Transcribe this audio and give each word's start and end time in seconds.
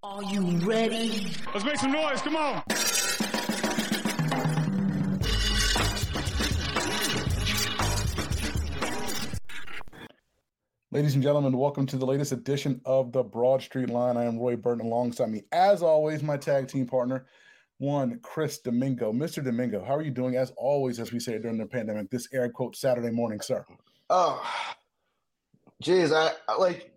Are 0.00 0.22
you 0.22 0.42
ready? 0.58 1.32
Let's 1.52 1.64
make 1.64 1.76
some 1.76 1.90
noise. 1.90 2.22
Come 2.22 2.36
on. 2.36 2.62
Ladies 10.92 11.14
and 11.14 11.22
gentlemen, 11.22 11.58
welcome 11.58 11.84
to 11.86 11.96
the 11.96 12.06
latest 12.06 12.30
edition 12.30 12.80
of 12.84 13.10
the 13.10 13.24
Broad 13.24 13.60
Street 13.60 13.90
Line. 13.90 14.16
I 14.16 14.26
am 14.26 14.38
Roy 14.38 14.54
Burton 14.54 14.86
alongside 14.86 15.30
me, 15.30 15.42
as 15.50 15.82
always, 15.82 16.22
my 16.22 16.36
tag 16.36 16.68
team 16.68 16.86
partner, 16.86 17.26
one 17.78 18.20
Chris 18.22 18.58
Domingo. 18.58 19.12
Mr. 19.12 19.42
Domingo, 19.42 19.84
how 19.84 19.96
are 19.96 20.02
you 20.02 20.12
doing? 20.12 20.36
As 20.36 20.52
always, 20.56 21.00
as 21.00 21.12
we 21.12 21.18
say 21.18 21.38
during 21.38 21.58
the 21.58 21.66
pandemic, 21.66 22.08
this 22.08 22.28
air 22.32 22.48
quote 22.48 22.76
Saturday 22.76 23.10
morning, 23.10 23.40
sir. 23.40 23.66
Oh, 24.10 24.40
geez, 25.82 26.12
I, 26.12 26.30
I 26.46 26.56
like. 26.56 26.94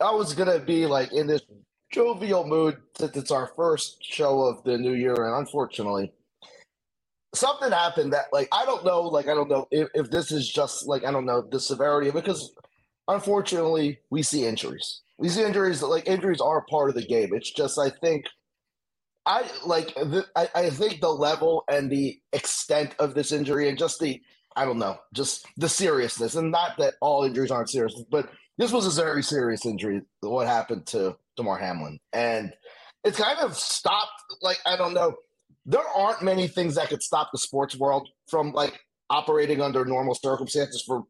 I 0.00 0.10
was 0.10 0.34
gonna 0.34 0.58
be 0.58 0.86
like 0.86 1.12
in 1.12 1.28
this 1.28 1.42
jovial 1.92 2.46
mood 2.46 2.78
since 2.96 3.16
it's 3.16 3.30
our 3.30 3.52
first 3.54 3.98
show 4.02 4.40
of 4.42 4.64
the 4.64 4.76
new 4.78 4.94
year, 4.94 5.14
and 5.14 5.36
unfortunately, 5.36 6.12
something 7.34 7.70
happened 7.70 8.12
that 8.12 8.26
like 8.32 8.48
I 8.52 8.64
don't 8.64 8.84
know. 8.84 9.02
Like 9.02 9.28
I 9.28 9.34
don't 9.34 9.50
know 9.50 9.68
if, 9.70 9.88
if 9.94 10.10
this 10.10 10.32
is 10.32 10.48
just 10.48 10.88
like 10.88 11.04
I 11.04 11.12
don't 11.12 11.26
know 11.26 11.46
the 11.50 11.60
severity 11.60 12.08
of 12.08 12.16
it 12.16 12.24
because 12.24 12.52
unfortunately 13.08 14.00
we 14.10 14.22
see 14.22 14.46
injuries. 14.46 15.02
We 15.18 15.28
see 15.28 15.44
injuries 15.44 15.82
like 15.82 16.08
injuries 16.08 16.40
are 16.40 16.64
part 16.68 16.88
of 16.88 16.96
the 16.96 17.06
game. 17.06 17.30
It's 17.32 17.52
just 17.52 17.78
I 17.78 17.90
think 17.90 18.24
I 19.24 19.48
like 19.64 19.94
the, 19.94 20.26
I, 20.34 20.48
I 20.54 20.70
think 20.70 21.00
the 21.00 21.10
level 21.10 21.64
and 21.68 21.90
the 21.90 22.18
extent 22.32 22.96
of 22.98 23.14
this 23.14 23.30
injury 23.30 23.68
and 23.68 23.78
just 23.78 24.00
the 24.00 24.20
I 24.56 24.64
don't 24.66 24.78
know, 24.78 24.98
just 25.14 25.46
the 25.56 25.68
seriousness, 25.68 26.34
and 26.34 26.50
not 26.50 26.76
that 26.78 26.94
all 27.00 27.24
injuries 27.24 27.50
aren't 27.50 27.70
serious, 27.70 27.94
but 28.10 28.30
this 28.58 28.70
was 28.70 28.86
a 28.86 29.02
very 29.02 29.22
serious 29.22 29.64
injury. 29.64 30.02
What 30.20 30.46
happened 30.46 30.86
to 30.88 31.16
Damar 31.36 31.58
Hamlin, 31.58 31.98
and 32.12 32.52
it's 33.04 33.18
kind 33.18 33.38
of 33.38 33.56
stopped. 33.56 34.22
Like 34.40 34.58
I 34.66 34.76
don't 34.76 34.94
know, 34.94 35.14
there 35.66 35.86
aren't 35.96 36.22
many 36.22 36.48
things 36.48 36.74
that 36.74 36.88
could 36.88 37.02
stop 37.02 37.30
the 37.32 37.38
sports 37.38 37.76
world 37.76 38.08
from 38.28 38.52
like 38.52 38.80
operating 39.10 39.60
under 39.60 39.84
normal 39.84 40.14
circumstances. 40.14 40.82
For 40.86 41.04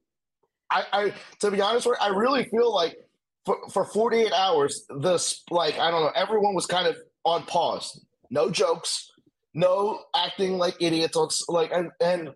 I, 0.70 0.84
I 0.93 1.15
to 1.41 1.50
be 1.50 1.61
honest, 1.61 1.87
with 1.87 1.98
you, 2.00 2.06
I 2.06 2.17
really 2.17 2.45
feel 2.45 2.75
like 2.75 2.97
for, 3.45 3.56
for 3.70 3.84
48 3.84 4.33
hours, 4.33 4.84
this 5.00 5.43
like 5.50 5.78
I 5.78 5.91
don't 5.91 6.03
know, 6.03 6.12
everyone 6.15 6.55
was 6.55 6.67
kind 6.67 6.87
of 6.87 6.97
on 7.25 7.45
pause. 7.45 8.05
No 8.31 8.50
jokes, 8.50 9.11
no 9.55 10.00
acting 10.15 10.59
like 10.59 10.77
idiots. 10.81 11.45
Like 11.48 11.70
and 11.73 11.91
and 12.00 12.31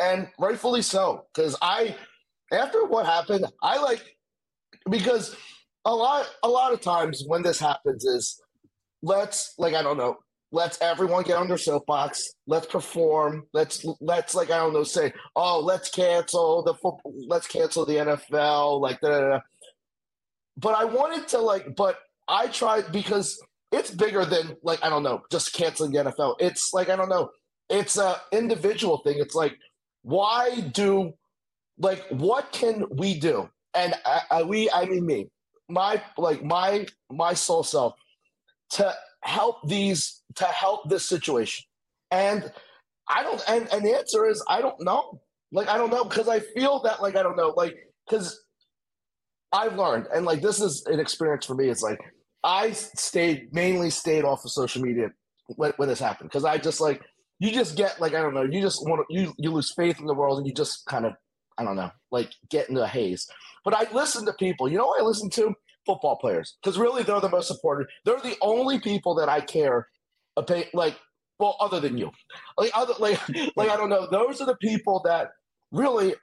and 0.00 0.28
rightfully 0.38 0.82
so 0.82 1.26
because 1.34 1.56
I 1.62 1.96
after 2.52 2.84
what 2.84 3.06
happened, 3.06 3.46
I 3.62 3.80
like 3.80 4.02
because 4.90 5.36
a 5.84 5.94
lot 5.94 6.26
a 6.42 6.48
lot 6.48 6.72
of 6.72 6.80
times 6.80 7.24
when 7.26 7.42
this 7.42 7.58
happens 7.58 8.04
is 8.04 8.40
let's 9.02 9.54
like 9.58 9.74
I 9.74 9.82
don't 9.82 9.98
know 9.98 10.16
let's 10.52 10.80
everyone 10.80 11.24
get 11.24 11.36
on 11.36 11.48
their 11.48 11.58
soapbox 11.58 12.34
let's 12.46 12.66
perform 12.66 13.44
let's 13.52 13.84
let's 14.00 14.34
like 14.34 14.50
I 14.50 14.56
don't 14.58 14.72
know 14.72 14.84
say 14.84 15.12
oh 15.36 15.60
let's 15.60 15.90
cancel 15.90 16.62
the 16.62 16.74
football 16.74 17.12
let's 17.28 17.46
cancel 17.46 17.84
the 17.84 17.96
NFL 17.96 18.80
like 18.80 19.00
da, 19.00 19.08
da, 19.08 19.28
da. 19.28 19.40
but 20.56 20.74
I 20.74 20.84
wanted 20.84 21.28
to 21.28 21.38
like 21.38 21.76
but 21.76 21.98
I 22.28 22.46
tried 22.46 22.92
because 22.92 23.38
it's 23.72 23.90
bigger 23.90 24.24
than 24.24 24.56
like 24.62 24.82
I 24.84 24.88
don't 24.88 25.02
know 25.02 25.22
just 25.30 25.52
canceling 25.52 25.92
the 25.92 26.04
NFL 26.04 26.36
it's 26.38 26.72
like 26.72 26.88
I 26.88 26.96
don't 26.96 27.08
know 27.08 27.30
it's 27.70 27.96
a 27.96 28.20
individual 28.32 28.98
thing. 28.98 29.16
It's 29.18 29.34
like 29.34 29.58
why 30.02 30.60
do 30.72 31.12
like 31.78 32.04
what 32.10 32.52
can 32.52 32.84
we 32.90 33.18
do? 33.18 33.48
And 33.74 33.94
I, 34.04 34.20
I, 34.30 34.42
we 34.44 34.70
i 34.70 34.84
mean 34.84 35.04
me 35.04 35.28
my 35.68 36.02
like 36.18 36.42
my 36.42 36.86
my 37.10 37.34
soul 37.34 37.62
self 37.62 37.94
to 38.70 38.94
help 39.22 39.66
these 39.68 40.22
to 40.36 40.44
help 40.44 40.88
this 40.88 41.06
situation. 41.06 41.64
And 42.10 42.50
i 43.08 43.22
don't 43.22 43.42
and, 43.48 43.68
and 43.72 43.84
the 43.84 43.96
answer 43.96 44.26
is 44.26 44.44
i 44.48 44.60
don't 44.60 44.80
know. 44.80 45.20
Like 45.52 45.68
i 45.68 45.76
don't 45.78 45.90
know 45.90 46.04
because 46.04 46.28
i 46.28 46.40
feel 46.40 46.80
that 46.82 47.02
like 47.02 47.16
i 47.16 47.22
don't 47.22 47.36
know. 47.36 47.54
Like 47.56 47.76
because 48.08 48.44
i've 49.52 49.76
learned 49.76 50.06
and 50.14 50.26
like 50.26 50.42
this 50.42 50.60
is 50.60 50.84
an 50.86 51.00
experience 51.00 51.46
for 51.46 51.54
me. 51.54 51.68
It's 51.68 51.82
like 51.82 52.00
i 52.42 52.72
stayed 52.72 53.52
mainly 53.54 53.90
stayed 53.90 54.24
off 54.24 54.44
of 54.44 54.50
social 54.50 54.82
media 54.82 55.10
when, 55.56 55.72
when 55.76 55.88
this 55.88 55.98
happened 55.98 56.28
because 56.28 56.44
i 56.44 56.58
just 56.58 56.78
like 56.78 57.00
you 57.38 57.50
just 57.50 57.76
get 57.76 58.00
like 58.00 58.14
I 58.14 58.22
don't 58.22 58.34
know, 58.34 58.42
you 58.42 58.60
just 58.60 58.86
want 58.86 59.06
to 59.08 59.14
you 59.14 59.34
you 59.38 59.50
lose 59.50 59.72
faith 59.74 60.00
in 60.00 60.06
the 60.06 60.14
world 60.14 60.38
and 60.38 60.46
you 60.46 60.52
just 60.52 60.86
kind 60.86 61.04
of 61.04 61.14
I 61.58 61.64
don't 61.64 61.76
know, 61.76 61.90
like 62.10 62.30
get 62.48 62.68
into 62.68 62.82
a 62.82 62.86
haze. 62.86 63.28
But 63.64 63.74
I 63.74 63.86
listen 63.92 64.26
to 64.26 64.32
people. 64.34 64.68
You 64.68 64.78
know 64.78 64.94
I 64.98 65.02
listen 65.02 65.30
to? 65.30 65.54
Football 65.86 66.16
players. 66.16 66.56
Because 66.62 66.78
really 66.78 67.02
they're 67.02 67.20
the 67.20 67.28
most 67.28 67.50
important. 67.50 67.88
They're 68.04 68.20
the 68.20 68.36
only 68.40 68.78
people 68.78 69.14
that 69.16 69.28
I 69.28 69.40
care 69.40 69.88
about 70.36 70.64
like 70.74 70.96
well, 71.38 71.56
other 71.60 71.80
than 71.80 71.98
you. 71.98 72.10
Like 72.56 72.70
other 72.74 72.94
like 72.98 73.20
like 73.56 73.68
I 73.68 73.76
don't 73.76 73.90
know. 73.90 74.08
Those 74.10 74.40
are 74.40 74.46
the 74.46 74.56
people 74.56 75.02
that 75.04 75.30
really 75.72 76.14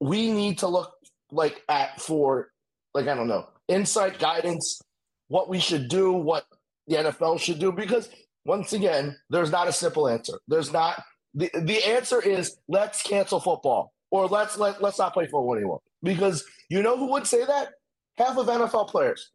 we 0.00 0.30
need 0.32 0.58
to 0.58 0.68
look 0.68 0.92
like 1.30 1.62
at 1.68 2.00
for 2.00 2.48
like 2.94 3.08
I 3.08 3.14
don't 3.14 3.28
know, 3.28 3.46
insight, 3.68 4.18
guidance, 4.18 4.80
what 5.28 5.48
we 5.48 5.58
should 5.58 5.88
do, 5.88 6.12
what 6.12 6.44
the 6.86 6.96
NFL 6.96 7.40
should 7.40 7.58
do, 7.58 7.72
because 7.72 8.08
once 8.44 8.72
again, 8.72 9.16
there's 9.30 9.50
not 9.50 9.68
a 9.68 9.72
simple 9.72 10.08
answer. 10.08 10.38
There's 10.48 10.72
not 10.72 11.02
the, 11.34 11.50
the 11.54 11.84
answer 11.86 12.20
is 12.20 12.56
let's 12.68 13.02
cancel 13.02 13.40
football 13.40 13.92
or 14.10 14.26
let's 14.26 14.56
let 14.58 14.82
let's 14.82 14.98
not 14.98 15.12
play 15.12 15.24
football 15.24 15.54
anymore. 15.56 15.80
Because 16.04 16.44
you 16.68 16.82
know 16.82 16.96
who 16.96 17.10
would 17.12 17.26
say 17.26 17.44
that? 17.44 17.70
Half 18.16 18.38
of 18.38 18.46
NFL 18.46 18.88
players. 18.88 19.30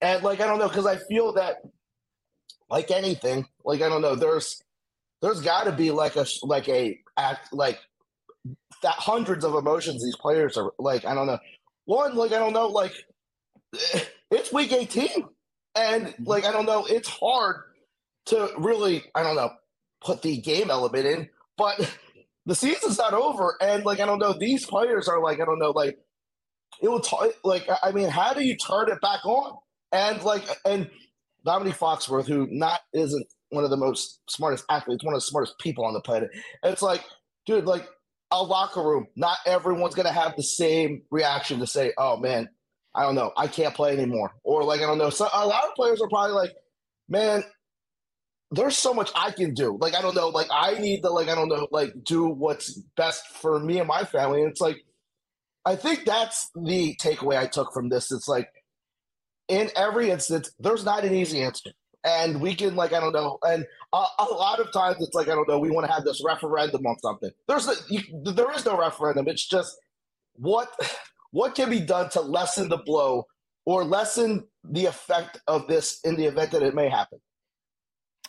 And 0.00 0.22
like 0.22 0.40
I 0.40 0.46
don't 0.46 0.58
know, 0.58 0.68
because 0.68 0.86
I 0.86 0.96
feel 0.96 1.32
that 1.34 1.62
like 2.68 2.90
anything, 2.90 3.46
like 3.64 3.80
I 3.80 3.88
don't 3.88 4.02
know, 4.02 4.14
there's 4.14 4.62
there's 5.22 5.40
got 5.40 5.64
to 5.64 5.72
be 5.72 5.90
like 5.90 6.16
a 6.16 6.26
like 6.42 6.68
a 6.68 6.98
act 7.16 7.52
like 7.52 7.78
that 8.82 8.94
hundreds 8.94 9.44
of 9.44 9.54
emotions 9.54 10.02
these 10.02 10.16
players 10.16 10.56
are 10.56 10.72
like 10.78 11.04
I 11.04 11.14
don't 11.14 11.26
know. 11.26 11.38
One 11.84 12.16
like 12.16 12.32
I 12.32 12.38
don't 12.38 12.52
know 12.52 12.66
like 12.66 12.92
it's 14.30 14.52
week 14.52 14.72
18 14.72 15.08
and 15.76 16.06
mm-hmm. 16.06 16.24
like 16.24 16.44
I 16.44 16.52
don't 16.52 16.66
know 16.66 16.84
it's 16.84 17.08
hard 17.08 17.62
to 18.26 18.50
really, 18.58 19.04
I 19.14 19.22
don't 19.22 19.36
know, 19.36 19.50
put 20.00 20.22
the 20.22 20.36
game 20.38 20.70
element 20.70 21.06
in. 21.06 21.28
But 21.56 21.96
the 22.46 22.54
season's 22.54 22.98
not 22.98 23.14
over, 23.14 23.56
and 23.60 23.84
like 23.84 24.00
I 24.00 24.06
don't 24.06 24.18
know, 24.18 24.32
these 24.32 24.66
players 24.66 25.08
are 25.08 25.22
like 25.22 25.40
I 25.40 25.44
don't 25.44 25.58
know, 25.58 25.70
like 25.70 25.98
it 26.80 26.88
will 26.88 27.00
t- 27.00 27.16
like 27.44 27.68
I 27.82 27.92
mean, 27.92 28.08
how 28.08 28.32
do 28.32 28.44
you 28.44 28.56
turn 28.56 28.90
it 28.90 29.00
back 29.00 29.24
on? 29.24 29.58
And 29.92 30.22
like 30.22 30.44
and 30.64 30.90
Dominique 31.44 31.76
Foxworth, 31.76 32.26
who 32.26 32.48
not 32.50 32.80
isn't 32.92 33.26
one 33.50 33.64
of 33.64 33.70
the 33.70 33.76
most 33.76 34.20
smartest 34.28 34.64
athletes, 34.70 35.04
one 35.04 35.14
of 35.14 35.18
the 35.18 35.26
smartest 35.26 35.58
people 35.58 35.84
on 35.84 35.92
the 35.92 36.00
planet. 36.00 36.30
It's 36.62 36.82
like, 36.82 37.04
dude, 37.46 37.64
like 37.64 37.86
a 38.32 38.42
locker 38.42 38.82
room, 38.82 39.06
not 39.14 39.38
everyone's 39.46 39.94
gonna 39.94 40.12
have 40.12 40.34
the 40.36 40.42
same 40.42 41.02
reaction 41.10 41.60
to 41.60 41.66
say, 41.66 41.92
"Oh 41.98 42.16
man, 42.16 42.48
I 42.94 43.02
don't 43.02 43.14
know, 43.14 43.32
I 43.36 43.46
can't 43.46 43.74
play 43.74 43.92
anymore," 43.92 44.32
or 44.42 44.64
like 44.64 44.80
I 44.80 44.86
don't 44.86 44.98
know. 44.98 45.10
So 45.10 45.28
a 45.32 45.46
lot 45.46 45.64
of 45.64 45.74
players 45.74 46.00
are 46.00 46.08
probably 46.08 46.34
like, 46.34 46.52
"Man, 47.08 47.44
there's 48.52 48.76
so 48.76 48.92
much 48.92 49.10
I 49.16 49.30
can 49.30 49.54
do. 49.54 49.78
Like, 49.80 49.94
I 49.94 50.02
don't 50.02 50.14
know, 50.14 50.28
like 50.28 50.48
I 50.50 50.74
need 50.78 51.00
to 51.02 51.10
like, 51.10 51.28
I 51.28 51.34
don't 51.34 51.48
know, 51.48 51.66
like 51.70 51.92
do 52.04 52.28
what's 52.28 52.74
best 52.96 53.26
for 53.28 53.58
me 53.58 53.78
and 53.78 53.88
my 53.88 54.04
family. 54.04 54.42
And 54.42 54.50
it's 54.50 54.60
like, 54.60 54.76
I 55.64 55.74
think 55.76 56.04
that's 56.04 56.50
the 56.54 56.96
takeaway 57.00 57.38
I 57.38 57.46
took 57.46 57.72
from 57.72 57.88
this. 57.88 58.12
It's 58.12 58.28
like, 58.28 58.48
in 59.48 59.70
every 59.74 60.10
instance, 60.10 60.50
there's 60.60 60.84
not 60.84 61.04
an 61.04 61.14
easy 61.14 61.42
answer. 61.42 61.70
And 62.04 62.40
we 62.40 62.54
can, 62.54 62.74
like, 62.74 62.92
I 62.92 63.00
don't 63.00 63.12
know. 63.12 63.38
And 63.42 63.64
a, 63.92 64.04
a 64.18 64.24
lot 64.24 64.60
of 64.60 64.72
times 64.72 64.96
it's 65.00 65.14
like, 65.14 65.28
I 65.28 65.34
don't 65.34 65.48
know, 65.48 65.58
we 65.58 65.70
want 65.70 65.86
to 65.86 65.92
have 65.92 66.04
this 66.04 66.22
referendum 66.24 66.84
on 66.84 66.98
something. 66.98 67.30
There's 67.48 67.68
a, 67.68 67.74
you, 67.88 68.00
there 68.24 68.52
is 68.52 68.66
no 68.66 68.76
referendum. 68.78 69.28
It's 69.28 69.46
just 69.46 69.76
what 70.34 70.68
what 71.30 71.54
can 71.54 71.70
be 71.70 71.80
done 71.80 72.10
to 72.10 72.20
lessen 72.20 72.68
the 72.68 72.78
blow 72.78 73.24
or 73.64 73.84
lessen 73.84 74.44
the 74.64 74.86
effect 74.86 75.40
of 75.46 75.66
this 75.68 76.00
in 76.04 76.16
the 76.16 76.26
event 76.26 76.50
that 76.50 76.62
it 76.62 76.74
may 76.74 76.88
happen. 76.88 77.18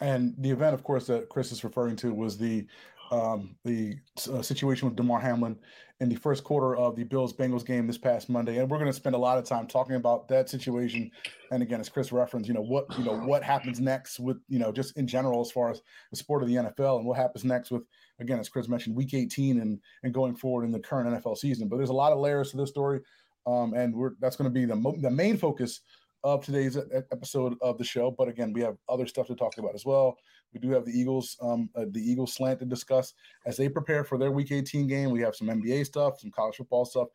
And 0.01 0.33
the 0.37 0.49
event, 0.49 0.73
of 0.73 0.83
course, 0.83 1.07
that 1.07 1.29
Chris 1.29 1.51
is 1.51 1.63
referring 1.63 1.95
to 1.97 2.13
was 2.13 2.37
the 2.37 2.65
um, 3.11 3.55
the 3.63 3.95
uh, 4.31 4.41
situation 4.41 4.87
with 4.87 4.95
Damar 4.95 5.19
Hamlin 5.19 5.55
in 5.99 6.09
the 6.09 6.15
first 6.15 6.43
quarter 6.43 6.75
of 6.75 6.95
the 6.95 7.03
Bills 7.03 7.31
Bengals 7.31 7.65
game 7.65 7.85
this 7.85 7.97
past 7.97 8.27
Monday, 8.27 8.57
and 8.57 8.69
we're 8.69 8.79
going 8.79 8.89
to 8.89 8.95
spend 8.95 9.15
a 9.15 9.19
lot 9.19 9.37
of 9.37 9.45
time 9.45 9.67
talking 9.67 9.95
about 9.95 10.27
that 10.29 10.49
situation. 10.49 11.11
And 11.51 11.61
again, 11.61 11.79
as 11.79 11.89
Chris 11.89 12.11
referenced, 12.11 12.47
you 12.47 12.55
know 12.55 12.61
what 12.61 12.85
you 12.97 13.03
know 13.03 13.15
what 13.15 13.43
happens 13.43 13.79
next 13.79 14.19
with 14.19 14.37
you 14.49 14.57
know 14.57 14.71
just 14.71 14.97
in 14.97 15.05
general 15.05 15.41
as 15.41 15.51
far 15.51 15.69
as 15.69 15.81
the 16.09 16.17
sport 16.17 16.41
of 16.41 16.49
the 16.49 16.55
NFL, 16.55 16.97
and 16.97 17.05
what 17.05 17.17
happens 17.17 17.45
next 17.45 17.69
with 17.69 17.83
again 18.19 18.39
as 18.39 18.49
Chris 18.49 18.67
mentioned, 18.67 18.95
Week 18.95 19.13
18 19.13 19.61
and 19.61 19.79
and 20.01 20.13
going 20.13 20.35
forward 20.35 20.65
in 20.65 20.71
the 20.71 20.79
current 20.79 21.07
NFL 21.07 21.37
season. 21.37 21.67
But 21.67 21.77
there's 21.77 21.89
a 21.89 21.93
lot 21.93 22.13
of 22.13 22.19
layers 22.19 22.51
to 22.51 22.57
this 22.57 22.69
story, 22.69 23.01
um, 23.45 23.73
and 23.75 23.95
we're 23.95 24.13
that's 24.19 24.35
going 24.35 24.49
to 24.49 24.53
be 24.53 24.65
the 24.65 24.75
mo- 24.75 24.97
the 24.99 25.11
main 25.11 25.37
focus 25.37 25.81
of 26.23 26.43
today's 26.43 26.77
episode 27.11 27.55
of 27.61 27.77
the 27.77 27.83
show. 27.83 28.11
But 28.11 28.27
again, 28.29 28.53
we 28.53 28.61
have 28.61 28.77
other 28.87 29.05
stuff 29.05 29.27
to 29.27 29.35
talk 29.35 29.57
about 29.57 29.75
as 29.75 29.85
well. 29.85 30.17
We 30.53 30.59
do 30.59 30.69
have 30.71 30.85
the 30.85 30.91
Eagles, 30.91 31.37
um, 31.41 31.69
uh, 31.75 31.85
the 31.89 31.99
Eagles 31.99 32.33
slant 32.33 32.59
to 32.59 32.65
discuss 32.65 33.13
as 33.45 33.57
they 33.57 33.67
prepare 33.67 34.03
for 34.03 34.17
their 34.17 34.31
Week 34.31 34.51
18 34.51 34.87
game. 34.87 35.11
We 35.11 35.21
have 35.21 35.35
some 35.35 35.47
NBA 35.47 35.85
stuff, 35.85 36.19
some 36.19 36.31
college 36.31 36.55
football 36.55 36.85
stuff, 36.85 37.09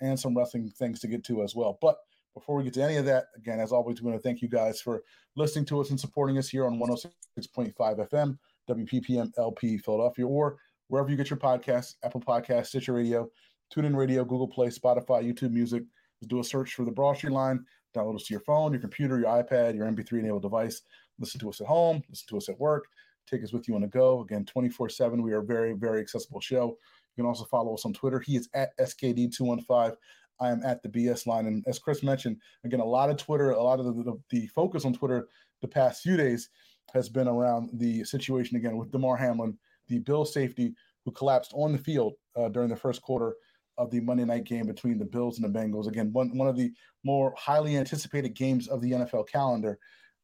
and 0.00 0.18
some 0.18 0.36
wrestling 0.36 0.70
things 0.70 1.00
to 1.00 1.08
get 1.08 1.24
to 1.24 1.42
as 1.42 1.54
well. 1.54 1.78
But 1.80 1.98
before 2.34 2.56
we 2.56 2.64
get 2.64 2.74
to 2.74 2.82
any 2.82 2.96
of 2.96 3.04
that, 3.04 3.26
again, 3.36 3.60
as 3.60 3.72
always, 3.72 4.00
we 4.00 4.10
want 4.10 4.20
to 4.20 4.28
thank 4.28 4.42
you 4.42 4.48
guys 4.48 4.80
for 4.80 5.02
listening 5.36 5.64
to 5.66 5.80
us 5.80 5.90
and 5.90 6.00
supporting 6.00 6.38
us 6.38 6.48
here 6.48 6.66
on 6.66 6.78
106.5 6.78 7.74
FM, 7.76 8.38
WPPM 8.68 9.30
LP 9.38 9.78
Philadelphia, 9.78 10.26
or 10.26 10.56
wherever 10.88 11.10
you 11.10 11.16
get 11.16 11.30
your 11.30 11.38
podcasts, 11.38 11.94
Apple 12.02 12.20
Podcasts, 12.20 12.66
Stitcher 12.66 12.92
Radio, 12.92 13.28
TuneIn 13.74 13.96
Radio, 13.96 14.24
Google 14.24 14.48
Play, 14.48 14.68
Spotify, 14.68 15.24
YouTube 15.24 15.52
Music. 15.52 15.82
Do 16.26 16.40
a 16.40 16.44
search 16.44 16.74
for 16.74 16.84
the 16.84 16.90
Broad 16.90 17.18
Street 17.18 17.34
Line. 17.34 17.64
Download 17.94 18.16
us 18.16 18.24
to 18.24 18.34
your 18.34 18.40
phone, 18.40 18.72
your 18.72 18.80
computer, 18.80 19.18
your 19.18 19.28
iPad, 19.28 19.74
your 19.74 19.86
MP3 19.86 20.20
enabled 20.20 20.42
device. 20.42 20.82
Listen 21.18 21.40
to 21.40 21.48
us 21.48 21.60
at 21.60 21.66
home. 21.66 22.02
Listen 22.10 22.26
to 22.28 22.36
us 22.36 22.48
at 22.48 22.58
work. 22.58 22.86
Take 23.26 23.42
us 23.42 23.52
with 23.52 23.68
you 23.68 23.74
on 23.74 23.82
the 23.82 23.86
go. 23.86 24.20
Again, 24.20 24.44
24 24.44 24.88
7. 24.88 25.22
We 25.22 25.32
are 25.32 25.38
a 25.38 25.44
very, 25.44 25.72
very 25.72 26.00
accessible 26.00 26.40
show. 26.40 26.76
You 27.16 27.22
can 27.22 27.26
also 27.26 27.44
follow 27.44 27.74
us 27.74 27.84
on 27.84 27.92
Twitter. 27.92 28.20
He 28.20 28.36
is 28.36 28.48
at 28.54 28.76
SKD215. 28.78 29.94
I 30.40 30.50
am 30.50 30.62
at 30.64 30.82
the 30.82 30.88
BS 30.88 31.26
line. 31.26 31.46
And 31.46 31.64
as 31.66 31.78
Chris 31.78 32.02
mentioned, 32.02 32.38
again, 32.64 32.80
a 32.80 32.84
lot 32.84 33.10
of 33.10 33.16
Twitter, 33.16 33.50
a 33.50 33.62
lot 33.62 33.78
of 33.78 33.86
the, 33.86 33.92
the, 34.02 34.20
the 34.30 34.46
focus 34.48 34.84
on 34.84 34.92
Twitter 34.92 35.28
the 35.60 35.68
past 35.68 36.02
few 36.02 36.16
days 36.16 36.50
has 36.92 37.08
been 37.08 37.28
around 37.28 37.70
the 37.74 38.04
situation 38.04 38.56
again 38.56 38.76
with 38.76 38.90
Damar 38.90 39.16
Hamlin, 39.16 39.56
the 39.88 40.00
Bill 40.00 40.24
safety 40.24 40.74
who 41.04 41.12
collapsed 41.12 41.52
on 41.54 41.72
the 41.72 41.78
field 41.78 42.14
uh, 42.36 42.48
during 42.48 42.68
the 42.68 42.76
first 42.76 43.02
quarter 43.02 43.34
of 43.78 43.90
the 43.90 44.00
Monday 44.00 44.24
night 44.24 44.44
game 44.44 44.66
between 44.66 44.98
the 44.98 45.04
Bills 45.04 45.38
and 45.38 45.52
the 45.52 45.58
Bengals. 45.58 45.88
Again, 45.88 46.12
one, 46.12 46.36
one 46.36 46.48
of 46.48 46.56
the 46.56 46.72
more 47.04 47.34
highly 47.36 47.76
anticipated 47.76 48.34
games 48.34 48.68
of 48.68 48.80
the 48.80 48.92
NFL 48.92 49.28
calendar. 49.28 49.78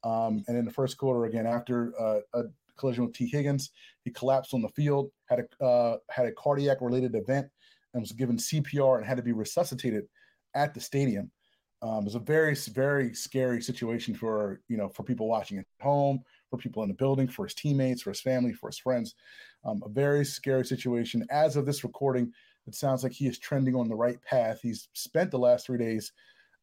Um, 0.04 0.42
and 0.48 0.56
in 0.56 0.64
the 0.64 0.70
first 0.70 0.96
quarter, 0.96 1.24
again, 1.24 1.46
after 1.46 1.92
uh, 2.00 2.20
a 2.34 2.44
collision 2.78 3.04
with 3.04 3.14
Tee 3.14 3.26
Higgins, 3.26 3.70
he 4.04 4.10
collapsed 4.10 4.54
on 4.54 4.62
the 4.62 4.68
field, 4.68 5.10
had 5.28 5.40
a 5.60 5.64
uh, 5.64 5.96
had 6.08 6.26
a 6.26 6.32
cardiac 6.32 6.78
related 6.80 7.14
event, 7.14 7.48
and 7.92 8.00
was 8.00 8.12
given 8.12 8.36
CPR 8.36 8.96
and 8.98 9.06
had 9.06 9.18
to 9.18 9.22
be 9.22 9.32
resuscitated 9.32 10.04
at 10.54 10.74
the 10.74 10.80
stadium. 10.80 11.30
Um, 11.82 12.00
it 12.00 12.04
was 12.04 12.14
a 12.14 12.20
very 12.20 12.54
very 12.72 13.14
scary 13.14 13.62
situation 13.62 14.14
for 14.14 14.60
you 14.68 14.76
know 14.76 14.88
for 14.88 15.02
people 15.02 15.28
watching 15.28 15.58
at 15.58 15.66
home, 15.80 16.20
for 16.48 16.56
people 16.56 16.82
in 16.82 16.88
the 16.88 16.94
building, 16.94 17.28
for 17.28 17.44
his 17.44 17.54
teammates, 17.54 18.02
for 18.02 18.10
his 18.10 18.20
family, 18.20 18.52
for 18.52 18.68
his 18.68 18.78
friends. 18.78 19.14
Um, 19.64 19.82
a 19.84 19.88
very 19.88 20.24
scary 20.24 20.64
situation. 20.64 21.26
As 21.30 21.56
of 21.56 21.66
this 21.66 21.84
recording, 21.84 22.32
it 22.66 22.74
sounds 22.74 23.02
like 23.02 23.12
he 23.12 23.26
is 23.26 23.38
trending 23.38 23.74
on 23.74 23.88
the 23.88 23.94
right 23.94 24.20
path. 24.22 24.60
He's 24.62 24.88
spent 24.92 25.30
the 25.30 25.38
last 25.38 25.66
three 25.66 25.78
days 25.78 26.12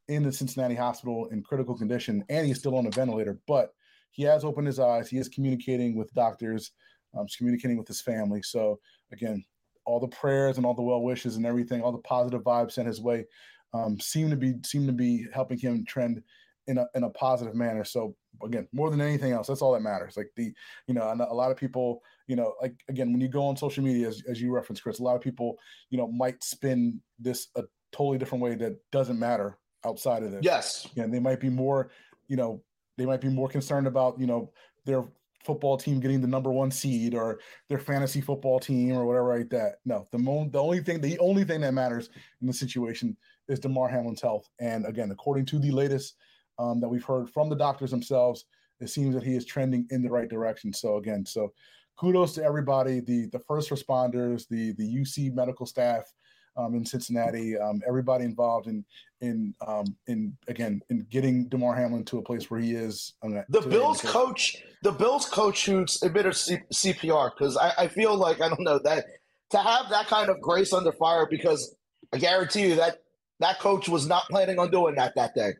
in 0.07 0.23
the 0.23 0.31
Cincinnati 0.31 0.75
hospital 0.75 1.27
in 1.31 1.43
critical 1.43 1.77
condition, 1.77 2.23
and 2.29 2.47
he's 2.47 2.59
still 2.59 2.75
on 2.75 2.87
a 2.87 2.91
ventilator. 2.91 3.39
But 3.47 3.73
he 4.11 4.23
has 4.23 4.43
opened 4.43 4.67
his 4.67 4.79
eyes. 4.79 5.09
He 5.09 5.17
is 5.17 5.29
communicating 5.29 5.95
with 5.95 6.13
doctors, 6.13 6.71
um, 7.17 7.27
communicating 7.37 7.77
with 7.77 7.87
his 7.87 8.01
family. 8.01 8.41
So 8.41 8.79
again, 9.11 9.43
all 9.85 9.99
the 9.99 10.07
prayers 10.07 10.57
and 10.57 10.65
all 10.65 10.73
the 10.73 10.81
well 10.81 11.01
wishes 11.01 11.35
and 11.35 11.45
everything, 11.45 11.81
all 11.81 11.91
the 11.91 11.97
positive 11.99 12.41
vibes 12.41 12.73
sent 12.73 12.87
his 12.87 13.01
way, 13.01 13.25
um, 13.73 13.99
seem 13.99 14.29
to 14.29 14.35
be 14.35 14.55
seem 14.65 14.87
to 14.87 14.93
be 14.93 15.25
helping 15.33 15.57
him 15.57 15.85
trend 15.85 16.23
in 16.67 16.77
a 16.77 16.87
in 16.95 17.03
a 17.03 17.09
positive 17.09 17.55
manner. 17.55 17.83
So 17.83 18.15
again, 18.43 18.67
more 18.71 18.89
than 18.89 19.01
anything 19.01 19.31
else, 19.31 19.47
that's 19.47 19.61
all 19.61 19.73
that 19.73 19.81
matters. 19.81 20.17
Like 20.17 20.31
the, 20.35 20.53
you 20.87 20.93
know, 20.93 21.03
a 21.03 21.33
lot 21.33 21.51
of 21.51 21.57
people, 21.57 22.01
you 22.27 22.35
know, 22.35 22.53
like 22.61 22.75
again, 22.89 23.11
when 23.11 23.21
you 23.21 23.27
go 23.27 23.45
on 23.45 23.57
social 23.57 23.83
media, 23.83 24.07
as, 24.07 24.23
as 24.29 24.41
you 24.41 24.53
referenced, 24.53 24.83
Chris, 24.83 24.99
a 24.99 25.03
lot 25.03 25.15
of 25.15 25.21
people, 25.21 25.57
you 25.89 25.97
know, 25.97 26.07
might 26.07 26.43
spin 26.43 27.01
this 27.19 27.47
a 27.55 27.63
totally 27.91 28.17
different 28.17 28.43
way 28.43 28.55
that 28.55 28.77
doesn't 28.91 29.19
matter 29.19 29.57
outside 29.85 30.23
of 30.23 30.31
this. 30.31 30.41
Yes. 30.43 30.87
And 30.97 31.13
they 31.13 31.19
might 31.19 31.39
be 31.39 31.49
more, 31.49 31.89
you 32.27 32.35
know, 32.35 32.61
they 32.97 33.05
might 33.05 33.21
be 33.21 33.29
more 33.29 33.47
concerned 33.47 33.87
about, 33.87 34.19
you 34.19 34.27
know, 34.27 34.51
their 34.85 35.03
football 35.45 35.77
team 35.77 35.99
getting 35.99 36.19
the 36.19 36.27
number 36.27 36.51
one 36.51 36.69
seed 36.69 37.15
or 37.15 37.39
their 37.69 37.79
fantasy 37.79 38.19
football 38.19 38.59
team 38.59 38.91
or 38.91 39.05
whatever 39.05 39.37
like 39.37 39.49
that. 39.49 39.75
No, 39.85 40.07
the 40.11 40.17
mo- 40.17 40.49
the 40.51 40.61
only 40.61 40.81
thing 40.81 40.99
the 40.99 41.17
only 41.19 41.43
thing 41.45 41.61
that 41.61 41.73
matters 41.73 42.09
in 42.41 42.47
the 42.47 42.53
situation 42.53 43.15
is 43.47 43.59
Damar 43.59 43.87
Hamlin's 43.87 44.21
health. 44.21 44.49
And 44.59 44.85
again, 44.85 45.09
according 45.11 45.45
to 45.47 45.59
the 45.59 45.71
latest 45.71 46.15
um, 46.59 46.79
that 46.79 46.87
we've 46.87 47.03
heard 47.03 47.29
from 47.29 47.49
the 47.49 47.55
doctors 47.55 47.91
themselves, 47.91 48.45
it 48.79 48.89
seems 48.89 49.15
that 49.15 49.23
he 49.23 49.35
is 49.35 49.45
trending 49.45 49.87
in 49.89 50.01
the 50.01 50.09
right 50.09 50.29
direction. 50.29 50.73
So 50.73 50.97
again, 50.97 51.25
so 51.25 51.53
kudos 51.97 52.33
to 52.33 52.43
everybody, 52.43 52.99
the 52.99 53.27
the 53.27 53.39
first 53.39 53.69
responders, 53.69 54.47
the 54.47 54.73
the 54.73 54.95
UC 54.95 55.33
medical 55.33 55.65
staff 55.65 56.11
um, 56.57 56.73
in 56.75 56.85
Cincinnati, 56.85 57.57
um, 57.57 57.81
everybody 57.87 58.25
involved 58.25 58.67
in 58.67 58.83
in 59.21 59.53
um, 59.65 59.85
in 60.07 60.35
again 60.47 60.81
in 60.89 61.05
getting 61.09 61.47
Damar 61.49 61.75
Hamlin 61.75 62.03
to 62.05 62.17
a 62.17 62.21
place 62.21 62.49
where 62.49 62.59
he 62.59 62.73
is. 62.73 63.13
the 63.49 63.61
Bills 63.61 64.01
coach, 64.01 64.57
the 64.83 64.91
Bills 64.91 65.27
coach 65.27 65.65
who's 65.65 66.01
admitted 66.03 66.35
C- 66.35 66.59
CPR 66.73 67.31
because 67.37 67.57
I, 67.57 67.73
I 67.77 67.87
feel 67.87 68.15
like 68.15 68.41
I 68.41 68.49
don't 68.49 68.63
know 68.63 68.79
that 68.83 69.05
to 69.51 69.57
have 69.57 69.89
that 69.89 70.07
kind 70.07 70.29
of 70.29 70.41
grace 70.41 70.73
under 70.73 70.91
fire 70.91 71.27
because 71.29 71.75
I 72.13 72.17
guarantee 72.17 72.69
you 72.69 72.75
that 72.75 72.97
that 73.39 73.59
coach 73.59 73.87
was 73.87 74.07
not 74.07 74.23
planning 74.29 74.59
on 74.59 74.71
doing 74.71 74.95
that 74.95 75.13
that 75.15 75.35
day. 75.35 75.53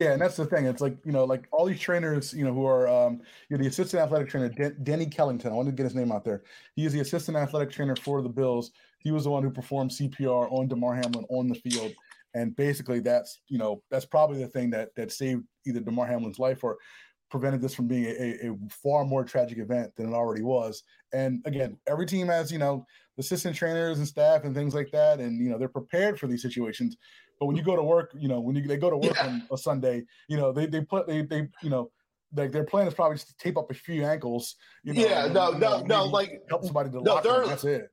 Yeah, 0.00 0.12
and 0.12 0.20
that's 0.20 0.36
the 0.36 0.44
thing. 0.44 0.66
It's 0.66 0.80
like 0.80 0.96
you 1.04 1.12
know, 1.12 1.24
like 1.24 1.46
all 1.52 1.64
these 1.64 1.78
trainers, 1.78 2.34
you 2.34 2.44
know, 2.44 2.52
who 2.52 2.66
are 2.66 2.88
um, 2.88 3.20
you 3.48 3.56
know, 3.56 3.62
the 3.62 3.68
assistant 3.68 4.02
athletic 4.02 4.28
trainer, 4.28 4.48
Den- 4.48 4.76
Denny 4.82 5.06
Kellington. 5.06 5.46
I 5.46 5.54
wanted 5.54 5.70
to 5.70 5.76
get 5.76 5.84
his 5.84 5.94
name 5.94 6.10
out 6.10 6.24
there. 6.24 6.42
He 6.74 6.84
is 6.84 6.92
the 6.92 7.00
assistant 7.00 7.36
athletic 7.36 7.70
trainer 7.70 7.94
for 7.94 8.20
the 8.20 8.28
Bills. 8.28 8.72
He 8.98 9.12
was 9.12 9.24
the 9.24 9.30
one 9.30 9.44
who 9.44 9.50
performed 9.50 9.92
CPR 9.92 10.50
on 10.50 10.66
Damar 10.66 10.96
Hamlin 10.96 11.24
on 11.30 11.48
the 11.48 11.54
field, 11.54 11.92
and 12.34 12.56
basically, 12.56 12.98
that's 13.00 13.40
you 13.48 13.58
know, 13.58 13.82
that's 13.90 14.04
probably 14.04 14.42
the 14.42 14.48
thing 14.48 14.70
that 14.70 14.94
that 14.96 15.12
saved 15.12 15.44
either 15.64 15.80
Damar 15.80 16.06
Hamlin's 16.06 16.40
life 16.40 16.64
or 16.64 16.76
prevented 17.30 17.60
this 17.60 17.74
from 17.74 17.88
being 17.88 18.04
a, 18.04 18.48
a, 18.48 18.56
far 18.70 19.04
more 19.04 19.24
tragic 19.24 19.58
event 19.58 19.90
than 19.96 20.08
it 20.08 20.14
already 20.14 20.42
was. 20.42 20.84
And 21.12 21.42
again, 21.46 21.76
every 21.88 22.06
team 22.06 22.28
has 22.28 22.52
you 22.52 22.58
know 22.58 22.86
assistant 23.18 23.56
trainers 23.56 23.98
and 23.98 24.06
staff 24.06 24.44
and 24.44 24.54
things 24.54 24.74
like 24.74 24.90
that, 24.92 25.20
and 25.20 25.42
you 25.42 25.50
know 25.50 25.58
they're 25.58 25.68
prepared 25.68 26.18
for 26.18 26.26
these 26.26 26.42
situations. 26.42 26.96
But 27.40 27.46
when 27.46 27.56
you 27.56 27.62
go 27.62 27.76
to 27.76 27.82
work, 27.82 28.12
you 28.18 28.28
know, 28.28 28.40
when 28.40 28.56
you 28.56 28.62
they 28.66 28.76
go 28.76 28.90
to 28.90 28.96
work 28.96 29.16
yeah. 29.16 29.26
on 29.26 29.42
a 29.52 29.58
Sunday, 29.58 30.04
you 30.28 30.36
know, 30.36 30.52
they 30.52 30.66
they 30.66 30.80
put 30.80 31.06
they 31.06 31.22
they 31.22 31.48
you 31.62 31.70
know 31.70 31.90
like 32.36 32.52
their 32.52 32.64
plan 32.64 32.86
is 32.86 32.94
probably 32.94 33.16
just 33.16 33.28
to 33.28 33.36
tape 33.36 33.56
up 33.56 33.70
a 33.70 33.74
few 33.74 34.04
ankles. 34.04 34.56
You 34.82 34.94
know, 34.94 35.02
yeah, 35.02 35.26
no, 35.26 35.52
you 35.52 35.58
no, 35.58 35.80
no, 35.82 36.04
like 36.04 36.42
help 36.48 36.64
somebody 36.64 36.90
to 36.90 37.02
no, 37.02 37.14
lock 37.14 37.24
them, 37.24 37.46
That's 37.46 37.64
it. 37.64 37.90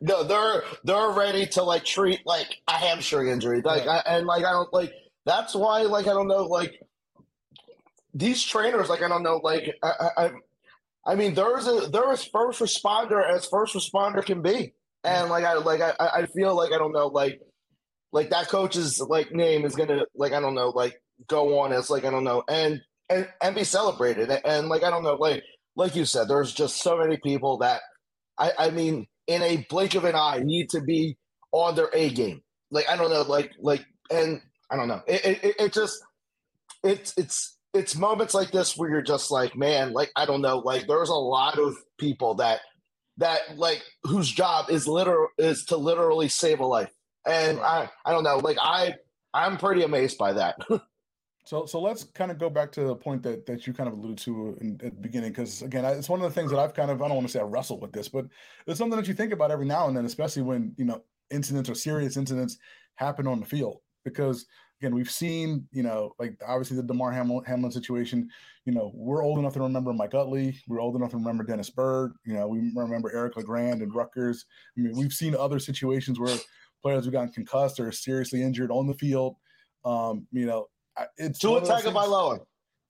No, 0.00 0.22
they're 0.22 0.62
they're 0.84 1.10
ready 1.10 1.46
to 1.46 1.62
like 1.62 1.84
treat 1.84 2.20
like 2.24 2.56
a 2.68 2.72
hamstring 2.72 3.28
injury, 3.28 3.60
like 3.62 3.84
yeah. 3.84 4.02
I, 4.06 4.16
and 4.16 4.26
like 4.26 4.44
I 4.44 4.52
don't 4.52 4.72
like 4.72 4.92
that's 5.26 5.54
why 5.54 5.82
like 5.82 6.06
I 6.06 6.12
don't 6.12 6.28
know 6.28 6.44
like 6.44 6.80
these 8.14 8.42
trainers 8.42 8.88
like 8.88 9.02
I 9.02 9.08
don't 9.08 9.22
know 9.22 9.40
like 9.42 9.76
I 9.82 10.08
I, 10.16 10.30
I 11.06 11.14
mean 11.14 11.34
there's 11.34 11.66
a 11.66 11.88
there 11.90 12.10
is 12.12 12.24
first 12.24 12.60
responder 12.60 13.28
as 13.28 13.46
first 13.46 13.74
responder 13.74 14.24
can 14.24 14.40
be, 14.40 14.72
and 15.04 15.28
like 15.28 15.44
I 15.44 15.54
like 15.54 15.82
I 15.82 15.92
I 15.98 16.26
feel 16.26 16.56
like 16.56 16.72
I 16.72 16.78
don't 16.78 16.92
know 16.92 17.08
like 17.08 17.42
like 18.12 18.30
that 18.30 18.48
coach's 18.48 19.00
like 19.00 19.32
name 19.32 19.64
is 19.64 19.74
gonna 19.74 20.04
like 20.14 20.32
I 20.32 20.40
don't 20.40 20.54
know 20.54 20.70
like 20.70 21.00
go 21.28 21.60
on 21.60 21.72
as 21.72 21.90
like 21.90 22.04
I 22.04 22.10
don't 22.10 22.24
know 22.24 22.42
and 22.48 22.80
and 23.08 23.28
and 23.42 23.54
be 23.54 23.64
celebrated 23.64 24.30
and, 24.30 24.44
and 24.44 24.68
like 24.68 24.82
I 24.82 24.90
don't 24.90 25.02
know 25.02 25.14
like 25.14 25.42
like 25.76 25.94
you 25.96 26.04
said 26.04 26.28
there's 26.28 26.52
just 26.52 26.82
so 26.82 26.98
many 26.98 27.18
people 27.18 27.58
that 27.58 27.82
I 28.38 28.52
I 28.58 28.70
mean 28.70 29.06
in 29.26 29.42
a 29.42 29.66
blink 29.68 29.94
of 29.94 30.04
an 30.04 30.14
eye 30.14 30.40
need 30.42 30.70
to 30.70 30.80
be 30.80 31.16
on 31.52 31.74
their 31.74 31.90
A 31.92 32.10
game. 32.10 32.42
Like 32.70 32.88
I 32.88 32.96
don't 32.96 33.10
know 33.10 33.22
like 33.22 33.52
like 33.60 33.84
and 34.10 34.40
I 34.70 34.76
don't 34.76 34.88
know. 34.88 35.02
It 35.06 35.38
it, 35.42 35.54
it 35.58 35.72
just 35.72 36.02
it's 36.82 37.16
it's 37.16 37.56
it's 37.74 37.96
moments 37.96 38.34
like 38.34 38.50
this 38.50 38.76
where 38.76 38.90
you're 38.90 39.02
just 39.02 39.30
like 39.30 39.56
man 39.56 39.92
like 39.92 40.10
I 40.16 40.26
don't 40.26 40.42
know 40.42 40.58
like 40.58 40.86
there's 40.86 41.08
a 41.08 41.14
lot 41.14 41.58
of 41.58 41.76
people 41.98 42.34
that 42.36 42.60
that 43.18 43.56
like 43.56 43.82
whose 44.04 44.30
job 44.30 44.70
is 44.70 44.88
literal 44.88 45.28
is 45.38 45.64
to 45.66 45.76
literally 45.76 46.28
save 46.28 46.60
a 46.60 46.66
life 46.66 46.90
and 47.26 47.58
right. 47.58 47.88
I 48.04 48.10
I 48.10 48.12
don't 48.12 48.24
know, 48.24 48.38
like 48.38 48.58
I 48.60 48.94
I'm 49.32 49.56
pretty 49.56 49.82
amazed 49.82 50.18
by 50.18 50.32
that. 50.34 50.56
so 51.44 51.66
so 51.66 51.80
let's 51.80 52.04
kind 52.04 52.30
of 52.30 52.38
go 52.38 52.50
back 52.50 52.72
to 52.72 52.84
the 52.84 52.96
point 52.96 53.22
that 53.22 53.46
that 53.46 53.66
you 53.66 53.72
kind 53.72 53.88
of 53.88 53.94
alluded 53.94 54.18
to 54.18 54.56
in, 54.60 54.80
at 54.84 54.94
the 54.94 55.00
beginning, 55.00 55.30
because 55.30 55.62
again, 55.62 55.84
it's 55.84 56.08
one 56.08 56.20
of 56.20 56.32
the 56.32 56.40
things 56.40 56.50
that 56.50 56.58
I've 56.58 56.74
kind 56.74 56.90
of 56.90 57.02
I 57.02 57.08
don't 57.08 57.16
want 57.16 57.26
to 57.26 57.32
say 57.32 57.40
I 57.40 57.44
wrestle 57.44 57.80
with 57.80 57.92
this, 57.92 58.08
but 58.08 58.26
it's 58.66 58.78
something 58.78 58.98
that 58.98 59.08
you 59.08 59.14
think 59.14 59.32
about 59.32 59.50
every 59.50 59.66
now 59.66 59.88
and 59.88 59.96
then, 59.96 60.04
especially 60.04 60.42
when 60.42 60.74
you 60.76 60.84
know 60.84 61.02
incidents 61.30 61.70
or 61.70 61.74
serious 61.74 62.16
incidents 62.16 62.58
happen 62.96 63.26
on 63.26 63.40
the 63.40 63.46
field, 63.46 63.78
because 64.04 64.46
again, 64.80 64.94
we've 64.94 65.10
seen, 65.10 65.66
you 65.72 65.82
know, 65.82 66.14
like 66.18 66.34
obviously 66.46 66.76
the 66.76 66.82
Damar 66.82 67.12
Hamlin, 67.12 67.44
Hamlin 67.44 67.70
situation. 67.70 68.28
You 68.64 68.72
know, 68.72 68.90
we're 68.94 69.22
old 69.22 69.38
enough 69.38 69.52
to 69.54 69.60
remember 69.60 69.92
Mike 69.92 70.14
Utley. 70.14 70.58
We're 70.68 70.80
old 70.80 70.96
enough 70.96 71.10
to 71.10 71.16
remember 71.16 71.44
Dennis 71.44 71.70
Byrd. 71.70 72.12
You 72.24 72.34
know, 72.34 72.48
we 72.48 72.72
remember 72.74 73.10
Eric 73.14 73.36
LeGrand 73.36 73.82
and 73.82 73.94
Rutgers. 73.94 74.46
I 74.76 74.80
mean, 74.80 74.96
we've 74.96 75.12
seen 75.12 75.34
other 75.36 75.58
situations 75.58 76.18
where 76.18 76.36
players 76.82 77.04
who 77.04 77.10
gotten 77.10 77.32
concussed 77.32 77.80
or 77.80 77.90
seriously 77.92 78.42
injured 78.42 78.70
on 78.70 78.86
the 78.86 78.94
field. 78.94 79.36
Um, 79.84 80.26
you 80.32 80.46
know, 80.46 80.68
it's 81.16 81.38
Tua 81.38 81.62
Tagovailoa. 81.62 82.40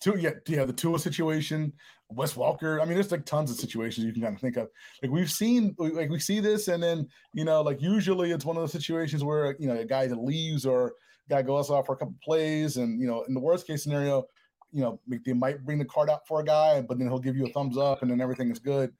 Two, 0.00 0.16
yeah, 0.18 0.30
yeah, 0.48 0.64
the 0.64 0.72
Tua 0.72 0.98
situation, 0.98 1.72
Wes 2.08 2.34
Welker. 2.34 2.80
I 2.80 2.84
mean, 2.86 2.94
there's 2.94 3.12
like 3.12 3.26
tons 3.26 3.50
of 3.50 3.58
situations 3.58 4.06
you 4.06 4.12
can 4.12 4.22
kind 4.22 4.34
of 4.34 4.40
think 4.40 4.56
of. 4.56 4.68
Like 5.02 5.10
we've 5.10 5.30
seen, 5.30 5.74
like 5.78 6.08
we 6.08 6.18
see 6.18 6.40
this, 6.40 6.68
and 6.68 6.82
then 6.82 7.06
you 7.34 7.44
know, 7.44 7.60
like 7.60 7.82
usually 7.82 8.30
it's 8.30 8.44
one 8.44 8.56
of 8.56 8.62
those 8.62 8.72
situations 8.72 9.22
where 9.22 9.56
you 9.58 9.68
know 9.68 9.78
a 9.78 9.84
guy 9.84 10.06
that 10.06 10.16
leaves 10.16 10.64
or 10.64 10.94
guy 11.28 11.42
goes 11.42 11.70
off 11.70 11.86
for 11.86 11.94
a 11.94 11.96
couple 11.96 12.14
plays, 12.24 12.78
and 12.78 13.00
you 13.00 13.06
know, 13.06 13.24
in 13.24 13.34
the 13.34 13.40
worst 13.40 13.66
case 13.66 13.82
scenario, 13.82 14.24
you 14.72 14.80
know, 14.80 15.00
they 15.24 15.32
might 15.32 15.64
bring 15.64 15.78
the 15.78 15.84
card 15.84 16.08
out 16.08 16.26
for 16.26 16.40
a 16.40 16.44
guy, 16.44 16.80
but 16.80 16.98
then 16.98 17.06
he'll 17.06 17.18
give 17.18 17.36
you 17.36 17.46
a 17.46 17.50
thumbs 17.50 17.76
up, 17.76 18.02
and 18.02 18.10
then 18.10 18.20
everything 18.20 18.50
is 18.50 18.58
good. 18.58 18.92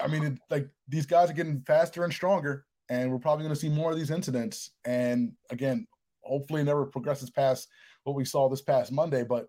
I 0.00 0.06
mean, 0.06 0.24
it, 0.24 0.38
like 0.50 0.68
these 0.88 1.06
guys 1.06 1.30
are 1.30 1.34
getting 1.34 1.62
faster 1.62 2.04
and 2.04 2.12
stronger, 2.12 2.66
and 2.88 3.10
we're 3.10 3.18
probably 3.18 3.44
going 3.44 3.54
to 3.54 3.60
see 3.60 3.68
more 3.68 3.90
of 3.90 3.98
these 3.98 4.10
incidents. 4.10 4.70
And 4.84 5.32
again, 5.50 5.86
hopefully 6.22 6.62
never 6.62 6.86
progresses 6.86 7.30
past 7.30 7.68
what 8.04 8.16
we 8.16 8.24
saw 8.24 8.48
this 8.48 8.62
past 8.62 8.92
Monday. 8.92 9.24
But 9.24 9.48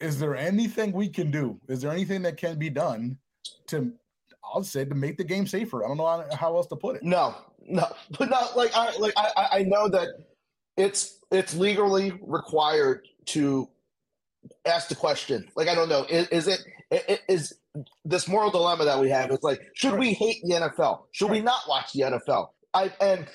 is 0.00 0.18
there 0.18 0.36
anything 0.36 0.92
we 0.92 1.08
can 1.08 1.30
do? 1.30 1.60
Is 1.68 1.80
there 1.80 1.92
anything 1.92 2.22
that 2.22 2.36
can 2.36 2.58
be 2.58 2.70
done 2.70 3.18
to, 3.68 3.92
I'll 4.44 4.64
say, 4.64 4.84
to 4.84 4.94
make 4.94 5.16
the 5.16 5.24
game 5.24 5.46
safer? 5.46 5.84
I 5.84 5.88
don't 5.88 5.96
know 5.96 6.26
how 6.34 6.56
else 6.56 6.66
to 6.68 6.76
put 6.76 6.96
it. 6.96 7.02
No, 7.02 7.34
no, 7.66 7.86
but 8.18 8.30
not 8.30 8.56
like 8.56 8.70
I 8.74 8.96
like 8.98 9.14
I 9.16 9.48
I 9.52 9.62
know 9.62 9.88
that 9.88 10.08
it's 10.76 11.18
it's 11.30 11.54
legally 11.54 12.12
required 12.22 13.06
to 13.26 13.68
ask 14.66 14.88
the 14.88 14.94
question. 14.94 15.48
Like 15.56 15.68
I 15.68 15.74
don't 15.74 15.88
know, 15.88 16.04
is, 16.04 16.28
is 16.28 16.48
it 16.90 17.20
is 17.28 17.54
this 18.04 18.28
moral 18.28 18.50
dilemma 18.50 18.84
that 18.84 19.00
we 19.00 19.10
have? 19.10 19.30
is 19.30 19.42
like 19.42 19.60
should 19.74 19.98
we 19.98 20.12
hate 20.12 20.38
the 20.44 20.54
NFL? 20.54 21.04
Should 21.12 21.30
we 21.30 21.40
not 21.40 21.60
watch 21.68 21.92
the 21.92 22.02
NFL? 22.02 22.48
I 22.72 22.92
and 23.00 23.26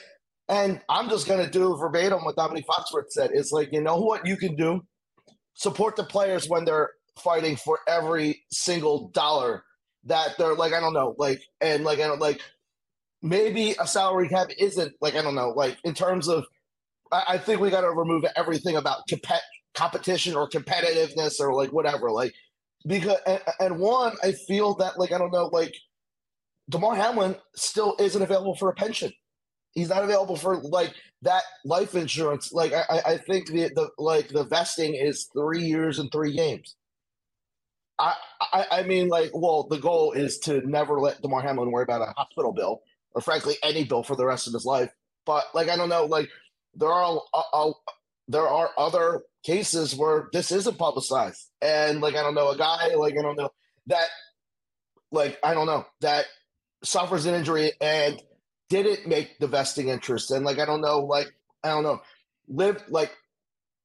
and 0.47 0.81
I'm 0.89 1.09
just 1.09 1.27
gonna 1.27 1.49
do 1.49 1.75
verbatim 1.77 2.23
what 2.25 2.35
Dominique 2.35 2.65
Foxworth 2.67 3.09
said. 3.09 3.31
It's 3.33 3.51
like 3.51 3.69
you 3.71 3.81
know 3.81 3.97
what 3.97 4.25
you 4.25 4.37
can 4.37 4.55
do 4.55 4.81
support 5.59 5.97
the 5.97 6.03
players 6.05 6.47
when 6.47 6.63
they're 6.63 6.91
fighting 7.17 7.57
for 7.57 7.79
every 7.85 8.41
single 8.49 9.09
dollar 9.09 9.63
that 10.05 10.37
they're 10.37 10.55
like 10.55 10.73
I 10.73 10.79
don't 10.79 10.93
know 10.93 11.15
like 11.17 11.41
and 11.59 11.83
like 11.83 11.99
I 11.99 12.07
don't 12.07 12.21
like 12.21 12.39
maybe 13.21 13.75
a 13.77 13.85
salary 13.85 14.29
cap 14.29 14.47
isn't 14.57 14.93
like 15.01 15.15
I 15.15 15.21
don't 15.21 15.35
know 15.35 15.49
like 15.49 15.77
in 15.83 15.93
terms 15.93 16.29
of 16.29 16.45
I, 17.11 17.23
I 17.29 17.37
think 17.37 17.59
we 17.59 17.69
got 17.69 17.81
to 17.81 17.91
remove 17.91 18.23
everything 18.37 18.77
about 18.77 18.99
comp- 19.09 19.41
competition 19.73 20.35
or 20.35 20.47
competitiveness 20.47 21.41
or 21.41 21.53
like 21.53 21.73
whatever 21.73 22.09
like 22.09 22.33
because 22.85 23.17
and, 23.25 23.41
and 23.59 23.79
one 23.79 24.15
I 24.23 24.31
feel 24.31 24.75
that 24.75 24.99
like 24.99 25.11
I 25.11 25.17
don't 25.17 25.31
know 25.31 25.47
like 25.47 25.75
Damar 26.69 26.95
Hamlin 26.95 27.35
still 27.55 27.95
isn't 27.99 28.21
available 28.21 28.55
for 28.55 28.69
a 28.69 28.73
pension 28.73 29.11
he's 29.71 29.89
not 29.89 30.03
available 30.03 30.35
for 30.35 30.57
like 30.57 30.93
that 31.21 31.43
life 31.65 31.95
insurance. 31.95 32.51
Like 32.51 32.73
I, 32.73 33.01
I 33.05 33.17
think 33.17 33.47
the, 33.47 33.69
the 33.75 33.89
like 33.97 34.29
the 34.29 34.43
vesting 34.43 34.95
is 34.95 35.29
three 35.33 35.63
years 35.63 35.99
and 35.99 36.11
three 36.11 36.35
games. 36.35 36.75
I, 37.97 38.13
I, 38.39 38.65
I 38.71 38.83
mean, 38.83 39.09
like, 39.09 39.31
well, 39.33 39.67
the 39.69 39.77
goal 39.77 40.13
is 40.13 40.39
to 40.39 40.65
never 40.67 41.01
let 41.01 41.21
Damar 41.21 41.41
Hamlin 41.41 41.69
worry 41.69 41.83
about 41.83 42.01
a 42.01 42.13
hospital 42.15 42.53
bill 42.53 42.81
or, 43.11 43.19
frankly, 43.19 43.57
any 43.61 43.83
bill 43.83 44.03
for 44.03 44.15
the 44.15 44.25
rest 44.25 44.47
of 44.47 44.53
his 44.53 44.65
life. 44.65 44.89
But 45.25 45.43
like, 45.53 45.67
I 45.67 45.75
don't 45.75 45.89
know, 45.89 46.05
like, 46.05 46.29
there 46.75 46.89
are 46.89 47.19
a, 47.33 47.57
a, 47.57 47.71
there 48.29 48.47
are 48.47 48.69
other 48.77 49.23
cases 49.43 49.95
where 49.95 50.29
this 50.33 50.51
isn't 50.51 50.77
publicized, 50.77 51.49
and 51.61 52.01
like, 52.01 52.15
I 52.15 52.21
don't 52.21 52.35
know, 52.35 52.49
a 52.49 52.57
guy 52.57 52.93
like 52.95 53.17
I 53.17 53.21
don't 53.21 53.37
know 53.37 53.49
that, 53.87 54.07
like, 55.11 55.39
I 55.43 55.53
don't 55.53 55.67
know 55.67 55.85
that 56.01 56.25
suffers 56.83 57.25
an 57.25 57.35
injury 57.35 57.71
and 57.81 58.21
didn't 58.69 59.07
make 59.07 59.39
the 59.39 59.47
vesting 59.47 59.89
interest 59.89 60.31
and 60.31 60.45
like 60.45 60.59
I 60.59 60.65
don't 60.65 60.81
know, 60.81 60.99
like 60.99 61.27
I 61.63 61.69
don't 61.69 61.83
know, 61.83 62.01
lived 62.47 62.83
like 62.89 63.15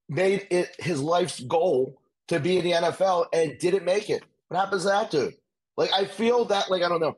made 0.08 0.46
it 0.50 0.74
his 0.78 1.00
life's 1.00 1.40
goal 1.40 2.00
to 2.28 2.38
be 2.38 2.58
in 2.58 2.64
the 2.64 2.72
NFL 2.72 3.26
and 3.32 3.58
didn't 3.58 3.84
make 3.84 4.10
it. 4.10 4.22
What 4.48 4.60
happens 4.60 4.82
to 4.82 4.88
that 4.88 5.10
dude? 5.10 5.34
Like 5.76 5.92
I 5.92 6.04
feel 6.04 6.44
that 6.46 6.70
like 6.70 6.82
I 6.82 6.88
don't 6.88 7.00
know, 7.00 7.16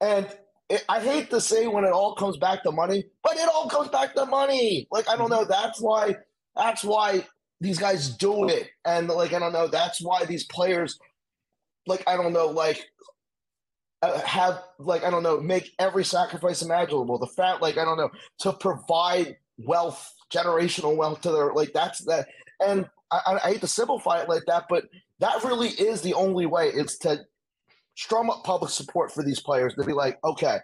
and 0.00 0.26
it, 0.68 0.84
I 0.88 1.00
hate 1.00 1.30
to 1.30 1.40
say 1.40 1.66
when 1.66 1.84
it 1.84 1.92
all 1.92 2.14
comes 2.16 2.36
back 2.36 2.62
to 2.64 2.72
money, 2.72 3.04
but 3.22 3.36
it 3.36 3.48
all 3.54 3.68
comes 3.68 3.88
back 3.88 4.14
to 4.14 4.26
money. 4.26 4.88
Like 4.90 5.08
I 5.08 5.16
don't 5.16 5.30
know. 5.30 5.44
That's 5.44 5.80
why. 5.80 6.16
That's 6.56 6.84
why 6.84 7.26
these 7.64 7.78
guys 7.78 8.10
do 8.10 8.46
it, 8.46 8.68
and 8.84 9.08
like 9.08 9.32
I 9.32 9.38
don't 9.38 9.54
know. 9.54 9.66
That's 9.66 10.00
why 10.00 10.26
these 10.26 10.44
players, 10.44 10.98
like 11.86 12.04
I 12.06 12.14
don't 12.14 12.34
know, 12.34 12.48
like 12.48 12.86
uh, 14.02 14.20
have 14.20 14.62
like 14.78 15.02
I 15.02 15.10
don't 15.10 15.22
know, 15.22 15.40
make 15.40 15.72
every 15.78 16.04
sacrifice 16.04 16.60
imaginable. 16.60 17.18
The 17.18 17.26
fact, 17.26 17.62
like 17.62 17.78
I 17.78 17.86
don't 17.86 17.96
know, 17.96 18.10
to 18.40 18.52
provide 18.52 19.38
wealth, 19.56 20.12
generational 20.30 20.94
wealth 20.94 21.22
to 21.22 21.32
their 21.32 21.54
like 21.54 21.72
that's 21.72 22.04
that. 22.04 22.28
And 22.60 22.84
I, 23.10 23.38
I 23.42 23.52
hate 23.52 23.62
to 23.62 23.66
simplify 23.66 24.20
it 24.20 24.28
like 24.28 24.42
that, 24.46 24.66
but 24.68 24.84
that 25.20 25.42
really 25.42 25.68
is 25.68 26.02
the 26.02 26.12
only 26.12 26.44
way. 26.44 26.68
It's 26.68 26.98
to 26.98 27.24
strum 27.94 28.28
up 28.28 28.44
public 28.44 28.72
support 28.72 29.10
for 29.10 29.22
these 29.22 29.40
players 29.40 29.74
to 29.76 29.84
be 29.84 29.94
like, 29.94 30.18
okay, 30.22 30.58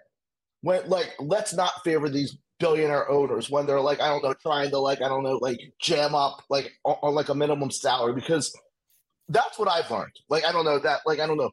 when 0.61 0.87
like 0.91 1.15
let's 1.19 1.55
not 1.55 1.83
favor 1.83 2.11
these 2.11 2.37
billionaire 2.61 3.11
owners 3.11 3.51
when 3.51 3.67
they're 3.67 3.81
like 3.81 4.01
I 4.01 4.09
don't 4.09 4.23
know 4.23 4.35
trying 4.35 4.71
to 4.71 4.79
like 4.79 5.03
I 5.03 5.09
don't 5.09 5.25
know 5.25 5.39
like 5.41 5.59
jam 5.81 6.15
up 6.15 6.43
like 6.49 6.71
on 6.85 7.15
like 7.15 7.31
a 7.31 7.35
minimum 7.35 7.71
salary 7.71 8.13
because 8.13 8.55
that's 9.29 9.59
what 9.59 9.69
I've 9.69 9.91
learned. 9.91 10.13
Like 10.29 10.45
I 10.45 10.53
don't 10.53 10.65
know 10.65 10.79
that 10.79 11.01
like 11.07 11.19
I 11.19 11.27
don't 11.27 11.39
know. 11.39 11.51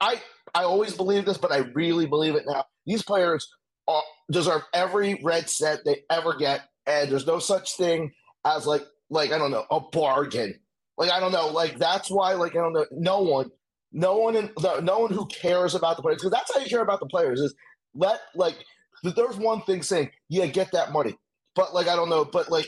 I 0.00 0.22
I 0.54 0.62
always 0.62 0.94
believe 0.94 1.24
this, 1.24 1.38
but 1.38 1.52
I 1.52 1.58
really 1.58 2.06
believe 2.06 2.34
it 2.36 2.44
now. 2.46 2.64
These 2.86 3.02
players 3.02 3.48
are, 3.86 4.02
deserve 4.30 4.62
every 4.72 5.20
red 5.22 5.50
set 5.50 5.84
they 5.84 6.04
ever 6.10 6.34
get, 6.36 6.62
and 6.86 7.10
there's 7.10 7.26
no 7.26 7.38
such 7.38 7.76
thing 7.76 8.12
as 8.44 8.66
like 8.66 8.84
like 9.10 9.32
I 9.32 9.38
don't 9.38 9.50
know 9.50 9.66
a 9.70 9.80
bargain. 9.80 10.54
Like 10.96 11.10
I 11.10 11.20
don't 11.20 11.32
know, 11.32 11.48
like 11.48 11.78
that's 11.78 12.10
why 12.10 12.34
like 12.34 12.52
I 12.52 12.58
don't 12.58 12.72
know. 12.72 12.86
No 12.92 13.22
one, 13.22 13.50
no 13.92 14.16
one 14.18 14.36
in 14.36 14.50
the, 14.56 14.80
no 14.80 15.00
one 15.00 15.12
who 15.12 15.26
cares 15.26 15.74
about 15.74 15.96
the 15.96 16.02
players 16.02 16.18
because 16.18 16.32
that's 16.32 16.54
how 16.54 16.60
you 16.60 16.68
care 16.68 16.82
about 16.82 17.00
the 17.00 17.06
players 17.06 17.40
is 17.40 17.54
let 17.94 18.20
like 18.34 18.56
there's 19.02 19.36
one 19.36 19.62
thing 19.62 19.82
saying 19.82 20.10
yeah 20.28 20.46
get 20.46 20.72
that 20.72 20.92
money, 20.92 21.16
but 21.54 21.74
like 21.74 21.88
I 21.88 21.96
don't 21.96 22.10
know, 22.10 22.24
but 22.24 22.50
like 22.50 22.66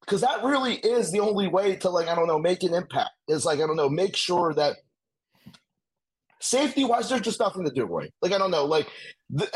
because 0.00 0.20
that 0.20 0.44
really 0.44 0.74
is 0.74 1.10
the 1.10 1.20
only 1.20 1.48
way 1.48 1.76
to 1.76 1.90
like 1.90 2.08
I 2.08 2.14
don't 2.14 2.26
know 2.26 2.38
make 2.38 2.62
an 2.62 2.74
impact 2.74 3.10
is 3.28 3.44
like 3.44 3.60
I 3.60 3.66
don't 3.66 3.76
know 3.76 3.88
make 3.88 4.16
sure 4.16 4.52
that 4.54 4.76
Safety 6.44 6.84
wise, 6.84 7.08
there's 7.08 7.22
just 7.22 7.40
nothing 7.40 7.64
to 7.64 7.70
do, 7.70 7.86
Roy. 7.86 8.10
Like 8.20 8.32
I 8.32 8.36
don't 8.36 8.50
know, 8.50 8.66
like, 8.66 8.86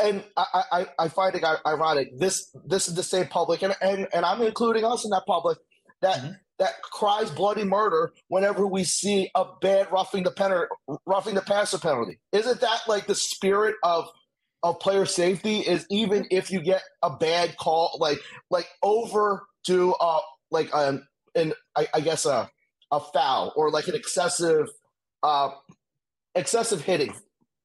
and 0.03 0.23
I 0.35 0.63
I, 0.71 0.85
I 0.97 1.07
find 1.07 1.35
it 1.35 1.43
ironic. 1.63 2.17
This 2.17 2.49
this 2.65 2.87
is 2.87 2.95
the 2.95 3.03
same 3.03 3.27
public, 3.27 3.61
and 3.61 3.75
and, 3.79 4.07
and 4.11 4.25
I'm 4.25 4.41
including 4.41 4.83
us 4.83 5.05
in 5.05 5.11
that 5.11 5.21
public 5.27 5.59
that 6.01 6.17
mm-hmm. 6.17 6.31
that 6.57 6.81
cries 6.81 7.29
bloody 7.29 7.63
murder 7.63 8.11
whenever 8.29 8.65
we 8.65 8.83
see 8.83 9.29
a 9.35 9.45
bad 9.61 9.91
roughing 9.91 10.23
the 10.23 10.31
penalty, 10.31 10.65
roughing 11.05 11.35
the 11.35 11.43
passer 11.43 11.77
penalty. 11.77 12.17
Isn't 12.31 12.59
that 12.59 12.79
like 12.87 13.05
the 13.05 13.13
spirit 13.13 13.75
of 13.83 14.07
of 14.63 14.79
player 14.79 15.05
safety? 15.05 15.59
Is 15.59 15.85
even 15.89 16.25
if 16.31 16.51
you 16.51 16.61
get 16.61 16.81
a 17.01 17.09
bad 17.09 17.57
call, 17.57 17.97
like 17.99 18.19
like 18.49 18.67
over 18.83 19.43
to 19.65 19.93
uh 19.95 20.19
like 20.51 20.73
um 20.73 21.07
and 21.35 21.53
I, 21.75 21.87
I 21.93 21.99
guess 22.01 22.25
a 22.25 22.49
a 22.91 22.99
foul 22.99 23.53
or 23.55 23.69
like 23.69 23.87
an 23.87 23.95
excessive 23.95 24.67
uh 25.23 25.51
excessive 26.35 26.81
hitting 26.81 27.13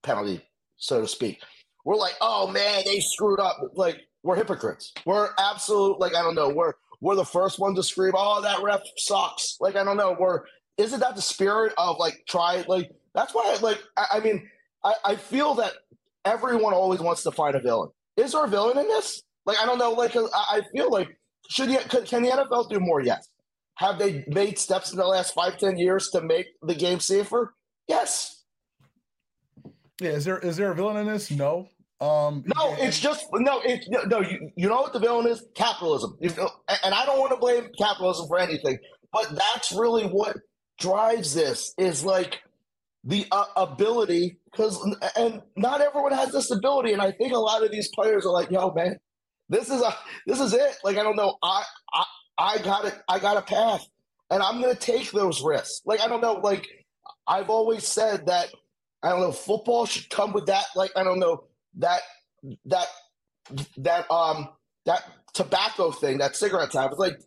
penalty, 0.02 0.42
so 0.76 1.00
to 1.00 1.08
speak. 1.08 1.40
We're 1.84 1.96
like, 1.96 2.14
oh 2.20 2.48
man, 2.48 2.82
they 2.84 3.00
screwed 3.00 3.40
up. 3.40 3.56
Like 3.74 4.00
we're 4.22 4.36
hypocrites. 4.36 4.92
We're 5.04 5.28
absolute 5.38 6.00
like 6.00 6.14
I 6.14 6.22
don't 6.22 6.34
know. 6.34 6.48
We're 6.48 6.74
we're 7.00 7.14
the 7.14 7.24
first 7.24 7.58
one 7.58 7.74
to 7.74 7.82
scream, 7.82 8.12
oh 8.16 8.40
that 8.42 8.62
ref 8.62 8.80
sucks. 8.96 9.56
Like 9.60 9.76
I 9.76 9.84
don't 9.84 9.96
know. 9.96 10.16
We're 10.18 10.42
isn't 10.78 11.00
that 11.00 11.16
the 11.16 11.22
spirit 11.22 11.72
of 11.78 11.98
like 11.98 12.22
try 12.26 12.64
like 12.66 12.90
that's 13.14 13.34
why 13.34 13.56
like 13.62 13.82
I, 13.96 14.06
I 14.14 14.20
mean 14.20 14.48
I, 14.82 14.94
I 15.04 15.16
feel 15.16 15.54
that 15.54 15.72
everyone 16.24 16.72
always 16.72 17.00
wants 17.00 17.22
to 17.24 17.30
find 17.30 17.54
a 17.54 17.60
villain. 17.60 17.90
Is 18.16 18.32
there 18.32 18.44
a 18.44 18.48
villain 18.48 18.78
in 18.78 18.88
this? 18.88 19.22
Like 19.46 19.58
I 19.58 19.66
don't 19.66 19.78
know. 19.78 19.92
Like 19.92 20.16
I, 20.16 20.62
feel 20.74 20.90
like 20.90 21.08
should 21.50 21.70
you, 21.70 21.78
can 21.78 22.22
the 22.22 22.30
NFL 22.30 22.70
do 22.70 22.80
more? 22.80 23.00
Yes. 23.00 23.28
Have 23.76 23.98
they 23.98 24.24
made 24.28 24.58
steps 24.58 24.92
in 24.92 24.98
the 24.98 25.06
last 25.06 25.34
five 25.34 25.58
ten 25.58 25.76
years 25.76 26.10
to 26.10 26.22
make 26.22 26.46
the 26.62 26.74
game 26.74 27.00
safer? 27.00 27.54
Yes. 27.88 28.44
Yeah, 30.00 30.10
is 30.10 30.24
there 30.24 30.38
is 30.38 30.56
there 30.56 30.70
a 30.70 30.74
villain 30.74 30.96
in 30.96 31.06
this? 31.06 31.30
No. 31.30 31.68
Um, 32.00 32.44
no, 32.46 32.74
it's 32.78 33.00
just 33.00 33.26
no. 33.32 33.60
It's 33.64 33.88
no. 33.88 34.20
You, 34.20 34.50
you 34.56 34.68
know 34.68 34.80
what 34.80 34.92
the 34.92 34.98
villain 34.98 35.26
is? 35.26 35.44
Capitalism. 35.54 36.16
And 36.20 36.94
I 36.94 37.04
don't 37.06 37.18
want 37.18 37.32
to 37.32 37.38
blame 37.38 37.68
capitalism 37.78 38.26
for 38.28 38.38
anything, 38.38 38.78
but 39.12 39.28
that's 39.30 39.72
really 39.72 40.04
what 40.04 40.36
drives 40.78 41.34
this. 41.34 41.72
Is 41.78 42.04
like 42.04 42.40
the 43.04 43.26
uh, 43.30 43.44
ability 43.56 44.38
because 44.50 44.78
and 45.16 45.42
not 45.56 45.80
everyone 45.80 46.12
has 46.12 46.32
this 46.32 46.50
ability, 46.50 46.92
and 46.92 47.02
I 47.02 47.12
think 47.12 47.32
a 47.32 47.38
lot 47.38 47.64
of 47.64 47.70
these 47.70 47.88
players 47.94 48.24
are 48.24 48.32
like, 48.32 48.50
"Yo, 48.50 48.72
man, 48.72 48.98
this 49.48 49.68
is 49.70 49.82
a 49.82 49.94
this 50.26 50.40
is 50.40 50.54
it." 50.54 50.76
Like 50.82 50.96
I 50.96 51.02
don't 51.02 51.16
know, 51.16 51.36
I 51.42 51.64
I 51.92 52.04
I 52.38 52.58
got 52.58 52.86
it. 52.86 52.94
I 53.08 53.18
got 53.18 53.36
a 53.36 53.42
path, 53.42 53.86
and 54.30 54.42
I'm 54.42 54.60
gonna 54.60 54.74
take 54.74 55.10
those 55.12 55.42
risks. 55.42 55.82
Like 55.84 56.00
I 56.00 56.08
don't 56.08 56.22
know, 56.22 56.34
like 56.34 56.66
I've 57.26 57.50
always 57.50 57.86
said 57.86 58.26
that 58.26 58.48
I 59.02 59.10
don't 59.10 59.20
know. 59.20 59.32
Football 59.32 59.86
should 59.86 60.08
come 60.08 60.32
with 60.32 60.46
that. 60.46 60.64
Like 60.74 60.92
I 60.96 61.04
don't 61.04 61.18
know 61.18 61.44
that 61.78 62.00
that 62.66 62.86
that 63.78 64.10
um 64.10 64.48
that 64.86 65.04
tobacco 65.34 65.90
thing, 65.90 66.18
that 66.18 66.36
cigarette 66.36 66.70
tab. 66.70 66.90
It's 66.92 66.98
like 66.98 67.18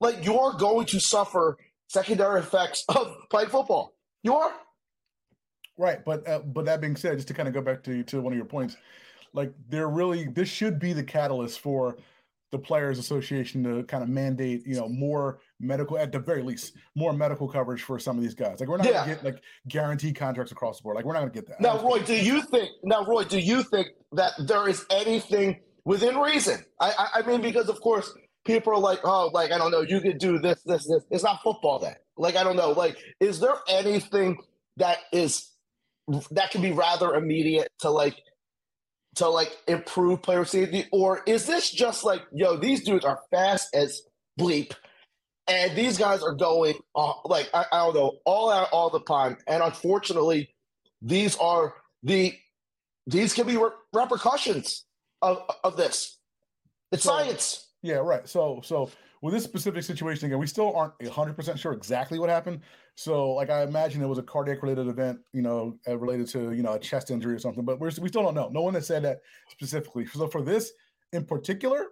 like 0.00 0.24
you're 0.24 0.54
going 0.58 0.86
to 0.86 1.00
suffer 1.00 1.56
secondary 1.88 2.40
effects 2.40 2.84
of 2.88 3.14
playing 3.30 3.50
football. 3.50 3.94
You 4.24 4.34
are. 4.34 4.52
Right, 5.80 6.04
but 6.04 6.28
uh, 6.28 6.40
but 6.40 6.64
that 6.66 6.80
being 6.80 6.96
said, 6.96 7.16
just 7.16 7.28
to 7.28 7.34
kind 7.34 7.48
of 7.48 7.54
go 7.54 7.62
back 7.62 7.82
to 7.84 8.02
to 8.04 8.20
one 8.20 8.32
of 8.32 8.36
your 8.36 8.46
points, 8.46 8.76
like 9.32 9.52
there 9.68 9.88
really 9.88 10.24
this 10.24 10.48
should 10.48 10.78
be 10.78 10.92
the 10.92 11.02
catalyst 11.02 11.60
for 11.60 11.96
the 12.50 12.58
players 12.58 12.98
association 12.98 13.62
to 13.62 13.84
kind 13.84 14.02
of 14.02 14.08
mandate 14.08 14.66
you 14.66 14.74
know 14.74 14.88
more 14.88 15.38
medical 15.60 15.96
at 15.96 16.10
the 16.10 16.18
very 16.18 16.42
least 16.42 16.74
more 16.96 17.12
medical 17.12 17.46
coverage 17.46 17.82
for 17.82 17.96
some 17.96 18.16
of 18.16 18.24
these 18.24 18.34
guys 18.34 18.58
like 18.58 18.68
we're 18.68 18.76
not 18.76 18.86
yeah. 18.86 19.04
gonna 19.04 19.14
get 19.14 19.24
like 19.24 19.40
guaranteed 19.68 20.16
contracts 20.16 20.50
across 20.50 20.78
the 20.78 20.82
board 20.82 20.96
like 20.96 21.04
we're 21.04 21.12
not 21.12 21.20
gonna 21.20 21.30
get 21.30 21.46
that 21.46 21.60
now 21.60 21.80
roy 21.80 22.02
do 22.02 22.16
you 22.16 22.42
think 22.42 22.68
now 22.82 23.04
roy 23.04 23.22
do 23.22 23.38
you 23.38 23.62
think 23.62 23.86
that 24.10 24.32
there 24.48 24.66
is 24.66 24.84
anything 24.90 25.60
within 25.84 26.18
reason 26.18 26.58
i 26.80 26.90
i, 26.98 27.20
I 27.20 27.22
mean 27.22 27.40
because 27.40 27.68
of 27.68 27.80
course 27.80 28.12
people 28.44 28.72
are 28.72 28.78
like, 28.78 29.00
oh, 29.04 29.30
like 29.32 29.52
I 29.52 29.58
don't 29.58 29.70
know, 29.70 29.82
you 29.82 30.00
could 30.00 30.18
do 30.18 30.38
this, 30.38 30.62
this, 30.64 30.86
this. 30.86 31.04
It's 31.10 31.24
not 31.24 31.42
football 31.42 31.78
that 31.80 31.98
Like 32.16 32.36
I 32.36 32.44
don't 32.44 32.56
know. 32.56 32.72
Like, 32.72 32.96
is 33.20 33.40
there 33.40 33.54
anything 33.68 34.38
that 34.76 34.98
is 35.12 35.50
that 36.32 36.50
can 36.50 36.62
be 36.62 36.72
rather 36.72 37.14
immediate 37.14 37.68
to 37.80 37.90
like 37.90 38.16
to 39.16 39.28
like 39.28 39.56
improve 39.66 40.22
player 40.22 40.44
safety, 40.44 40.86
or 40.92 41.22
is 41.26 41.46
this 41.46 41.70
just 41.70 42.04
like, 42.04 42.22
yo, 42.32 42.56
these 42.56 42.84
dudes 42.84 43.04
are 43.04 43.20
fast 43.30 43.74
as 43.74 44.02
bleep, 44.38 44.72
and 45.48 45.76
these 45.76 45.98
guys 45.98 46.22
are 46.22 46.34
going 46.34 46.74
uh, 46.94 47.12
like 47.24 47.50
I, 47.52 47.64
I 47.72 47.78
don't 47.78 47.94
know 47.94 48.12
all 48.24 48.50
out 48.50 48.68
all 48.72 48.90
the 48.90 49.00
time, 49.00 49.36
and 49.46 49.62
unfortunately, 49.62 50.50
these 51.02 51.36
are 51.36 51.74
the 52.02 52.34
these 53.06 53.34
can 53.34 53.46
be 53.46 53.56
re- 53.56 53.70
repercussions 53.92 54.84
of 55.22 55.42
of 55.64 55.76
this. 55.76 56.18
It's 56.92 57.04
so, 57.04 57.10
science. 57.10 57.68
Yeah, 57.82 57.96
right. 57.96 58.28
So 58.28 58.60
so 58.64 58.90
with 59.22 59.34
this 59.34 59.44
specific 59.44 59.82
situation 59.82 60.26
again, 60.26 60.38
we 60.38 60.46
still 60.46 60.74
aren't 60.74 60.94
hundred 61.08 61.34
percent 61.34 61.58
sure 61.58 61.72
exactly 61.72 62.18
what 62.18 62.30
happened. 62.30 62.60
So 62.94 63.32
like 63.32 63.50
I 63.50 63.62
imagine 63.62 64.02
it 64.02 64.06
was 64.06 64.18
a 64.18 64.22
cardiac 64.22 64.62
related 64.62 64.88
event, 64.88 65.20
you 65.32 65.42
know, 65.42 65.78
uh, 65.88 65.98
related 65.98 66.28
to 66.28 66.52
you 66.52 66.62
know 66.62 66.74
a 66.74 66.78
chest 66.78 67.10
injury 67.10 67.34
or 67.34 67.38
something. 67.38 67.64
But 67.64 67.80
we 67.80 67.90
still 67.90 68.22
don't 68.22 68.34
know. 68.34 68.48
No 68.50 68.62
one 68.62 68.74
has 68.74 68.86
said 68.86 69.04
that 69.04 69.20
specifically. 69.48 70.06
So 70.06 70.28
for 70.28 70.42
this 70.42 70.72
in 71.12 71.24
particular, 71.24 71.88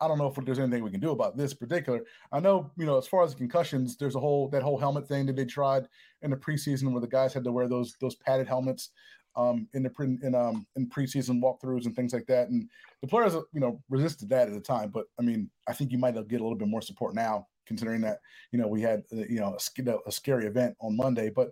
I 0.00 0.08
don't 0.08 0.18
know 0.18 0.26
if 0.26 0.44
there's 0.44 0.58
anything 0.58 0.82
we 0.82 0.90
can 0.90 1.00
do 1.00 1.12
about 1.12 1.36
this 1.36 1.54
particular. 1.54 2.00
I 2.32 2.40
know, 2.40 2.72
you 2.76 2.86
know, 2.86 2.98
as 2.98 3.06
far 3.06 3.22
as 3.22 3.34
concussions, 3.34 3.96
there's 3.96 4.16
a 4.16 4.20
whole 4.20 4.48
that 4.48 4.62
whole 4.62 4.78
helmet 4.78 5.06
thing 5.06 5.26
that 5.26 5.36
they 5.36 5.44
tried 5.44 5.86
in 6.22 6.30
the 6.30 6.36
preseason 6.36 6.90
where 6.90 7.00
the 7.00 7.06
guys 7.06 7.32
had 7.32 7.44
to 7.44 7.52
wear 7.52 7.68
those 7.68 7.96
those 8.00 8.16
padded 8.16 8.48
helmets 8.48 8.90
um, 9.36 9.68
in 9.74 9.82
the 9.82 9.90
pre, 9.90 10.18
in 10.22 10.34
um 10.34 10.66
in 10.76 10.88
preseason 10.88 11.40
walkthroughs 11.40 11.86
and 11.86 11.96
things 11.96 12.12
like 12.12 12.26
that. 12.26 12.48
And 12.48 12.68
the 13.00 13.08
players, 13.08 13.34
you 13.52 13.60
know, 13.60 13.82
resisted 13.88 14.28
that 14.30 14.48
at 14.48 14.54
the 14.54 14.60
time. 14.60 14.90
But 14.90 15.06
I 15.18 15.22
mean, 15.22 15.50
I 15.68 15.72
think 15.72 15.92
you 15.92 15.98
might 15.98 16.14
get 16.14 16.40
a 16.40 16.44
little 16.44 16.54
bit 16.54 16.68
more 16.68 16.82
support 16.82 17.14
now, 17.14 17.46
considering 17.66 18.00
that 18.02 18.18
you 18.50 18.58
know 18.58 18.68
we 18.68 18.82
had 18.82 19.02
uh, 19.12 19.24
you 19.28 19.40
know 19.40 19.56
a, 19.56 19.96
a 20.06 20.12
scary 20.12 20.46
event 20.46 20.76
on 20.80 20.96
Monday. 20.96 21.30
But 21.34 21.50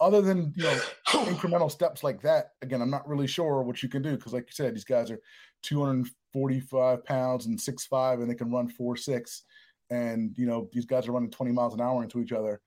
other 0.00 0.20
than 0.20 0.52
you 0.56 0.64
know 0.64 0.80
incremental 1.08 1.70
steps 1.70 2.02
like 2.02 2.22
that, 2.22 2.52
again, 2.62 2.80
I'm 2.80 2.90
not 2.90 3.08
really 3.08 3.26
sure 3.26 3.62
what 3.62 3.82
you 3.82 3.88
can 3.88 4.02
do 4.02 4.16
because, 4.16 4.32
like 4.32 4.44
you 4.44 4.52
said, 4.52 4.74
these 4.74 4.84
guys 4.84 5.10
are 5.10 5.20
245 5.62 7.04
pounds 7.04 7.46
and 7.46 7.60
six 7.60 7.84
five, 7.86 8.20
and 8.20 8.30
they 8.30 8.34
can 8.34 8.50
run 8.50 8.68
four 8.68 8.96
six, 8.96 9.44
and 9.90 10.36
you 10.36 10.46
know 10.46 10.68
these 10.72 10.86
guys 10.86 11.08
are 11.08 11.12
running 11.12 11.30
20 11.30 11.52
miles 11.52 11.74
an 11.74 11.80
hour 11.80 12.02
into 12.02 12.20
each 12.20 12.32
other 12.32 12.60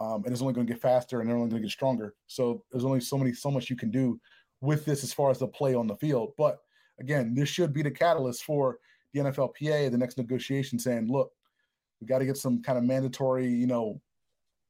um, 0.00 0.22
and 0.24 0.32
it's 0.32 0.40
only 0.40 0.54
going 0.54 0.66
to 0.66 0.72
get 0.72 0.80
faster 0.80 1.20
and 1.20 1.28
they're 1.28 1.36
only 1.36 1.50
going 1.50 1.62
to 1.62 1.66
get 1.66 1.72
stronger. 1.72 2.14
So 2.26 2.62
there's 2.70 2.84
only 2.84 3.00
so 3.00 3.18
many, 3.18 3.32
so 3.32 3.50
much 3.50 3.70
you 3.70 3.76
can 3.76 3.90
do 3.90 4.20
with 4.60 4.84
this 4.84 5.02
as 5.02 5.12
far 5.12 5.30
as 5.30 5.38
the 5.38 5.48
play 5.48 5.74
on 5.74 5.86
the 5.86 5.96
field. 5.96 6.32
But 6.38 6.58
again, 7.00 7.34
this 7.34 7.48
should 7.48 7.72
be 7.72 7.82
the 7.82 7.90
catalyst 7.90 8.44
for 8.44 8.78
the 9.12 9.20
NFLPA, 9.20 9.90
the 9.90 9.98
next 9.98 10.18
negotiation, 10.18 10.78
saying, 10.78 11.10
look, 11.10 11.32
we 12.00 12.06
got 12.06 12.18
to 12.18 12.26
get 12.26 12.36
some 12.36 12.62
kind 12.62 12.78
of 12.78 12.84
mandatory, 12.84 13.48
you 13.48 13.66
know, 13.66 14.00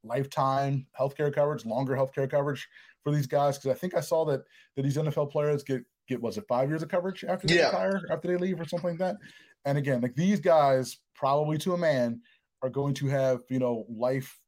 lifetime 0.04 0.87
healthcare 0.99 1.35
coverage, 1.35 1.66
longer 1.66 1.94
healthcare 1.94 2.30
coverage 2.30 2.66
for 3.02 3.12
these 3.12 3.26
guys. 3.26 3.58
Because 3.58 3.76
I 3.76 3.78
think 3.78 3.94
I 3.94 4.00
saw 4.00 4.25
that 4.26 4.44
that 4.76 4.82
these 4.82 4.97
NFL 4.97 5.30
players 5.30 5.62
get 5.62 5.82
get 6.08 6.20
was 6.20 6.38
it 6.38 6.44
five 6.49 6.68
years 6.68 6.82
of 6.82 6.88
coverage 6.88 7.25
after 7.25 7.47
they 7.47 7.56
yeah. 7.56 7.66
retire, 7.66 8.00
after 8.11 8.28
they 8.28 8.37
leave, 8.37 8.61
or 8.61 8.66
something 8.66 8.90
like 8.90 8.99
that. 8.99 9.16
And 9.64 9.76
again, 9.76 10.00
like 10.00 10.14
these 10.14 10.40
guys, 10.40 10.99
probably 11.14 11.58
to 11.58 11.75
a 11.75 11.78
man, 11.78 12.20
are 12.62 12.70
going 12.70 12.94
to 12.94 13.08
have 13.08 13.42
you 13.50 13.58
know 13.58 13.85
life 13.88 14.38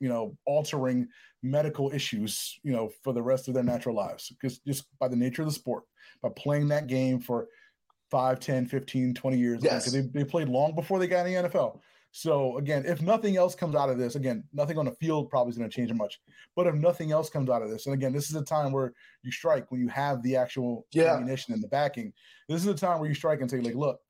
you 0.00 0.08
know, 0.08 0.36
altering 0.46 1.08
medical 1.42 1.92
issues, 1.92 2.58
you 2.62 2.72
know, 2.72 2.90
for 3.04 3.12
the 3.12 3.22
rest 3.22 3.48
of 3.48 3.54
their 3.54 3.62
natural 3.62 3.94
lives. 3.94 4.28
Because 4.28 4.58
just 4.58 4.86
by 4.98 5.08
the 5.08 5.16
nature 5.16 5.42
of 5.42 5.48
the 5.48 5.54
sport, 5.54 5.84
by 6.22 6.30
playing 6.34 6.68
that 6.68 6.86
game 6.86 7.20
for 7.20 7.46
5, 8.10 8.40
10, 8.40 8.66
15, 8.66 9.14
20 9.14 9.38
years. 9.38 9.60
Yes. 9.62 9.90
They, 9.90 10.00
they 10.00 10.24
played 10.24 10.48
long 10.48 10.74
before 10.74 10.98
they 10.98 11.06
got 11.06 11.26
in 11.26 11.44
the 11.44 11.48
NFL. 11.48 11.80
So 12.12 12.58
again, 12.58 12.84
if 12.86 13.00
nothing 13.02 13.36
else 13.36 13.54
comes 13.54 13.76
out 13.76 13.88
of 13.88 13.96
this, 13.96 14.16
again, 14.16 14.42
nothing 14.52 14.78
on 14.78 14.84
the 14.84 14.92
field 14.92 15.30
probably 15.30 15.50
is 15.50 15.58
going 15.58 15.70
to 15.70 15.74
change 15.74 15.92
much. 15.92 16.20
But 16.56 16.66
if 16.66 16.74
nothing 16.74 17.12
else 17.12 17.30
comes 17.30 17.48
out 17.48 17.62
of 17.62 17.70
this, 17.70 17.86
and 17.86 17.94
again, 17.94 18.12
this 18.12 18.28
is 18.28 18.34
a 18.34 18.42
time 18.42 18.72
where 18.72 18.92
you 19.22 19.30
strike 19.30 19.70
when 19.70 19.80
you 19.80 19.88
have 19.88 20.20
the 20.22 20.34
actual 20.34 20.86
yeah. 20.92 21.14
ammunition 21.14 21.54
and 21.54 21.62
the 21.62 21.68
backing. 21.68 22.12
This 22.48 22.62
is 22.62 22.66
a 22.66 22.74
time 22.74 22.98
where 22.98 23.08
you 23.08 23.14
strike 23.14 23.40
and 23.42 23.50
say, 23.50 23.60
like, 23.60 23.76
look, 23.76 24.00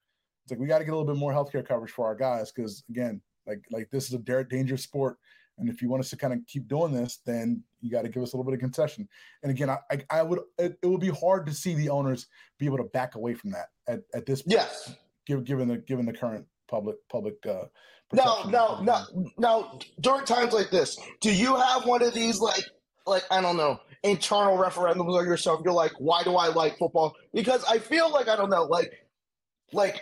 it's 0.45 0.51
like 0.51 0.61
we 0.61 0.67
got 0.67 0.79
to 0.79 0.85
get 0.85 0.93
a 0.93 0.97
little 0.97 1.13
bit 1.13 1.19
more 1.19 1.33
healthcare 1.33 1.67
coverage 1.67 1.91
for 1.91 2.07
our 2.07 2.15
guys 2.15 2.51
because 2.51 2.85
again, 2.89 3.21
like 3.47 3.63
like 3.71 3.91
this 3.91 4.07
is 4.07 4.15
a 4.15 4.45
dangerous 4.45 4.83
sport. 4.83 5.19
And 5.61 5.69
if 5.69 5.83
you 5.83 5.89
want 5.89 6.03
us 6.03 6.11
to 6.11 6.17
kind 6.17 6.33
of 6.33 6.41
keep 6.47 6.69
doing 6.69 6.93
this, 6.93 7.19
then 7.25 7.63
you 7.81 7.91
got 7.91 8.03
to 8.03 8.09
give 8.09 8.23
us 8.23 8.33
a 8.33 8.37
little 8.37 8.51
bit 8.51 8.55
of 8.55 8.61
concession. 8.61 9.09
And 9.43 9.51
again, 9.51 9.71
I, 9.71 9.79
I, 9.91 10.05
I 10.11 10.23
would 10.23 10.41
it, 10.59 10.79
it, 10.83 10.87
would 10.87 11.01
be 11.01 11.11
hard 11.11 11.47
to 11.47 11.55
see 11.55 11.75
the 11.75 11.89
owners 11.91 12.27
be 12.59 12.67
able 12.67 12.79
to 12.79 12.85
back 12.85 13.15
away 13.15 13.35
from 13.35 13.51
that 13.53 13.67
at, 13.87 14.01
at 14.15 14.27
this 14.27 14.43
point. 14.43 14.53
Yes. 14.53 14.95
Given, 15.27 15.45
given 15.45 15.69
the 15.69 15.79
given 15.79 16.07
the 16.07 16.13
current 16.13 16.47
public 16.71 16.97
public 17.11 17.35
uh 17.47 17.65
no 18.13 18.45
no 18.49 18.81
no 18.81 19.05
no 19.39 19.79
during 20.01 20.25
times 20.25 20.53
like 20.53 20.71
this 20.71 20.99
do 21.21 21.33
you 21.33 21.57
have 21.57 21.85
one 21.85 22.03
of 22.03 22.15
these 22.15 22.41
like 22.41 22.65
like 23.07 23.25
i 23.31 23.41
don't 23.41 23.57
know 23.57 23.79
internal 24.03 24.57
referendums 24.57 25.19
on 25.19 25.27
yourself 25.27 25.61
you're 25.65 25.75
like 25.75 25.93
why 25.99 26.23
do 26.23 26.37
i 26.37 26.47
like 26.49 26.79
football 26.79 27.15
because 27.35 27.65
i 27.65 27.79
feel 27.79 28.11
like 28.11 28.29
i 28.29 28.37
don't 28.37 28.51
know 28.51 28.65
like 28.65 29.05
like 29.73 30.01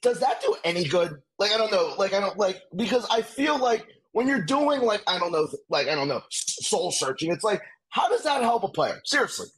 does 0.00 0.20
that 0.20 0.40
do 0.40 0.56
any 0.64 0.84
good 0.84 1.16
like 1.38 1.52
i 1.52 1.56
don't 1.56 1.70
know 1.70 1.94
like 1.98 2.12
i 2.12 2.20
don't 2.20 2.38
like 2.38 2.62
because 2.74 3.06
i 3.10 3.22
feel 3.22 3.58
like 3.58 3.86
when 4.16 4.26
you're 4.26 4.40
doing 4.40 4.80
like 4.80 5.02
I 5.06 5.18
don't 5.18 5.30
know, 5.30 5.46
like 5.68 5.88
I 5.88 5.94
don't 5.94 6.08
know, 6.08 6.22
soul 6.30 6.90
searching, 6.90 7.30
it's 7.30 7.44
like 7.44 7.60
how 7.90 8.08
does 8.08 8.22
that 8.22 8.40
help 8.40 8.64
a 8.64 8.68
player? 8.68 8.98
Seriously, 9.04 9.48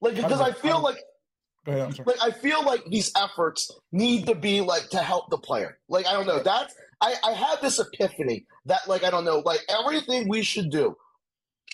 like 0.00 0.14
because 0.14 0.40
I 0.40 0.52
feel 0.52 0.80
like. 0.80 0.96
Ahead, 1.66 1.98
like 2.06 2.16
I 2.22 2.30
feel 2.30 2.64
like 2.64 2.82
these 2.86 3.12
efforts 3.14 3.70
need 3.92 4.26
to 4.26 4.34
be 4.34 4.62
like 4.62 4.88
to 4.88 5.00
help 5.00 5.28
the 5.28 5.36
player. 5.36 5.76
Like 5.86 6.06
I 6.06 6.14
don't 6.14 6.26
know. 6.26 6.42
That's 6.42 6.74
I, 7.02 7.14
I 7.22 7.32
have 7.32 7.60
this 7.60 7.78
epiphany 7.78 8.46
that 8.64 8.88
like 8.88 9.04
I 9.04 9.10
don't 9.10 9.26
know, 9.26 9.42
like 9.44 9.60
everything 9.68 10.30
we 10.30 10.40
should 10.40 10.70
do 10.70 10.96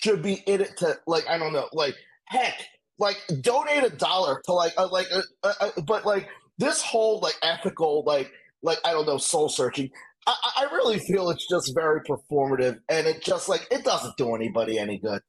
should 0.03 0.21
be 0.21 0.43
in 0.49 0.63
it 0.63 0.77
to 0.79 0.99
like 1.07 1.29
I 1.29 1.39
don't 1.39 1.53
know, 1.53 1.69
like 1.73 1.95
heck, 2.25 2.61
like 2.99 3.23
donate 3.41 3.85
a 3.85 3.91
dollar 3.91 4.43
to 4.47 4.53
like 4.53 4.73
uh, 4.77 4.89
like 4.89 5.07
uh, 5.45 5.53
uh 5.61 5.71
but 5.87 6.05
like 6.05 6.29
this 6.59 6.83
whole 6.83 7.21
like 7.21 7.37
ethical 7.45 8.03
like 8.05 8.33
like 8.65 8.79
I 8.85 8.91
don't 8.91 9.07
know 9.07 9.19
soul 9.19 9.49
searching. 9.49 9.91
I, 10.27 10.35
I 10.57 10.65
really 10.73 10.99
feel 10.99 11.31
it's 11.31 11.47
just 11.49 11.73
very 11.75 12.01
performative, 12.01 12.81
and 12.89 13.07
it 13.07 13.23
just 13.23 13.49
like 13.49 13.67
it 13.71 13.85
doesn't 13.85 14.17
do 14.17 14.35
anybody 14.35 14.79
any 14.79 14.99
good. 14.99 15.21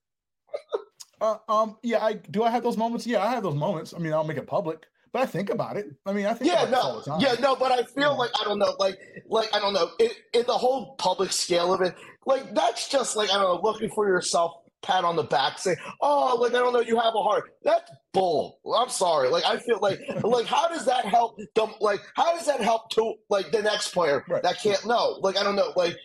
uh, 1.22 1.38
um, 1.50 1.78
yeah, 1.84 2.04
I 2.04 2.14
do. 2.14 2.44
I 2.44 2.52
have 2.52 2.64
those 2.64 2.78
moments. 2.78 3.06
Yeah, 3.06 3.24
I 3.24 3.30
have 3.32 3.44
those 3.44 3.56
moments. 3.56 3.94
I 3.94 4.00
mean, 4.00 4.14
I'll 4.14 4.24
make 4.24 4.38
it 4.38 4.48
public, 4.48 4.86
but 5.12 5.22
I 5.22 5.26
think 5.26 5.50
about 5.50 5.78
it. 5.78 5.88
I 6.06 6.14
mean, 6.14 6.26
I 6.26 6.34
think 6.34 6.52
yeah, 6.52 6.70
no, 6.70 7.02
yeah, 7.20 7.36
no, 7.40 7.56
but 7.56 7.72
I 7.72 7.84
feel 7.84 7.92
yeah. 7.98 8.08
like 8.10 8.32
I 8.40 8.46
don't 8.46 8.60
know, 8.60 8.74
like, 8.80 8.98
like 9.28 9.54
I 9.54 9.60
don't 9.60 9.74
know, 9.74 9.90
in, 10.00 10.10
in 10.34 10.46
the 10.46 10.58
whole 10.58 10.96
public 10.96 11.32
scale 11.32 11.74
of 11.74 11.82
it, 11.82 11.96
like 12.26 12.54
that's 12.54 12.88
just 12.88 13.16
like 13.16 13.30
I 13.30 13.34
don't 13.34 13.44
know, 13.44 13.62
looking 13.62 13.90
for 13.90 14.08
yourself 14.08 14.54
pat 14.86 15.04
on 15.04 15.16
the 15.16 15.24
back, 15.24 15.60
say, 15.60 15.76
"Oh, 16.02 16.38
like 16.40 16.52
I 16.52 16.60
don't 16.60 16.74
know, 16.74 16.82
you 16.82 17.00
have 17.00 17.16
a 17.16 17.24
heart." 17.24 17.52
That's 17.64 17.90
bull. 18.14 18.60
I'm 18.78 18.90
sorry. 18.90 19.30
Like 19.30 19.46
I 19.46 19.58
feel 19.58 19.80
like, 19.82 20.00
like 20.24 20.46
how 20.46 20.68
does 20.68 20.86
that 20.86 21.06
help? 21.06 21.38
Them, 21.56 21.72
like 21.82 22.02
how 22.16 22.36
does 22.36 22.46
that 22.46 22.62
help 22.62 22.90
to 22.92 23.16
like 23.30 23.52
the 23.52 23.62
next 23.62 23.94
player 23.94 24.24
right. 24.30 24.44
that 24.44 24.62
can't 24.62 24.86
know? 24.86 25.20
Like 25.22 25.38
I 25.38 25.44
don't 25.44 25.56
know. 25.56 25.74
Like 25.76 25.96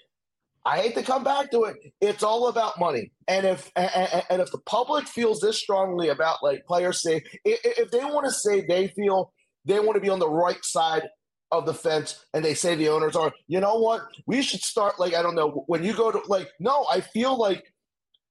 I 0.65 0.79
hate 0.79 0.95
to 0.97 1.03
come 1.03 1.25
back 1.25 1.51
to 1.53 1.65
it. 1.65 1.77
It's 2.01 2.23
all 2.23 2.49
about 2.49 2.79
money, 2.79 3.13
and 3.29 3.47
if 3.47 3.71
and, 3.77 4.25
and 4.31 4.43
if 4.43 4.51
the 4.51 4.61
public 4.67 5.07
feels 5.07 5.41
this 5.41 5.59
strongly 5.59 6.09
about 6.09 6.43
like 6.43 6.65
players 6.67 7.03
say, 7.03 7.23
if 7.45 7.91
they 7.91 8.05
want 8.05 8.27
to 8.27 8.33
say 8.33 8.65
they 8.67 8.89
feel 8.89 9.33
they 9.65 9.79
want 9.79 9.95
to 9.95 10.01
be 10.01 10.09
on 10.09 10.19
the 10.19 10.29
right 10.29 10.65
side 10.65 11.09
of 11.53 11.67
the 11.67 11.75
fence 11.75 12.25
and 12.33 12.45
they 12.45 12.55
say 12.55 12.75
the 12.75 12.89
owners 12.89 13.17
are 13.17 13.33
you 13.49 13.61
know 13.61 13.79
what 13.79 14.03
we 14.27 14.41
should 14.41 14.61
start 14.61 15.01
like 15.01 15.15
i 15.15 15.23
don't 15.23 15.35
know 15.35 15.65
when 15.67 15.83
you 15.83 15.93
go 15.93 16.13
to 16.13 16.21
like 16.29 16.49
no 16.61 16.87
i 16.91 17.01
feel 17.01 17.37
like 17.37 17.65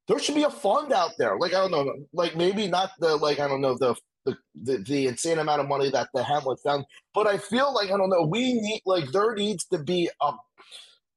there 0.10 0.20
should 0.20 0.36
be 0.36 0.44
a 0.44 0.50
fund 0.50 0.92
out 0.92 1.12
there. 1.20 1.38
Like 1.38 1.54
I 1.54 1.60
don't 1.60 1.72
know, 1.72 1.94
like 2.14 2.36
maybe 2.36 2.68
not 2.68 2.90
the 3.00 3.16
like 3.16 3.40
I 3.40 3.48
don't 3.48 3.62
know 3.62 3.78
the 3.78 3.96
the, 4.26 4.36
the, 4.64 4.78
the 4.80 5.08
insane 5.08 5.38
amount 5.38 5.62
of 5.62 5.68
money 5.68 5.90
that 5.92 6.10
the 6.14 6.24
Hamlin 6.24 6.58
found, 6.58 6.84
but 7.14 7.28
I 7.28 7.38
feel 7.38 7.74
like 7.74 7.92
I 7.92 7.98
don't 7.98 8.10
know. 8.10 8.28
We 8.30 8.56
need 8.56 8.82
like 8.86 9.12
there 9.12 9.36
needs 9.36 9.66
to 9.68 9.78
be 9.78 10.10
a 10.22 10.34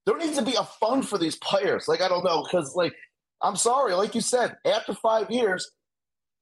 there 0.04 0.18
needs 0.18 0.36
to 0.36 0.44
be 0.44 0.54
a 0.54 0.64
fund 0.64 1.08
for 1.08 1.18
these 1.18 1.36
players. 1.36 1.88
Like 1.88 2.02
I 2.02 2.08
don't 2.08 2.22
know 2.22 2.44
because 2.44 2.76
like 2.76 2.92
I'm 3.40 3.56
sorry, 3.56 3.94
like 3.94 4.14
you 4.14 4.20
said, 4.20 4.56
after 4.66 4.94
five 4.94 5.30
years, 5.30 5.68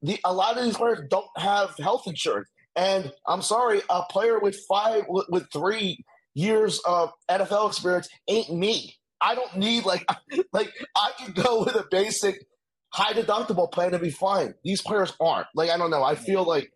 the 0.03 0.19
a 0.25 0.35
lot 0.35 0.59
of 0.59 0.65
these 0.65 0.77
players 0.77 1.01
don't 1.09 1.27
have 1.37 1.77
health 1.79 2.03
insurance, 2.09 2.49
and 2.75 3.13
I'm 3.29 3.43
sorry, 3.43 3.81
a 3.89 4.03
player 4.11 4.41
with 4.41 4.59
five 4.69 5.05
with, 5.09 5.27
with 5.29 5.47
three 5.53 6.05
years 6.35 6.81
of 6.81 7.11
NFL 7.31 7.69
experience 7.69 8.09
ain't 8.29 8.53
me. 8.53 8.97
I 9.21 9.35
don't 9.35 9.57
need 9.57 9.85
like 9.85 10.09
like 10.53 10.73
I 10.97 11.13
can 11.19 11.33
go 11.33 11.65
with 11.65 11.75
a 11.75 11.87
basic 11.91 12.47
high 12.93 13.13
deductible 13.13 13.71
plan 13.71 13.95
and 13.95 14.03
be 14.03 14.11
fine. 14.11 14.55
These 14.65 14.83
players 14.83 15.13
aren't. 15.21 15.47
Like 15.55 15.71
I 15.71 15.77
don't 15.77 15.91
know. 15.91 16.03
I 16.03 16.15
feel 16.15 16.45
like. 16.45 16.73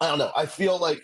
I 0.00 0.08
don't 0.08 0.18
know. 0.18 0.32
I 0.36 0.46
feel 0.46 0.78
like 0.78 1.02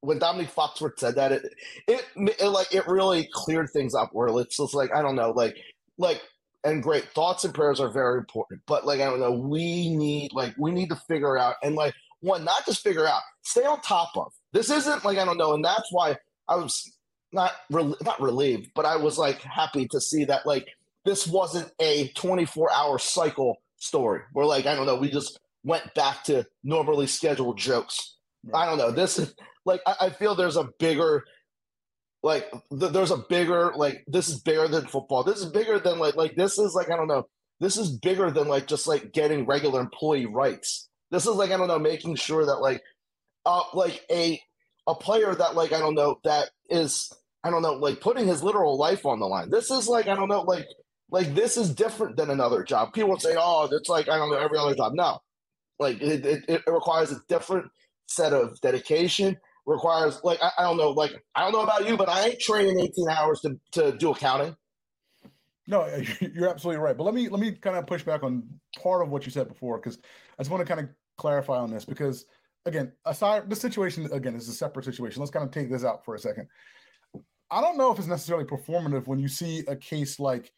when 0.00 0.18
Dominique 0.18 0.54
Foxworth 0.54 0.98
said 0.98 1.16
that, 1.16 1.32
it, 1.32 1.54
it, 1.86 2.04
it 2.16 2.48
like 2.48 2.72
it 2.74 2.86
really 2.86 3.28
cleared 3.32 3.70
things 3.70 3.94
up. 3.94 4.10
Where 4.12 4.28
it's 4.40 4.56
just 4.56 4.74
like 4.74 4.94
I 4.94 5.02
don't 5.02 5.16
know, 5.16 5.30
like 5.30 5.56
like 5.96 6.22
and 6.64 6.82
great 6.82 7.04
thoughts 7.14 7.44
and 7.44 7.54
prayers 7.54 7.80
are 7.80 7.90
very 7.90 8.18
important. 8.18 8.62
But 8.66 8.86
like 8.86 9.00
I 9.00 9.06
don't 9.06 9.20
know, 9.20 9.32
we 9.32 9.94
need 9.94 10.32
like 10.32 10.54
we 10.58 10.70
need 10.70 10.90
to 10.90 10.96
figure 11.08 11.38
out 11.38 11.56
and 11.62 11.74
like 11.74 11.94
one 12.20 12.44
not 12.44 12.66
just 12.66 12.82
figure 12.82 13.06
out, 13.06 13.22
stay 13.42 13.64
on 13.64 13.80
top 13.80 14.10
of. 14.16 14.32
This 14.52 14.70
isn't 14.70 15.04
like 15.04 15.18
I 15.18 15.24
don't 15.24 15.38
know, 15.38 15.54
and 15.54 15.64
that's 15.64 15.88
why 15.90 16.16
I 16.48 16.56
was 16.56 16.97
not 17.32 17.52
not 17.70 18.20
relieved, 18.20 18.70
but 18.74 18.86
I 18.86 18.96
was 18.96 19.18
like 19.18 19.40
happy 19.42 19.86
to 19.88 20.00
see 20.00 20.24
that 20.26 20.46
like 20.46 20.68
this 21.04 21.26
wasn't 21.26 21.70
a 21.80 22.08
24 22.08 22.72
hour 22.72 22.98
cycle 22.98 23.60
story 23.76 24.20
where 24.32 24.46
like 24.46 24.66
I 24.66 24.74
don't 24.74 24.86
know 24.86 24.96
we 24.96 25.10
just 25.10 25.38
went 25.64 25.94
back 25.94 26.24
to 26.24 26.46
normally 26.64 27.06
scheduled 27.06 27.58
jokes. 27.58 28.16
I 28.54 28.66
don't 28.66 28.78
know. 28.78 28.90
This 28.90 29.18
is 29.18 29.34
like 29.64 29.80
I, 29.86 29.94
I 30.02 30.10
feel 30.10 30.34
there's 30.34 30.56
a 30.56 30.68
bigger 30.78 31.24
like 32.22 32.50
th- 32.78 32.92
there's 32.92 33.10
a 33.10 33.18
bigger 33.28 33.72
like 33.76 34.04
this 34.06 34.28
is 34.28 34.40
bigger 34.40 34.68
than 34.68 34.86
football. 34.86 35.22
This 35.24 35.38
is 35.38 35.46
bigger 35.46 35.78
than 35.78 35.98
like 35.98 36.16
like 36.16 36.34
this 36.34 36.58
is 36.58 36.74
like 36.74 36.90
I 36.90 36.96
don't 36.96 37.08
know. 37.08 37.28
This 37.60 37.76
is 37.76 37.90
bigger 37.90 38.30
than 38.30 38.48
like 38.48 38.66
just 38.66 38.86
like 38.86 39.12
getting 39.12 39.46
regular 39.46 39.80
employee 39.80 40.26
rights. 40.26 40.88
This 41.10 41.26
is 41.26 41.34
like 41.34 41.50
I 41.50 41.56
don't 41.56 41.68
know 41.68 41.78
making 41.78 42.16
sure 42.16 42.46
that 42.46 42.56
like 42.56 42.82
uh 43.46 43.62
like 43.74 44.04
a 44.10 44.40
a 44.86 44.94
player 44.94 45.34
that 45.34 45.54
like 45.54 45.72
I 45.72 45.78
don't 45.78 45.94
know 45.94 46.20
that 46.24 46.50
is 46.70 47.12
I 47.44 47.50
don't 47.50 47.62
know 47.62 47.74
like 47.74 48.00
putting 48.00 48.26
his 48.26 48.42
literal 48.42 48.76
life 48.76 49.06
on 49.06 49.20
the 49.20 49.26
line. 49.26 49.50
This 49.50 49.70
is 49.70 49.88
like 49.88 50.08
I 50.08 50.14
don't 50.14 50.28
know 50.28 50.42
like 50.42 50.66
like 51.10 51.34
this 51.34 51.56
is 51.56 51.74
different 51.74 52.16
than 52.16 52.30
another 52.30 52.62
job. 52.62 52.92
People 52.92 53.18
say, 53.18 53.36
"Oh, 53.38 53.68
it's 53.70 53.88
like 53.88 54.08
I 54.08 54.16
don't 54.16 54.30
know 54.30 54.38
every 54.38 54.58
other 54.58 54.74
job." 54.74 54.92
No, 54.94 55.18
like 55.78 56.00
it, 56.00 56.26
it, 56.26 56.44
it 56.48 56.62
requires 56.66 57.12
a 57.12 57.20
different 57.28 57.66
set 58.06 58.32
of 58.32 58.60
dedication. 58.60 59.36
Requires 59.66 60.20
like 60.24 60.42
I, 60.42 60.50
I 60.58 60.62
don't 60.62 60.76
know, 60.76 60.90
like 60.90 61.12
I 61.34 61.42
don't 61.42 61.52
know 61.52 61.62
about 61.62 61.88
you, 61.88 61.96
but 61.96 62.08
I 62.08 62.28
ain't 62.28 62.40
training 62.40 62.80
eighteen 62.80 63.08
hours 63.08 63.40
to 63.40 63.58
to 63.72 63.96
do 63.96 64.10
accounting. 64.10 64.56
No, 65.66 65.86
you're 66.20 66.48
absolutely 66.48 66.80
right. 66.82 66.96
But 66.96 67.04
let 67.04 67.14
me 67.14 67.28
let 67.28 67.40
me 67.40 67.52
kind 67.52 67.76
of 67.76 67.86
push 67.86 68.02
back 68.02 68.22
on 68.22 68.48
part 68.82 69.02
of 69.02 69.10
what 69.10 69.26
you 69.26 69.30
said 69.30 69.48
before 69.48 69.78
because 69.78 69.98
I 70.38 70.42
just 70.42 70.50
want 70.50 70.66
to 70.66 70.74
kind 70.74 70.80
of 70.80 70.92
clarify 71.16 71.58
on 71.58 71.70
this 71.70 71.84
because 71.84 72.24
again, 72.66 72.92
aside 73.04 73.48
the 73.48 73.56
situation 73.56 74.10
again 74.12 74.34
is 74.34 74.48
a 74.48 74.52
separate 74.52 74.84
situation. 74.84 75.20
Let's 75.20 75.30
kind 75.30 75.44
of 75.44 75.52
take 75.52 75.70
this 75.70 75.84
out 75.84 76.04
for 76.04 76.14
a 76.14 76.18
second. 76.18 76.48
I 77.50 77.60
don't 77.60 77.78
know 77.78 77.92
if 77.92 77.98
it's 77.98 78.08
necessarily 78.08 78.44
performative 78.44 79.06
when 79.06 79.18
you 79.18 79.28
see 79.28 79.64
a 79.68 79.76
case 79.76 80.20
like 80.20 80.52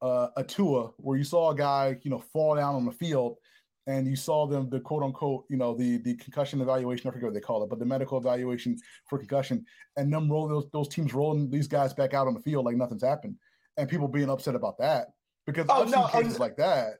uh, 0.00 0.28
a 0.36 0.44
Tua 0.44 0.90
where 0.96 1.18
you 1.18 1.24
saw 1.24 1.50
a 1.50 1.54
guy, 1.54 1.98
you 2.02 2.10
know, 2.10 2.22
fall 2.32 2.56
down 2.56 2.74
on 2.74 2.84
the 2.84 2.92
field 2.92 3.36
and 3.86 4.06
you 4.06 4.16
saw 4.16 4.46
them 4.46 4.70
the 4.70 4.80
quote 4.80 5.02
unquote, 5.02 5.44
you 5.48 5.56
know, 5.56 5.74
the 5.74 5.98
the 5.98 6.14
concussion 6.16 6.60
evaluation, 6.60 7.08
I 7.08 7.12
forget 7.12 7.26
what 7.26 7.34
they 7.34 7.40
call 7.40 7.62
it, 7.62 7.70
but 7.70 7.78
the 7.78 7.84
medical 7.84 8.18
evaluation 8.18 8.76
for 9.08 9.18
concussion, 9.18 9.64
and 9.96 10.12
them 10.12 10.30
rolling 10.30 10.52
those 10.52 10.66
those 10.72 10.88
teams 10.88 11.12
rolling 11.12 11.50
these 11.50 11.68
guys 11.68 11.92
back 11.92 12.14
out 12.14 12.26
on 12.26 12.34
the 12.34 12.40
field 12.40 12.64
like 12.64 12.76
nothing's 12.76 13.02
happened, 13.02 13.36
and 13.76 13.88
people 13.88 14.08
being 14.08 14.30
upset 14.30 14.54
about 14.54 14.78
that 14.78 15.08
because 15.46 15.66
oh, 15.68 15.82
I've 15.82 15.90
no, 15.90 16.06
seen 16.06 16.22
cases 16.22 16.38
like 16.38 16.56
that, 16.56 16.98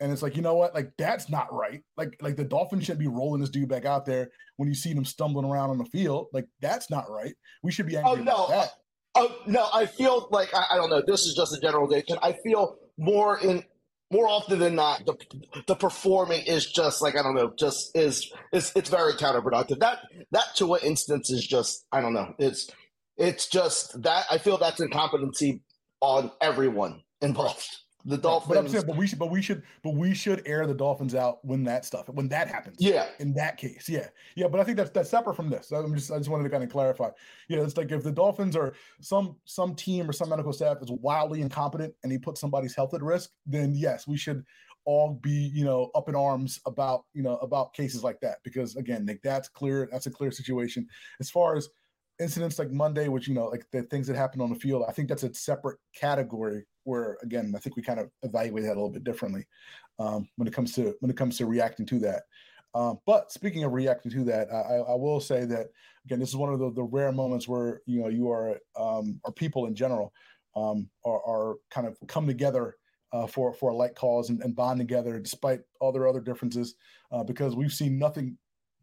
and 0.00 0.12
it's 0.12 0.22
like 0.22 0.36
you 0.36 0.42
know 0.42 0.54
what, 0.54 0.74
like 0.74 0.92
that's 0.98 1.30
not 1.30 1.52
right. 1.52 1.82
Like 1.96 2.16
like 2.20 2.36
the 2.36 2.44
Dolphins 2.44 2.84
shouldn't 2.84 3.00
be 3.00 3.08
rolling 3.08 3.40
this 3.40 3.50
dude 3.50 3.68
back 3.68 3.84
out 3.84 4.04
there 4.04 4.30
when 4.56 4.68
you 4.68 4.74
see 4.74 4.92
them 4.92 5.04
stumbling 5.04 5.46
around 5.46 5.70
on 5.70 5.78
the 5.78 5.84
field. 5.86 6.26
Like 6.32 6.46
that's 6.60 6.90
not 6.90 7.10
right. 7.10 7.34
We 7.62 7.72
should 7.72 7.86
be 7.86 7.96
oh, 7.96 8.00
angry 8.00 8.26
oh, 8.28 8.48
no. 8.48 8.64
Oh 9.18 9.36
no, 9.46 9.68
I 9.72 9.86
feel 9.86 10.28
like 10.30 10.54
I, 10.54 10.66
I 10.72 10.76
don't 10.76 10.90
know. 10.90 11.02
This 11.06 11.22
is 11.22 11.34
just 11.34 11.56
a 11.56 11.60
generalization. 11.60 12.18
I 12.22 12.36
feel 12.44 12.76
more 12.98 13.38
in 13.38 13.64
more 14.12 14.28
often 14.28 14.58
than 14.58 14.74
not, 14.74 15.04
the 15.04 15.16
the 15.66 15.74
performing 15.74 16.42
is 16.46 16.70
just 16.70 17.02
like 17.02 17.16
I 17.16 17.22
don't 17.22 17.34
know, 17.34 17.52
just 17.58 17.96
is 17.96 18.30
is 18.52 18.72
it's 18.76 18.90
very 18.90 19.14
counterproductive. 19.14 19.80
That 19.80 20.00
that 20.32 20.54
to 20.56 20.66
what 20.66 20.84
instance 20.84 21.30
is 21.30 21.46
just 21.46 21.86
I 21.90 22.00
don't 22.00 22.12
know. 22.12 22.34
It's 22.38 22.70
it's 23.16 23.48
just 23.48 24.02
that 24.02 24.26
I 24.30 24.38
feel 24.38 24.58
that's 24.58 24.80
incompetency 24.80 25.62
on 26.00 26.30
everyone 26.40 27.02
involved 27.20 27.66
the 28.06 28.16
Dolphins. 28.16 28.48
But 28.48 28.58
I'm 28.58 28.68
saying, 28.68 28.84
but 28.86 28.96
we 28.96 29.06
should, 29.06 29.18
but 29.18 29.30
we 29.30 29.42
should, 29.42 29.62
but 29.82 29.94
we 29.94 30.14
should 30.14 30.42
air 30.46 30.66
the 30.66 30.74
Dolphins 30.74 31.14
out 31.14 31.44
when 31.44 31.64
that 31.64 31.84
stuff, 31.84 32.08
when 32.08 32.28
that 32.28 32.48
happens. 32.48 32.76
Yeah. 32.78 33.06
In 33.18 33.34
that 33.34 33.56
case, 33.56 33.88
yeah, 33.88 34.06
yeah. 34.36 34.46
But 34.46 34.60
I 34.60 34.64
think 34.64 34.76
that's 34.76 34.90
that's 34.90 35.10
separate 35.10 35.34
from 35.34 35.50
this. 35.50 35.72
I'm 35.72 35.94
just, 35.94 36.12
I 36.12 36.18
just 36.18 36.30
wanted 36.30 36.44
to 36.44 36.50
kind 36.50 36.62
of 36.62 36.70
clarify. 36.70 37.10
Yeah, 37.48 37.62
it's 37.62 37.76
like 37.76 37.90
if 37.90 38.04
the 38.04 38.12
Dolphins 38.12 38.54
are 38.54 38.74
some 39.00 39.36
some 39.44 39.74
team 39.74 40.08
or 40.08 40.12
some 40.12 40.28
medical 40.28 40.52
staff 40.52 40.78
is 40.80 40.90
wildly 40.90 41.42
incompetent 41.42 41.94
and 42.04 42.12
he 42.12 42.18
puts 42.18 42.40
somebody's 42.40 42.76
health 42.76 42.94
at 42.94 43.02
risk, 43.02 43.30
then 43.44 43.74
yes, 43.74 44.06
we 44.06 44.16
should 44.16 44.44
all 44.84 45.14
be 45.20 45.50
you 45.52 45.64
know 45.64 45.90
up 45.96 46.08
in 46.08 46.14
arms 46.14 46.60
about 46.64 47.06
you 47.12 47.22
know 47.24 47.36
about 47.38 47.74
cases 47.74 48.04
like 48.04 48.20
that 48.20 48.38
because 48.44 48.76
again, 48.76 49.04
like 49.04 49.20
that's 49.24 49.48
clear. 49.48 49.88
That's 49.90 50.06
a 50.06 50.12
clear 50.12 50.30
situation 50.30 50.86
as 51.18 51.28
far 51.28 51.56
as 51.56 51.68
incidents 52.20 52.58
like 52.58 52.70
Monday, 52.70 53.08
which 53.08 53.26
you 53.26 53.34
know, 53.34 53.46
like 53.46 53.66
the 53.72 53.82
things 53.82 54.06
that 54.06 54.16
happened 54.16 54.42
on 54.42 54.50
the 54.50 54.58
field, 54.58 54.84
I 54.88 54.92
think 54.92 55.08
that's 55.08 55.24
a 55.24 55.34
separate 55.34 55.78
category 55.94 56.64
where 56.86 57.18
again, 57.22 57.52
I 57.54 57.58
think 57.58 57.76
we 57.76 57.82
kind 57.82 58.00
of 58.00 58.10
evaluate 58.22 58.64
that 58.64 58.70
a 58.72 58.80
little 58.80 58.90
bit 58.90 59.04
differently 59.04 59.46
um, 59.98 60.28
when 60.36 60.48
it 60.48 60.54
comes 60.54 60.72
to 60.74 60.94
when 61.00 61.10
it 61.10 61.16
comes 61.16 61.36
to 61.38 61.46
reacting 61.46 61.86
to 61.86 61.98
that. 62.00 62.22
Um, 62.74 62.98
but 63.06 63.32
speaking 63.32 63.64
of 63.64 63.72
reacting 63.72 64.12
to 64.12 64.24
that, 64.24 64.52
I, 64.52 64.76
I, 64.76 64.94
will 64.94 65.18
say 65.18 65.46
that 65.46 65.68
again, 66.04 66.20
this 66.20 66.28
is 66.28 66.36
one 66.36 66.52
of 66.52 66.58
the, 66.58 66.70
the 66.72 66.82
rare 66.82 67.10
moments 67.10 67.48
where 67.48 67.80
you 67.86 68.00
know 68.00 68.08
you 68.08 68.30
are 68.30 68.58
um, 68.78 69.20
or 69.24 69.32
people 69.32 69.66
in 69.66 69.74
general 69.74 70.12
um, 70.54 70.88
are, 71.04 71.22
are 71.26 71.54
kind 71.70 71.86
of 71.86 71.96
come 72.06 72.26
together 72.26 72.76
uh, 73.12 73.26
for 73.26 73.52
for 73.54 73.70
a 73.70 73.74
like 73.74 73.94
cause 73.94 74.30
and, 74.30 74.42
and, 74.42 74.54
bond 74.54 74.78
together 74.78 75.18
despite 75.18 75.60
all 75.80 75.92
their 75.92 76.06
other 76.06 76.20
differences, 76.20 76.74
uh, 77.12 77.24
because 77.24 77.56
we've 77.56 77.72
seen 77.72 77.98
nothing 77.98 78.36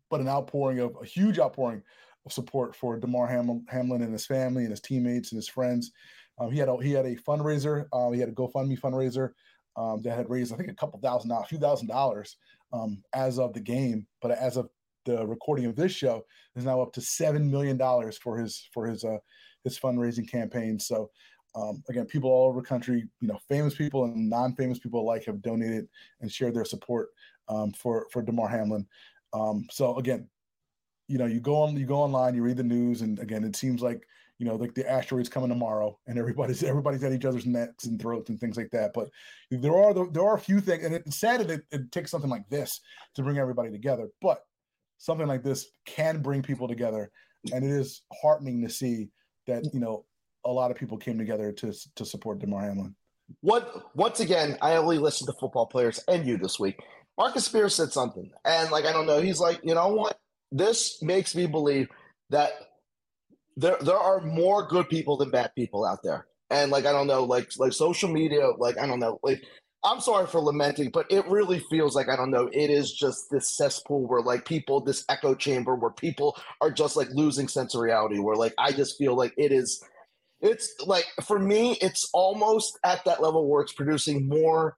but 0.10 0.22
an 0.22 0.28
outpouring 0.28 0.80
of 0.80 0.96
a 1.02 1.06
huge 1.06 1.40
outpouring 1.40 1.82
of 2.26 2.32
support 2.32 2.76
for 2.76 2.98
Damar 2.98 3.28
Ham- 3.28 3.66
Hamlin 3.68 4.02
and 4.02 4.14
his 4.14 4.26
family 4.26 4.64
and 4.64 4.72
his 4.72 4.82
teammates 4.82 5.32
and 5.32 5.38
his 5.38 5.48
friends. 5.48 5.92
Um, 6.40 6.52
he 6.52 6.60
had 6.60 6.70
a, 6.70 6.78
he 6.82 6.92
had 6.92 7.06
a 7.06 7.16
fundraiser. 7.16 7.86
Uh, 7.94 8.12
he 8.12 8.20
had 8.20 8.30
a 8.30 8.34
GoFundMe 8.34 8.80
fundraiser 8.80 9.32
um, 9.76 10.02
that 10.04 10.16
had 10.16 10.30
raised 10.30 10.54
I 10.54 10.58
think 10.58 10.70
a 10.70 10.76
couple 10.76 11.00
thousand 11.00 11.30
dollars, 11.30 11.46
a 11.46 11.50
few 11.50 11.60
thousand 11.60 11.88
dollars 11.88 12.38
um, 12.72 13.04
as 13.14 13.40
of 13.40 13.54
the 13.54 13.60
game. 13.60 14.08
But 14.22 14.32
as 14.32 14.58
of 14.58 14.70
the 15.06 15.26
recording 15.28 15.66
of 15.66 15.76
this 15.76 15.92
show, 15.92 16.26
is 16.56 16.66
now 16.66 16.82
up 16.82 16.94
to 16.94 17.02
seven 17.02 17.50
million 17.50 17.78
dollars 17.78 18.18
for 18.18 18.38
his 18.38 18.68
for 18.74 18.88
his 18.88 19.04
uh, 19.04 19.18
his 19.64 19.80
fundraising 19.80 20.30
campaign. 20.30 20.80
So 20.80 21.10
um, 21.56 21.84
again, 21.90 22.06
people 22.06 22.32
all 22.32 22.50
over 22.50 22.62
the 22.62 22.68
country, 22.68 23.08
you 23.22 23.28
know, 23.28 23.40
famous 23.48 23.76
people 23.76 24.06
and 24.06 24.30
non-famous 24.30 24.80
people 24.80 25.02
alike 25.02 25.26
have 25.26 25.42
donated 25.42 25.88
and 26.22 26.32
shared 26.32 26.56
their 26.56 26.66
support 26.66 27.10
um, 27.48 27.72
for 27.74 28.08
for 28.12 28.22
Damar 28.22 28.50
Hamlin. 28.50 28.88
Um, 29.34 29.68
so 29.72 29.98
again, 29.98 30.28
you 31.08 31.18
know, 31.18 31.26
you 31.26 31.40
go 31.40 31.56
on, 31.56 31.76
you 31.76 31.86
go 31.86 31.98
online, 31.98 32.36
you 32.36 32.44
read 32.44 32.58
the 32.58 32.64
news, 32.64 33.02
and 33.02 33.20
again, 33.20 33.44
it 33.44 33.56
seems 33.56 33.82
like 33.82 34.08
you 34.40 34.46
know, 34.46 34.56
like 34.56 34.74
the 34.74 34.90
asteroids 34.90 35.30
coming 35.30 35.50
tomorrow, 35.50 35.98
and 36.08 36.18
everybody's 36.18 36.64
everybody's 36.64 37.04
at 37.04 37.14
each 37.14 37.26
other's 37.26 37.46
necks 37.46 37.86
and 37.86 38.02
throats 38.02 38.30
and 38.30 38.40
things 38.40 38.58
like 38.58 38.72
that. 38.72 38.92
But 38.94 39.10
there 39.52 39.76
are 39.76 39.94
there 39.94 40.24
are 40.24 40.36
a 40.36 40.40
few 40.40 40.60
things, 40.60 40.84
and 40.84 40.94
it's 40.94 41.18
sad 41.18 41.42
that 41.42 41.50
it, 41.50 41.64
it 41.72 41.92
takes 41.92 42.12
something 42.12 42.30
like 42.30 42.48
this 42.50 42.82
to 43.16 43.24
bring 43.24 43.38
everybody 43.38 43.72
together. 43.72 44.10
But 44.22 44.44
something 44.98 45.28
like 45.28 45.44
this 45.44 45.68
can 45.86 46.22
bring 46.22 46.42
people 46.42 46.68
together, 46.68 47.12
and 47.54 47.64
it 47.64 47.72
is 47.72 48.02
heartening 48.22 48.62
to 48.64 48.70
see 48.70 49.10
that 49.48 49.66
you 49.74 49.80
know 49.80 50.06
a 50.46 50.52
lot 50.52 50.72
of 50.72 50.78
people 50.78 50.98
came 50.98 51.18
together 51.18 51.52
to 51.52 51.74
to 51.96 52.06
support 52.06 52.40
Damar 52.40 52.62
Hamlin. 52.62 52.96
What 53.42 53.96
once 53.96 54.20
again, 54.20 54.58
I 54.62 54.76
only 54.76 54.98
listen 54.98 55.28
to 55.28 55.34
football 55.34 55.66
players 55.66 56.04
and 56.08 56.28
you 56.28 56.38
this 56.38 56.60
week. 56.60 56.80
Marcus 57.18 57.46
Spears 57.46 57.76
said 57.76 57.92
something, 57.92 58.32
and 58.44 58.72
like 58.72 58.86
I 58.86 58.92
don't 58.92 59.06
know, 59.06 59.22
he's 59.22 59.40
like, 59.40 59.60
you 59.64 59.76
know 59.76 59.90
what? 59.90 60.18
this 60.54 61.02
makes 61.02 61.36
me 61.36 61.48
believe 61.48 61.90
that 62.30 62.52
there 63.56 63.78
there 63.82 63.98
are 63.98 64.22
more 64.22 64.68
good 64.68 64.90
people 64.90 65.18
than 65.18 65.30
bad 65.30 65.52
people 65.56 65.86
out 65.86 66.04
there. 66.04 66.28
And 66.50 66.72
like 66.72 66.86
I 66.86 66.92
don't 66.92 67.08
know, 67.08 67.24
like 67.24 67.52
like 67.58 67.74
social 67.74 68.10
media, 68.10 68.52
like 68.58 68.78
I 68.78 68.86
don't 68.86 69.00
know, 69.00 69.20
like 69.24 69.44
I'm 69.86 70.00
sorry 70.00 70.28
for 70.28 70.40
lamenting, 70.40 70.92
but 70.92 71.06
it 71.10 71.28
really 71.28 71.60
feels 71.70 71.96
like 71.96 72.08
I 72.08 72.16
don't 72.16 72.32
know. 72.32 72.50
It 72.54 72.70
is 72.70 72.94
just 72.94 73.30
this 73.30 73.58
cesspool 73.58 74.08
where 74.08 74.22
like 74.22 74.46
people, 74.46 74.80
this 74.80 75.04
echo 75.10 75.36
chamber 75.36 75.76
where 75.76 75.92
people 75.92 76.38
are 76.62 76.72
just 76.72 76.96
like 76.96 77.10
losing 77.12 77.48
sense 77.50 77.76
of 77.76 77.82
reality. 77.82 78.20
Where 78.20 78.36
like 78.36 78.54
I 78.58 78.72
just 78.72 78.98
feel 78.98 79.16
like 79.16 79.34
it 79.38 79.52
is, 79.52 79.84
it's 80.42 80.74
like 80.86 81.06
for 81.24 81.38
me, 81.38 81.78
it's 81.82 82.10
almost 82.14 82.80
at 82.86 83.04
that 83.06 83.22
level 83.22 83.50
where 83.50 83.62
it's 83.62 83.74
producing 83.74 84.28
more 84.30 84.78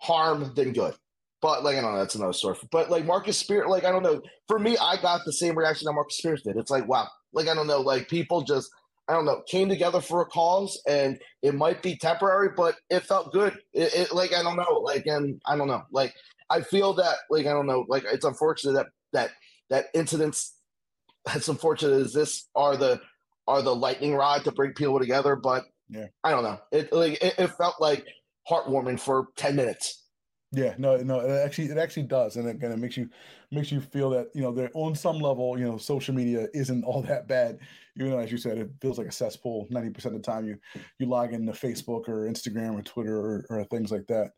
harm 0.00 0.52
than 0.54 0.72
good. 0.72 0.94
But 1.42 1.62
like 1.62 1.76
I 1.76 1.82
don't 1.82 1.92
know, 1.92 1.98
that's 1.98 2.14
another 2.14 2.32
story. 2.32 2.56
But 2.70 2.90
like 2.90 3.04
Marcus 3.04 3.36
Spears, 3.36 3.66
like 3.68 3.84
I 3.84 3.90
don't 3.90 4.02
know. 4.02 4.22
For 4.48 4.58
me, 4.58 4.78
I 4.78 4.96
got 5.02 5.20
the 5.26 5.32
same 5.32 5.56
reaction 5.56 5.84
that 5.84 5.92
Marcus 5.92 6.16
Spears 6.16 6.42
did. 6.42 6.56
It's 6.56 6.70
like 6.70 6.88
wow, 6.88 7.08
like 7.36 7.46
I 7.46 7.54
don't 7.54 7.68
know, 7.68 7.80
like 7.80 8.08
people 8.08 8.42
just 8.42 8.70
I 9.08 9.12
don't 9.12 9.26
know 9.26 9.42
came 9.46 9.68
together 9.68 10.00
for 10.00 10.22
a 10.22 10.26
cause, 10.26 10.80
and 10.88 11.20
it 11.42 11.54
might 11.54 11.82
be 11.82 11.96
temporary, 11.96 12.48
but 12.56 12.74
it 12.90 13.04
felt 13.04 13.32
good. 13.32 13.56
It, 13.72 13.94
it 13.94 14.12
like 14.12 14.34
I 14.34 14.42
don't 14.42 14.56
know, 14.56 14.80
like 14.82 15.06
and 15.06 15.40
I 15.46 15.56
don't 15.56 15.68
know, 15.68 15.82
like 15.92 16.14
I 16.50 16.62
feel 16.62 16.94
that 16.94 17.18
like 17.30 17.46
I 17.46 17.52
don't 17.52 17.66
know, 17.66 17.84
like 17.88 18.04
it's 18.10 18.24
unfortunate 18.24 18.72
that 18.72 18.86
that 19.12 19.30
that 19.70 19.86
incidents 19.94 20.54
as 21.32 21.48
unfortunate 21.48 22.00
as 22.00 22.12
this 22.12 22.48
are 22.56 22.76
the 22.76 23.00
are 23.46 23.62
the 23.62 23.74
lightning 23.74 24.14
rod 24.14 24.44
to 24.44 24.52
bring 24.52 24.72
people 24.72 24.98
together, 24.98 25.36
but 25.36 25.64
yeah, 25.88 26.06
I 26.24 26.30
don't 26.30 26.42
know. 26.42 26.58
It 26.72 26.92
like 26.92 27.22
it, 27.22 27.34
it 27.38 27.48
felt 27.48 27.80
like 27.80 28.04
heartwarming 28.50 28.98
for 28.98 29.28
ten 29.36 29.56
minutes. 29.56 30.02
Yeah, 30.56 30.74
no, 30.78 30.96
no, 30.96 31.20
it 31.20 31.30
actually 31.44 31.66
it 31.68 31.76
actually 31.76 32.04
does, 32.04 32.36
and 32.36 32.48
it 32.48 32.58
kind 32.60 32.72
of 32.72 32.78
makes 32.78 32.96
you 32.96 33.10
makes 33.50 33.70
you 33.70 33.78
feel 33.80 34.08
that 34.10 34.28
you 34.34 34.40
know 34.40 34.52
there 34.52 34.70
on 34.72 34.94
some 34.94 35.18
level, 35.18 35.58
you 35.58 35.66
know, 35.66 35.76
social 35.76 36.14
media 36.14 36.48
isn't 36.54 36.82
all 36.84 37.02
that 37.02 37.28
bad. 37.28 37.58
Even 37.96 38.12
though, 38.12 38.18
as 38.18 38.32
you 38.32 38.38
said, 38.38 38.56
it 38.56 38.70
feels 38.80 38.96
like 38.96 39.06
a 39.06 39.12
cesspool 39.12 39.66
ninety 39.70 39.90
percent 39.90 40.14
of 40.14 40.22
the 40.22 40.26
time 40.26 40.46
you 40.46 40.56
you 40.98 41.06
log 41.06 41.34
into 41.34 41.52
Facebook 41.52 42.08
or 42.08 42.26
Instagram 42.26 42.78
or 42.78 42.82
Twitter 42.82 43.18
or, 43.18 43.44
or 43.50 43.64
things 43.64 43.90
like 43.92 44.06
that. 44.06 44.30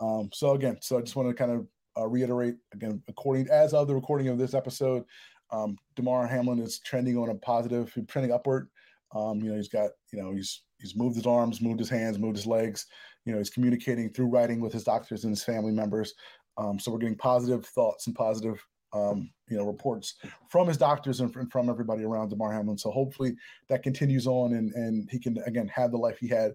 Um, 0.00 0.30
so 0.32 0.52
again, 0.52 0.78
so 0.80 0.98
I 0.98 1.00
just 1.00 1.16
want 1.16 1.28
to 1.28 1.34
kind 1.34 1.50
of 1.50 1.66
uh, 1.98 2.06
reiterate 2.06 2.54
again, 2.72 3.02
according 3.08 3.48
as 3.50 3.74
of 3.74 3.88
the 3.88 3.94
recording 3.96 4.28
of 4.28 4.38
this 4.38 4.54
episode, 4.54 5.04
um, 5.50 5.76
Damar 5.96 6.28
Hamlin 6.28 6.60
is 6.60 6.78
trending 6.78 7.18
on 7.18 7.30
a 7.30 7.34
positive, 7.34 7.92
trending 8.06 8.32
upward 8.32 8.68
Um, 9.14 9.40
you 9.40 9.50
know, 9.50 9.56
he's 9.56 9.68
got, 9.68 9.90
you 10.12 10.20
know, 10.22 10.32
he's 10.32 10.62
he's 10.80 10.96
moved 10.96 11.16
his 11.16 11.26
arms, 11.26 11.60
moved 11.60 11.80
his 11.80 11.90
hands, 11.90 12.18
moved 12.18 12.36
his 12.36 12.46
legs. 12.46 12.86
You 13.24 13.32
know, 13.32 13.38
he's 13.38 13.50
communicating 13.50 14.10
through 14.10 14.26
writing 14.26 14.60
with 14.60 14.72
his 14.72 14.84
doctors 14.84 15.24
and 15.24 15.32
his 15.32 15.44
family 15.44 15.72
members. 15.72 16.14
Um, 16.56 16.78
so 16.78 16.92
we're 16.92 16.98
getting 16.98 17.16
positive 17.16 17.66
thoughts 17.66 18.06
and 18.06 18.14
positive, 18.14 18.64
um, 18.92 19.30
you 19.48 19.56
know, 19.56 19.64
reports 19.64 20.16
from 20.48 20.68
his 20.68 20.76
doctors 20.76 21.20
and 21.20 21.50
from 21.50 21.68
everybody 21.68 22.04
around 22.04 22.28
Damar 22.28 22.52
Hamlin. 22.52 22.78
So 22.78 22.90
hopefully 22.90 23.34
that 23.68 23.82
continues 23.82 24.26
on 24.26 24.54
and 24.54 24.72
and 24.74 25.08
he 25.10 25.18
can 25.18 25.38
again 25.46 25.68
have 25.68 25.90
the 25.90 25.98
life 25.98 26.18
he 26.18 26.28
had 26.28 26.52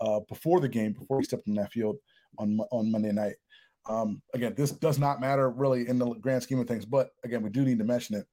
uh, 0.00 0.20
before 0.28 0.60
the 0.60 0.68
game, 0.68 0.92
before 0.92 1.18
he 1.18 1.24
stepped 1.24 1.48
on 1.48 1.54
that 1.54 1.72
field 1.72 1.96
on 2.38 2.58
on 2.70 2.90
Monday 2.90 3.12
night. 3.12 3.34
Um, 3.86 4.22
again, 4.32 4.54
this 4.56 4.70
does 4.70 4.98
not 4.98 5.20
matter 5.20 5.50
really 5.50 5.88
in 5.88 5.98
the 5.98 6.14
grand 6.14 6.42
scheme 6.42 6.60
of 6.60 6.68
things, 6.68 6.84
but 6.84 7.10
again, 7.24 7.42
we 7.42 7.50
do 7.50 7.64
need 7.64 7.78
to 7.78 7.84
mention 7.84 8.16
it. 8.16 8.26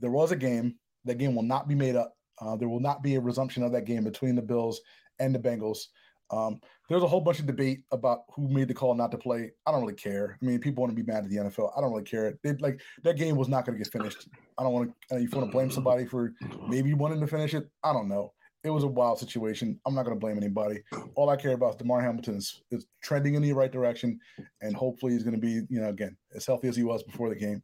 There 0.00 0.10
was 0.10 0.32
a 0.32 0.36
game. 0.36 0.76
That 1.04 1.18
game 1.18 1.34
will 1.34 1.42
not 1.42 1.68
be 1.68 1.74
made 1.74 1.96
up. 1.96 2.16
Uh, 2.40 2.56
there 2.56 2.68
will 2.68 2.80
not 2.80 3.02
be 3.02 3.14
a 3.14 3.20
resumption 3.20 3.62
of 3.62 3.72
that 3.72 3.84
game 3.84 4.04
between 4.04 4.34
the 4.34 4.42
Bills 4.42 4.80
and 5.18 5.34
the 5.34 5.38
Bengals. 5.38 5.86
Um, 6.34 6.60
there's 6.88 7.02
a 7.02 7.06
whole 7.06 7.20
bunch 7.20 7.38
of 7.38 7.46
debate 7.46 7.80
about 7.92 8.24
who 8.34 8.48
made 8.48 8.68
the 8.68 8.74
call 8.74 8.94
not 8.94 9.10
to 9.12 9.18
play. 9.18 9.52
I 9.66 9.70
don't 9.70 9.80
really 9.80 9.94
care. 9.94 10.38
I 10.40 10.44
mean, 10.44 10.58
people 10.58 10.82
want 10.82 10.94
to 10.94 11.02
be 11.02 11.10
mad 11.10 11.24
at 11.24 11.30
the 11.30 11.36
NFL. 11.36 11.72
I 11.76 11.80
don't 11.80 11.92
really 11.92 12.04
care. 12.04 12.38
It, 12.42 12.60
like 12.60 12.80
that 13.02 13.16
game 13.16 13.36
was 13.36 13.48
not 13.48 13.64
going 13.64 13.78
to 13.78 13.82
get 13.82 13.92
finished. 13.92 14.28
I 14.58 14.62
don't 14.62 14.72
want 14.72 14.92
to. 15.08 15.14
Uh, 15.14 15.18
you 15.18 15.28
want 15.30 15.46
to 15.46 15.52
blame 15.52 15.70
somebody 15.70 16.06
for 16.06 16.32
maybe 16.68 16.92
wanting 16.94 17.20
to 17.20 17.26
finish 17.26 17.54
it? 17.54 17.68
I 17.82 17.92
don't 17.92 18.08
know 18.08 18.32
it 18.64 18.70
was 18.70 18.82
a 18.82 18.88
wild 18.88 19.18
situation. 19.18 19.78
I'm 19.86 19.94
not 19.94 20.04
going 20.04 20.16
to 20.16 20.20
blame 20.20 20.38
anybody. 20.38 20.80
All 21.14 21.28
I 21.28 21.36
care 21.36 21.52
about 21.52 21.74
is 21.74 21.76
Damar 21.76 22.00
Hamilton 22.00 22.36
is, 22.36 22.62
is 22.70 22.86
trending 23.02 23.34
in 23.34 23.42
the 23.42 23.52
right 23.52 23.70
direction, 23.70 24.18
and 24.62 24.74
hopefully 24.74 25.12
he's 25.12 25.22
going 25.22 25.34
to 25.34 25.40
be, 25.40 25.60
you 25.68 25.80
know, 25.80 25.90
again 25.90 26.16
as 26.34 26.46
healthy 26.46 26.68
as 26.68 26.76
he 26.76 26.82
was 26.82 27.02
before 27.02 27.28
the 27.28 27.36
game. 27.36 27.62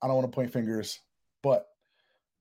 I 0.00 0.06
don't 0.06 0.16
want 0.16 0.30
to 0.30 0.34
point 0.34 0.52
fingers, 0.52 1.00
but 1.42 1.66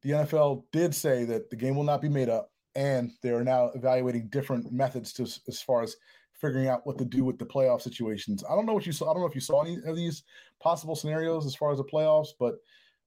the 0.04 0.12
NFL 0.12 0.66
did 0.72 0.94
say 0.94 1.26
that 1.26 1.50
the 1.50 1.56
game 1.56 1.76
will 1.76 1.84
not 1.84 2.02
be 2.02 2.10
made 2.10 2.30
up, 2.30 2.52
and 2.76 3.12
they 3.22 3.30
are 3.30 3.44
now 3.44 3.72
evaluating 3.76 4.28
different 4.30 4.72
methods 4.72 5.14
to 5.14 5.24
as 5.24 5.62
far 5.62 5.82
as 5.82 5.96
figuring 6.34 6.68
out 6.68 6.86
what 6.86 6.98
to 6.98 7.06
do 7.06 7.24
with 7.24 7.40
the 7.40 7.46
playoff 7.46 7.82
situations. 7.82 8.44
I 8.50 8.56
don't 8.56 8.66
know 8.66 8.74
what 8.74 8.86
you 8.86 8.92
saw. 8.92 9.10
I 9.10 9.14
don't 9.14 9.22
know 9.22 9.28
if 9.28 9.36
you 9.36 9.42
saw 9.42 9.62
any 9.62 9.78
of 9.86 9.96
these 9.96 10.24
possible 10.60 10.96
scenarios 10.96 11.46
as 11.46 11.56
far 11.56 11.72
as 11.72 11.78
the 11.78 11.84
playoffs, 11.84 12.30
but 12.40 12.56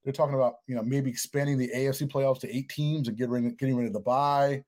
they're 0.03 0.13
talking 0.13 0.35
about 0.35 0.55
you 0.67 0.75
know 0.75 0.83
maybe 0.83 1.09
expanding 1.09 1.57
the 1.57 1.69
AFC 1.75 2.09
playoffs 2.09 2.39
to 2.41 2.55
eight 2.55 2.69
teams 2.69 3.07
and 3.07 3.17
getting 3.17 3.55
getting 3.55 3.75
rid 3.75 3.87
of 3.87 3.93
the 3.93 3.99
bye 3.99 4.63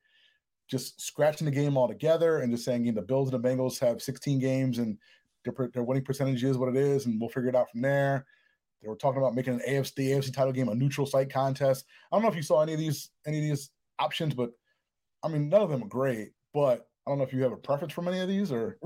just 0.71 1.01
scratching 1.01 1.43
the 1.43 1.51
game 1.51 1.77
altogether 1.77 2.39
and 2.39 2.51
just 2.51 2.63
saying, 2.63 2.85
you 2.85 2.93
know, 2.93 3.01
the 3.01 3.05
Bills 3.05 3.29
and 3.29 3.43
the 3.43 3.47
Bengals 3.47 3.77
have 3.77 4.01
16 4.01 4.39
games 4.39 4.77
and 4.77 4.97
their, 5.43 5.69
their 5.73 5.83
winning 5.83 6.05
percentage 6.05 6.43
is 6.45 6.57
what 6.57 6.69
it 6.69 6.77
is, 6.77 7.05
and 7.05 7.19
we'll 7.19 7.29
figure 7.29 7.49
it 7.49 7.55
out 7.55 7.69
from 7.69 7.81
there. 7.81 8.25
They 8.81 8.87
were 8.87 8.95
talking 8.95 9.21
about 9.21 9.35
making 9.35 9.53
an 9.53 9.61
AFC 9.67 10.09
AFC 10.09 10.33
title 10.33 10.53
game 10.53 10.69
a 10.69 10.75
neutral 10.75 11.05
site 11.05 11.31
contest. 11.31 11.85
I 12.11 12.15
don't 12.15 12.23
know 12.23 12.29
if 12.29 12.35
you 12.35 12.41
saw 12.41 12.61
any 12.61 12.73
of 12.73 12.79
these 12.79 13.09
any 13.27 13.37
of 13.37 13.43
these 13.43 13.69
options, 13.99 14.33
but 14.33 14.51
I 15.23 15.29
mean, 15.29 15.49
none 15.49 15.62
of 15.62 15.69
them 15.69 15.84
are 15.84 15.88
great. 15.88 16.29
But 16.53 16.88
I 17.07 17.12
don't 17.12 17.17
know 17.17 17.23
if 17.23 17.34
you 17.34 17.43
have 17.43 17.51
a 17.51 17.57
preference 17.57 17.93
for 17.93 18.07
any 18.07 18.19
of 18.19 18.27
these 18.27 18.51
or 18.51 18.77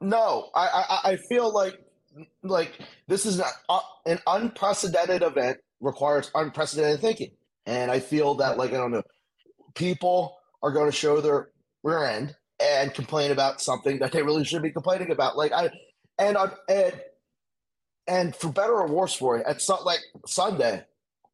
no. 0.00 0.50
I 0.54 0.66
I, 1.04 1.10
I 1.12 1.16
feel 1.16 1.52
like 1.52 1.78
like 2.42 2.72
this 3.08 3.26
is 3.26 3.38
not, 3.38 3.52
uh, 3.68 3.80
an 4.06 4.18
unprecedented 4.26 5.22
event 5.22 5.58
requires 5.80 6.30
unprecedented 6.34 7.00
thinking, 7.00 7.32
and 7.66 7.90
I 7.90 8.00
feel 8.00 8.34
that 8.36 8.58
like 8.58 8.70
I 8.70 8.76
don't 8.76 8.92
know 8.92 9.02
people 9.74 10.38
are 10.62 10.72
going 10.72 10.90
to 10.90 10.96
show 10.96 11.20
their 11.20 11.50
rear 11.82 12.04
end 12.04 12.36
and 12.60 12.92
complain 12.92 13.30
about 13.30 13.60
something 13.60 13.98
that 14.00 14.12
they 14.12 14.22
really 14.22 14.44
should 14.44 14.62
be 14.62 14.70
complaining 14.70 15.10
about. 15.10 15.36
Like 15.36 15.52
I, 15.52 15.70
and 16.18 16.36
I 16.36 16.50
and 16.68 17.00
and 18.06 18.36
for 18.36 18.48
better 18.48 18.74
or 18.74 18.86
worse 18.88 19.14
for 19.14 19.38
it, 19.38 19.46
at 19.46 19.60
some, 19.62 19.78
like 19.84 20.00
Sunday, 20.26 20.84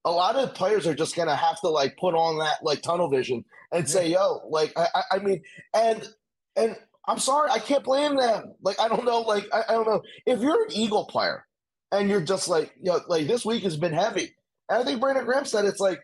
a 0.06 0.10
lot 0.10 0.36
of 0.36 0.54
players 0.54 0.86
are 0.86 0.94
just 0.94 1.16
gonna 1.16 1.36
have 1.36 1.60
to 1.60 1.68
like 1.68 1.96
put 1.98 2.14
on 2.14 2.38
that 2.38 2.58
like 2.62 2.82
tunnel 2.82 3.10
vision 3.10 3.44
and 3.72 3.88
say, 3.90 4.08
"Yo, 4.08 4.40
like 4.48 4.72
I, 4.76 5.02
I 5.12 5.18
mean," 5.18 5.42
and 5.74 6.08
and 6.56 6.76
I'm 7.08 7.18
sorry, 7.18 7.50
I 7.50 7.58
can't 7.58 7.84
blame 7.84 8.16
them. 8.16 8.54
Like 8.62 8.80
I 8.80 8.88
don't 8.88 9.04
know, 9.04 9.20
like 9.20 9.46
I, 9.52 9.64
I 9.68 9.72
don't 9.74 9.86
know 9.86 10.02
if 10.26 10.40
you're 10.40 10.64
an 10.64 10.72
Eagle 10.72 11.06
player 11.06 11.44
and 11.92 12.08
you're 12.10 12.22
just 12.22 12.48
like, 12.48 12.72
you 12.80 12.92
know, 12.92 13.00
like 13.08 13.26
this 13.28 13.44
week 13.44 13.64
has 13.64 13.76
been 13.76 13.92
heavy. 13.92 14.34
And 14.70 14.82
I 14.82 14.84
think 14.84 15.00
Brandon 15.00 15.26
Graham 15.26 15.44
said 15.44 15.66
it's 15.66 15.80
like 15.80 16.00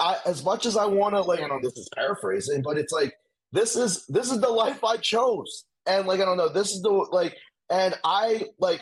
I, 0.00 0.18
as 0.26 0.44
much 0.44 0.66
as 0.66 0.76
I 0.76 0.86
want 0.86 1.14
to, 1.14 1.20
like, 1.20 1.40
I 1.40 1.46
know 1.46 1.60
this 1.62 1.76
is 1.76 1.88
paraphrasing, 1.94 2.62
but 2.62 2.78
it's 2.78 2.92
like 2.92 3.14
this 3.52 3.76
is 3.76 4.06
this 4.06 4.32
is 4.32 4.40
the 4.40 4.48
life 4.48 4.82
I 4.84 4.96
chose, 4.96 5.64
and 5.86 6.06
like 6.06 6.20
I 6.20 6.24
don't 6.24 6.38
know, 6.38 6.48
this 6.48 6.72
is 6.72 6.82
the 6.82 6.90
like, 6.90 7.36
and 7.70 7.94
I 8.04 8.46
like, 8.58 8.80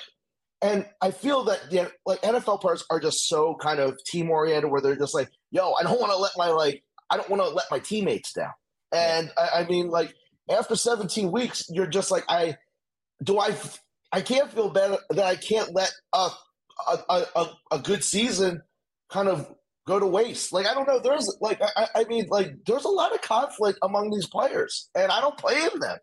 and 0.62 0.87
I 1.01 1.11
feel 1.11 1.44
that 1.44 1.61
yeah, 1.71 1.88
like 2.05 2.21
NFL 2.23 2.61
players 2.61 2.85
are 2.90 3.01
just 3.01 3.29
so 3.29 3.57
kind 3.61 3.81
of 3.81 3.97
team 4.07 4.31
oriented, 4.31 4.71
where 4.71 4.81
they're 4.81 4.97
just 4.97 5.14
like, 5.14 5.29
yo, 5.51 5.73
I 5.75 5.83
don't 5.83 6.01
want 6.01 6.12
to 6.12 6.18
let 6.18 6.33
my 6.37 6.49
like, 6.49 6.83
I 7.11 7.16
don't 7.16 7.29
want 7.29 7.42
to 7.42 7.49
let 7.49 7.66
my 7.71 7.79
teammates 7.79 8.33
down, 8.33 8.53
and 8.92 9.31
I, 9.38 9.61
I 9.61 9.66
mean, 9.66 9.88
like 9.88 10.14
after 10.51 10.77
17 10.77 11.31
weeks, 11.31 11.66
you're 11.68 11.87
just 11.87 12.11
like, 12.11 12.25
I 12.29 12.57
do 13.23 13.38
I 13.38 13.55
I 14.12 14.21
can't 14.21 14.51
feel 14.51 14.71
bad 14.71 14.99
that 15.11 15.25
I 15.25 15.37
can't 15.37 15.75
let 15.75 15.92
a 16.12 16.31
a, 17.09 17.25
a, 17.37 17.47
a 17.73 17.79
good 17.79 18.05
season 18.05 18.62
kind 19.11 19.29
of 19.29 19.53
go 19.87 19.99
to 19.99 20.07
waste. 20.07 20.53
Like 20.53 20.66
I 20.66 20.75
don't 20.75 20.87
know. 20.87 21.01
There's 21.01 21.37
like 21.40 21.61
I, 21.62 21.87
I 21.94 22.05
mean 22.05 22.27
like 22.31 22.53
there's 22.66 22.85
a 22.85 22.90
lot 22.90 23.14
of 23.14 23.23
conflict 23.23 23.79
among 23.83 24.11
these 24.11 24.27
players, 24.27 24.90
and 24.94 25.11
I 25.11 25.21
don't 25.21 25.40
blame 25.40 25.81
them. 25.81 25.99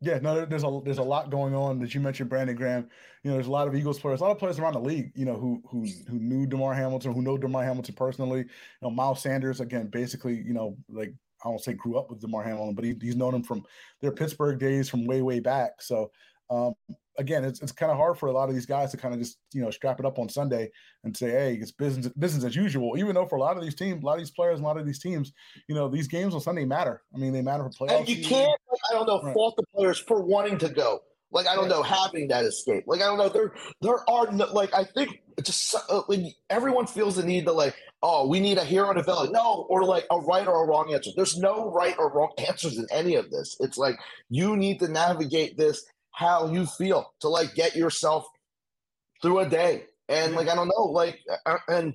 Yeah, 0.00 0.18
no, 0.18 0.44
there's 0.44 0.62
a 0.62 0.80
there's 0.84 0.98
a 0.98 1.02
lot 1.02 1.30
going 1.30 1.54
on 1.54 1.78
that 1.80 1.94
you 1.94 2.00
mentioned, 2.00 2.28
Brandon 2.28 2.54
Graham. 2.54 2.88
You 3.22 3.30
know, 3.30 3.36
there's 3.36 3.46
a 3.46 3.50
lot 3.50 3.66
of 3.66 3.74
Eagles 3.74 3.98
players, 3.98 4.20
a 4.20 4.24
lot 4.24 4.30
of 4.32 4.38
players 4.38 4.58
around 4.58 4.74
the 4.74 4.80
league. 4.80 5.10
You 5.14 5.24
know, 5.24 5.36
who 5.36 5.62
who 5.70 5.86
who 6.08 6.18
knew 6.18 6.46
Damar 6.46 6.74
Hamilton, 6.74 7.14
who 7.14 7.22
know 7.22 7.38
Damar 7.38 7.64
Hamilton 7.64 7.94
personally. 7.94 8.40
You 8.40 8.46
know, 8.82 8.90
Miles 8.90 9.22
Sanders 9.22 9.60
again, 9.60 9.86
basically, 9.86 10.34
you 10.34 10.52
know, 10.52 10.76
like 10.90 11.14
I 11.42 11.48
won't 11.48 11.62
say 11.64 11.72
grew 11.72 11.98
up 11.98 12.10
with 12.10 12.20
Damar 12.20 12.42
Hamilton, 12.42 12.74
but 12.74 12.84
he, 12.84 12.94
he's 13.00 13.16
known 13.16 13.34
him 13.34 13.42
from 13.42 13.64
their 14.02 14.12
Pittsburgh 14.12 14.58
days 14.58 14.88
from 14.88 15.06
way 15.06 15.22
way 15.22 15.40
back. 15.40 15.80
So 15.80 16.10
um, 16.50 16.74
again, 17.18 17.44
it's, 17.44 17.60
it's 17.60 17.72
kind 17.72 17.90
of 17.90 17.98
hard 17.98 18.18
for 18.18 18.28
a 18.28 18.32
lot 18.32 18.48
of 18.48 18.54
these 18.54 18.66
guys 18.66 18.90
to 18.90 18.96
kind 18.96 19.14
of 19.14 19.20
just 19.20 19.38
you 19.52 19.60
know 19.60 19.70
strap 19.70 20.00
it 20.00 20.06
up 20.06 20.18
on 20.18 20.28
Sunday 20.28 20.70
and 21.04 21.16
say, 21.16 21.30
hey, 21.30 21.54
it's 21.54 21.72
business 21.72 22.08
business 22.18 22.44
as 22.44 22.56
usual. 22.56 22.96
Even 22.98 23.14
though 23.14 23.26
for 23.26 23.36
a 23.36 23.40
lot 23.40 23.56
of 23.56 23.62
these 23.62 23.74
teams, 23.74 24.02
a 24.02 24.06
lot 24.06 24.14
of 24.14 24.20
these 24.20 24.30
players, 24.30 24.60
a 24.60 24.62
lot 24.62 24.76
of 24.76 24.86
these 24.86 24.98
teams, 24.98 25.32
you 25.68 25.74
know, 25.74 25.88
these 25.88 26.08
games 26.08 26.34
on 26.34 26.40
Sunday 26.40 26.64
matter. 26.64 27.02
I 27.14 27.18
mean, 27.18 27.32
they 27.32 27.42
matter 27.42 27.64
for 27.64 27.86
playoffs. 27.86 28.00
And 28.00 28.08
you 28.08 28.24
can't, 28.24 28.60
I 28.90 28.94
don't 28.94 29.06
know, 29.06 29.20
right. 29.22 29.34
fault 29.34 29.56
the 29.56 29.64
players 29.74 29.98
for 29.98 30.22
wanting 30.22 30.58
to 30.58 30.68
go. 30.68 31.00
Like 31.32 31.48
I 31.48 31.56
don't 31.56 31.68
know, 31.68 31.82
having 31.82 32.28
that 32.28 32.44
escape. 32.44 32.84
Like 32.86 33.00
I 33.00 33.04
don't 33.04 33.18
know, 33.18 33.28
there 33.28 33.52
there 33.82 34.08
are 34.08 34.30
no, 34.30 34.46
like 34.52 34.72
I 34.72 34.84
think 34.84 35.22
just 35.42 35.74
uh, 35.90 36.02
when 36.06 36.32
everyone 36.50 36.86
feels 36.86 37.16
the 37.16 37.24
need 37.24 37.46
to 37.46 37.52
like, 37.52 37.74
oh, 38.02 38.28
we 38.28 38.38
need 38.40 38.58
a 38.58 38.64
hero 38.64 38.90
and 38.90 38.98
a 38.98 39.02
villain. 39.02 39.32
No, 39.32 39.66
or 39.68 39.84
like 39.84 40.06
a 40.10 40.18
right 40.18 40.46
or 40.46 40.64
a 40.64 40.66
wrong 40.68 40.94
answer. 40.94 41.10
There's 41.16 41.36
no 41.36 41.70
right 41.72 41.96
or 41.98 42.12
wrong 42.12 42.30
answers 42.48 42.78
in 42.78 42.86
any 42.92 43.16
of 43.16 43.30
this. 43.30 43.56
It's 43.60 43.76
like 43.76 43.98
you 44.30 44.56
need 44.56 44.78
to 44.80 44.88
navigate 44.88 45.58
this 45.58 45.84
how 46.16 46.50
you 46.50 46.64
feel 46.64 47.12
to 47.20 47.28
like 47.28 47.54
get 47.54 47.76
yourself 47.76 48.26
through 49.20 49.40
a 49.40 49.48
day. 49.48 49.84
And 50.08 50.34
like 50.34 50.48
I 50.48 50.54
don't 50.54 50.68
know, 50.68 50.84
like 50.84 51.20
uh, 51.44 51.58
and 51.68 51.94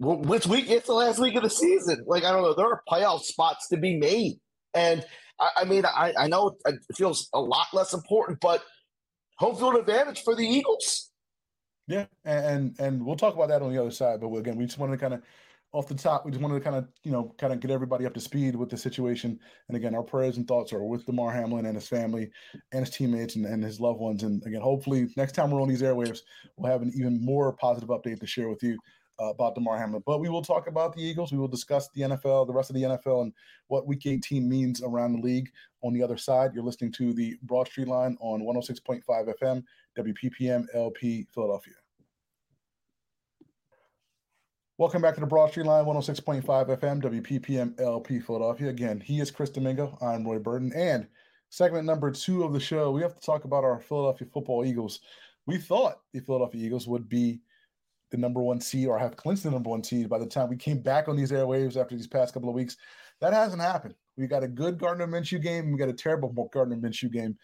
which 0.00 0.46
week? 0.46 0.70
It's 0.70 0.86
the 0.86 0.94
last 0.94 1.18
week 1.18 1.34
of 1.34 1.42
the 1.42 1.50
season. 1.50 2.04
Like 2.06 2.24
I 2.24 2.32
don't 2.32 2.42
know, 2.42 2.54
there 2.54 2.66
are 2.66 2.82
playoff 2.90 3.20
spots 3.20 3.68
to 3.68 3.76
be 3.76 3.98
made, 3.98 4.38
and 4.72 5.04
I, 5.38 5.48
I 5.58 5.64
mean, 5.64 5.84
I, 5.84 6.14
I 6.16 6.28
know 6.28 6.56
it 6.64 6.76
feels 6.94 7.28
a 7.34 7.40
lot 7.40 7.66
less 7.74 7.92
important, 7.92 8.40
but 8.40 8.62
home 9.36 9.56
field 9.56 9.76
advantage 9.76 10.22
for 10.22 10.34
the 10.34 10.46
Eagles. 10.46 11.10
Yeah, 11.86 12.06
and 12.24 12.76
and 12.78 13.04
we'll 13.04 13.16
talk 13.16 13.34
about 13.34 13.48
that 13.48 13.60
on 13.60 13.72
the 13.72 13.80
other 13.80 13.90
side. 13.90 14.20
But 14.20 14.32
again, 14.34 14.56
we 14.56 14.64
just 14.64 14.78
wanted 14.78 14.92
to 14.92 14.98
kind 14.98 15.14
of 15.14 15.22
off 15.72 15.86
the 15.86 15.94
top, 15.94 16.24
we 16.24 16.30
just 16.30 16.42
wanted 16.42 16.54
to 16.54 16.60
kind 16.60 16.76
of, 16.76 16.88
you 17.04 17.12
know, 17.12 17.34
kind 17.38 17.52
of 17.52 17.60
get 17.60 17.70
everybody 17.70 18.06
up 18.06 18.14
to 18.14 18.20
speed 18.20 18.56
with 18.56 18.70
the 18.70 18.76
situation. 18.76 19.38
And 19.68 19.76
again, 19.76 19.94
our 19.94 20.02
prayers 20.02 20.38
and 20.38 20.48
thoughts 20.48 20.72
are 20.72 20.82
with 20.82 21.04
Damar 21.04 21.30
Hamlin 21.30 21.66
and 21.66 21.74
his 21.74 21.88
family 21.88 22.30
and 22.72 22.86
his 22.86 22.94
teammates 22.94 23.36
and, 23.36 23.44
and 23.44 23.62
his 23.62 23.78
loved 23.78 24.00
ones. 24.00 24.22
And 24.22 24.42
again, 24.46 24.62
hopefully 24.62 25.08
next 25.16 25.32
time 25.32 25.50
we're 25.50 25.60
on 25.60 25.68
these 25.68 25.82
airwaves, 25.82 26.20
we'll 26.56 26.72
have 26.72 26.80
an 26.80 26.92
even 26.96 27.22
more 27.22 27.52
positive 27.52 27.90
update 27.90 28.20
to 28.20 28.26
share 28.26 28.48
with 28.48 28.62
you 28.62 28.78
uh, 29.20 29.26
about 29.26 29.54
Damar 29.54 29.78
Hamlin. 29.78 30.02
But 30.06 30.20
we 30.20 30.30
will 30.30 30.42
talk 30.42 30.68
about 30.68 30.94
the 30.94 31.02
Eagles. 31.02 31.32
We 31.32 31.38
will 31.38 31.48
discuss 31.48 31.90
the 31.94 32.02
NFL, 32.02 32.46
the 32.46 32.52
rest 32.54 32.70
of 32.70 32.76
the 32.76 32.82
NFL, 32.82 33.22
and 33.22 33.32
what 33.66 33.86
Week 33.86 34.06
18 34.06 34.48
means 34.48 34.82
around 34.82 35.12
the 35.12 35.20
league. 35.20 35.50
On 35.82 35.92
the 35.92 36.02
other 36.02 36.16
side, 36.16 36.52
you're 36.54 36.64
listening 36.64 36.92
to 36.92 37.12
the 37.12 37.36
Broad 37.42 37.68
Street 37.68 37.88
Line 37.88 38.16
on 38.20 38.40
106.5 38.40 39.02
FM, 39.06 39.62
WPPM 39.98 40.66
LP 40.74 41.26
Philadelphia. 41.34 41.74
Welcome 44.78 45.02
back 45.02 45.14
to 45.14 45.20
the 45.20 45.26
Broad 45.26 45.50
Street 45.50 45.66
Line, 45.66 45.84
106.5 45.86 46.44
FM, 46.44 47.02
WPPM 47.02 47.80
LP 47.80 48.20
Philadelphia. 48.20 48.68
Again, 48.68 49.00
he 49.00 49.18
is 49.18 49.28
Chris 49.28 49.50
Domingo. 49.50 49.98
I'm 50.00 50.24
Roy 50.24 50.38
Burton. 50.38 50.72
And 50.72 51.08
segment 51.48 51.84
number 51.84 52.12
two 52.12 52.44
of 52.44 52.52
the 52.52 52.60
show, 52.60 52.92
we 52.92 53.02
have 53.02 53.16
to 53.16 53.20
talk 53.20 53.42
about 53.42 53.64
our 53.64 53.80
Philadelphia 53.80 54.28
football 54.32 54.64
Eagles. 54.64 55.00
We 55.46 55.58
thought 55.58 56.02
the 56.12 56.20
Philadelphia 56.20 56.64
Eagles 56.64 56.86
would 56.86 57.08
be 57.08 57.40
the 58.12 58.18
number 58.18 58.40
one 58.40 58.60
seed 58.60 58.86
or 58.86 59.00
have 59.00 59.16
clinched 59.16 59.42
the 59.42 59.50
number 59.50 59.68
one 59.68 59.82
seed 59.82 60.08
by 60.08 60.20
the 60.20 60.26
time 60.26 60.48
we 60.48 60.56
came 60.56 60.80
back 60.80 61.08
on 61.08 61.16
these 61.16 61.32
airwaves 61.32 61.76
after 61.76 61.96
these 61.96 62.06
past 62.06 62.32
couple 62.32 62.48
of 62.48 62.54
weeks. 62.54 62.76
That 63.20 63.32
hasn't 63.32 63.60
happened. 63.60 63.96
We 64.16 64.28
got 64.28 64.44
a 64.44 64.48
good 64.48 64.78
Gardner 64.78 65.08
Minshew 65.08 65.42
game. 65.42 65.72
We 65.72 65.78
got 65.78 65.88
a 65.88 65.92
terrible 65.92 66.48
Gardner 66.52 66.76
Minshew 66.76 67.10
game. 67.10 67.36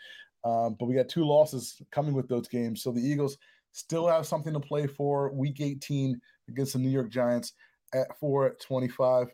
Um, 0.44 0.76
but 0.78 0.86
we 0.86 0.94
got 0.94 1.08
two 1.08 1.24
losses 1.24 1.82
coming 1.90 2.14
with 2.14 2.28
those 2.28 2.46
games. 2.46 2.80
So 2.80 2.92
the 2.92 3.02
Eagles 3.02 3.38
still 3.72 4.06
have 4.06 4.24
something 4.24 4.52
to 4.52 4.60
play 4.60 4.86
for 4.86 5.32
week 5.32 5.60
18 5.60 6.20
against 6.48 6.72
the 6.72 6.78
New 6.78 6.90
York 6.90 7.10
Giants 7.10 7.52
at 7.92 8.18
four 8.18 8.46
at 8.46 8.60
25. 8.60 9.28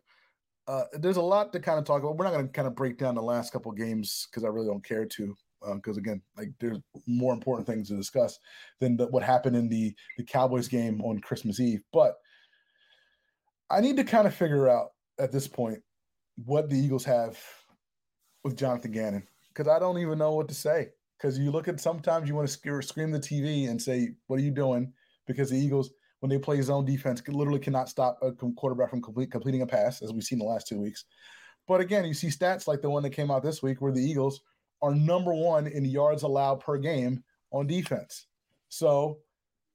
uh, 0.69 0.85
there's 0.93 1.17
a 1.17 1.23
lot 1.23 1.53
to 1.53 1.61
kind 1.61 1.79
of 1.79 1.85
talk 1.85 2.03
about. 2.03 2.17
We're 2.17 2.25
not 2.25 2.33
going 2.35 2.47
to 2.47 2.53
kind 2.53 2.69
of 2.69 2.77
break 2.77 2.99
down 2.99 3.15
the 3.15 3.23
last 3.23 3.53
couple 3.53 3.73
games 3.73 4.29
because 4.31 4.45
I 4.45 4.49
really 4.49 4.69
don't 4.69 4.85
care 4.85 5.07
to. 5.07 5.35
Because 5.75 5.99
uh, 5.99 6.01
again, 6.01 6.23
like 6.39 6.51
there's 6.59 6.79
more 7.07 7.35
important 7.35 7.67
things 7.67 7.89
to 7.89 7.97
discuss 7.97 8.39
than 8.79 8.97
the, 8.97 9.07
what 9.09 9.23
happened 9.23 9.57
in 9.57 9.69
the 9.69 9.95
the 10.17 10.25
Cowboys 10.25 10.69
game 10.69 11.01
on 11.03 11.21
Christmas 11.21 11.61
Eve. 11.61 11.83
But 11.93 12.15
I 13.71 13.81
need 13.81 13.97
to 13.97 14.05
kind 14.05 14.27
of 14.27 14.35
figure 14.35 14.69
out 14.69 14.91
at 15.19 15.33
this 15.33 15.47
point 15.49 15.81
what 16.45 16.71
the 16.71 16.79
Eagles 16.79 17.05
have 17.05 17.39
with 18.43 18.57
Jonathan 18.57 18.93
Gannon 18.93 19.27
because 19.49 19.69
I 19.69 19.79
don't 19.79 19.99
even 19.99 20.19
know 20.19 20.33
what 20.33 20.49
to 20.49 20.55
say. 20.55 20.91
Because 21.19 21.39
you 21.39 21.51
look 21.51 21.69
at 21.69 21.81
sometimes 21.81 22.29
you 22.29 22.35
want 22.35 22.49
to 22.49 22.83
scream 22.83 23.11
the 23.11 23.19
TV 23.19 23.69
and 23.69 23.81
say, 23.83 24.15
"What 24.29 24.39
are 24.39 24.43
you 24.43 24.51
doing?" 24.51 24.93
Because 25.27 25.51
the 25.51 25.59
Eagles 25.59 25.91
when 26.21 26.31
they 26.31 26.39
play 26.39 26.61
zone 26.61 26.85
defense, 26.85 27.23
literally 27.27 27.59
cannot 27.59 27.89
stop 27.89 28.19
a 28.23 28.33
quarterback 28.33 28.91
from 28.91 29.03
complete, 29.03 29.31
completing 29.31 29.63
a 29.63 29.67
pass, 29.67 30.03
as 30.03 30.13
we've 30.13 30.23
seen 30.23 30.39
the 30.39 30.45
last 30.45 30.69
two 30.69 30.79
weeks. 30.79 31.05
But 31.67 31.81
again, 31.81 32.05
you 32.05 32.15
see 32.15 32.29
stats 32.29 32.67
like 32.67 32.83
the 32.83 32.91
one 32.91 33.03
that 33.03 33.11
came 33.11 33.31
out 33.31 33.43
this 33.43 33.63
week 33.63 33.81
where 33.81 33.93
the 33.93 34.03
Eagles 34.03 34.41
are 34.83 34.95
number 34.95 35.35
one 35.35 35.67
in 35.67 35.85
yards 35.85 36.23
allowed 36.23 36.61
per 36.61 36.79
game 36.79 37.23
on 37.53 37.67
defense. 37.67 38.27
So 38.69 39.19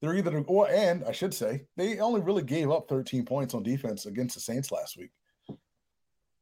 they're 0.02 0.16
either, 0.16 0.44
or, 0.48 0.70
and 0.70 1.04
I 1.06 1.12
should 1.12 1.34
say, 1.34 1.66
they 1.78 2.00
only 2.00 2.22
really 2.22 2.44
gave 2.44 2.72
up 2.72 2.88
13 2.90 3.26
points 3.26 3.54
on 3.54 3.64
defense 3.64 4.06
against 4.06 4.36
the 4.36 4.42
Saints 4.42 4.72
last 4.72 4.98
week. 4.98 5.12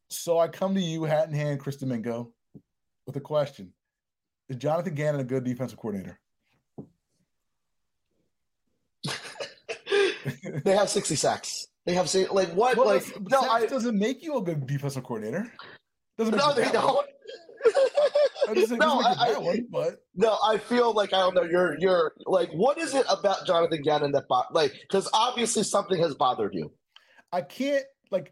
So 0.10 0.38
I 0.38 0.48
come 0.48 0.76
to 0.76 0.82
you, 0.82 1.04
hat 1.04 1.28
in 1.28 1.34
hand, 1.34 1.60
Chris 1.60 1.78
Domingo, 1.78 2.32
with 3.06 3.16
a 3.16 3.22
question 3.22 3.74
Is 4.50 4.58
Jonathan 4.58 4.96
Gannon 4.96 5.22
a 5.22 5.24
good 5.24 5.44
defensive 5.44 5.80
coordinator? 5.80 6.20
They 10.64 10.76
have 10.76 10.90
60 10.90 11.16
sacks. 11.16 11.68
They 11.86 11.94
have 11.94 12.14
like 12.32 12.50
what? 12.54 12.78
Well, 12.78 12.88
like 12.88 13.04
no, 13.30 13.42
I, 13.42 13.66
doesn't 13.66 13.98
make 13.98 14.24
you 14.24 14.38
a 14.38 14.42
good 14.42 14.66
defensive 14.66 15.04
coordinator. 15.04 15.52
Doesn't 16.18 16.36
no, 16.36 16.54
they 16.54 16.72
don't. 16.72 17.06
no, 18.80 19.02
I, 19.02 19.38
one, 19.38 19.68
but 19.70 20.02
no, 20.16 20.38
I 20.46 20.58
feel 20.58 20.94
like 20.94 21.14
I 21.14 21.20
don't 21.20 21.36
know. 21.36 21.44
You're 21.44 21.78
you're 21.80 22.14
like, 22.26 22.50
what 22.54 22.78
is 22.78 22.94
it 22.94 23.06
about 23.10 23.46
Jonathan 23.46 23.82
Gannon 23.82 24.14
that 24.14 24.28
bo- 24.30 24.44
like? 24.52 24.74
Because 24.82 25.10
obviously 25.14 25.64
something 25.64 26.02
has 26.02 26.16
bothered 26.16 26.54
you. 26.54 26.72
I 27.34 27.42
can't 27.42 27.84
like. 28.12 28.32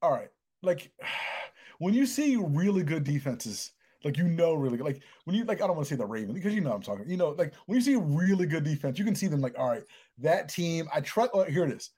All 0.00 0.12
right, 0.12 0.28
like 0.62 0.90
when 1.78 1.92
you 1.92 2.06
see 2.06 2.36
really 2.36 2.84
good 2.84 3.04
defenses 3.04 3.72
like 4.04 4.16
you 4.16 4.28
know, 4.28 4.54
really 4.54 4.78
like 4.78 5.02
when 5.24 5.34
you 5.34 5.44
like 5.44 5.60
I 5.60 5.66
don't 5.66 5.76
want 5.76 5.88
to 5.88 5.94
say 5.94 5.98
the 5.98 6.06
Ravens 6.06 6.34
because 6.34 6.54
you 6.54 6.60
know 6.60 6.72
I'm 6.72 6.82
talking. 6.82 7.08
You 7.08 7.16
know, 7.16 7.30
like 7.30 7.52
when 7.66 7.76
you 7.76 7.82
see 7.82 7.96
really 7.96 8.46
good 8.46 8.62
defense, 8.62 8.98
you 8.98 9.04
can 9.04 9.14
see 9.14 9.26
them 9.26 9.40
like, 9.40 9.58
all 9.58 9.68
right, 9.68 9.82
that 10.20 10.48
team. 10.48 10.88
I 10.94 11.00
trust. 11.00 11.30
Oh, 11.34 11.44
here 11.44 11.64
it 11.64 11.72
is. 11.72 11.90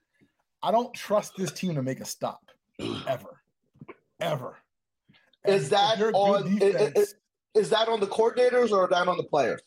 I 0.63 0.71
don't 0.71 0.93
trust 0.93 1.33
this 1.37 1.51
team 1.51 1.75
to 1.75 1.83
make 1.83 1.99
a 1.99 2.05
stop 2.05 2.41
ever, 3.07 3.41
ever. 4.19 4.57
And 5.43 5.55
is 5.55 5.69
that 5.69 5.99
on? 6.01 6.55
Defense, 6.59 6.97
is, 6.97 7.15
is, 7.55 7.69
that 7.71 7.87
on 7.87 7.99
the 7.99 8.07
coordinators 8.07 8.71
or 8.71 8.87
that 8.87 9.07
on 9.07 9.17
the 9.17 9.23
players? 9.23 9.61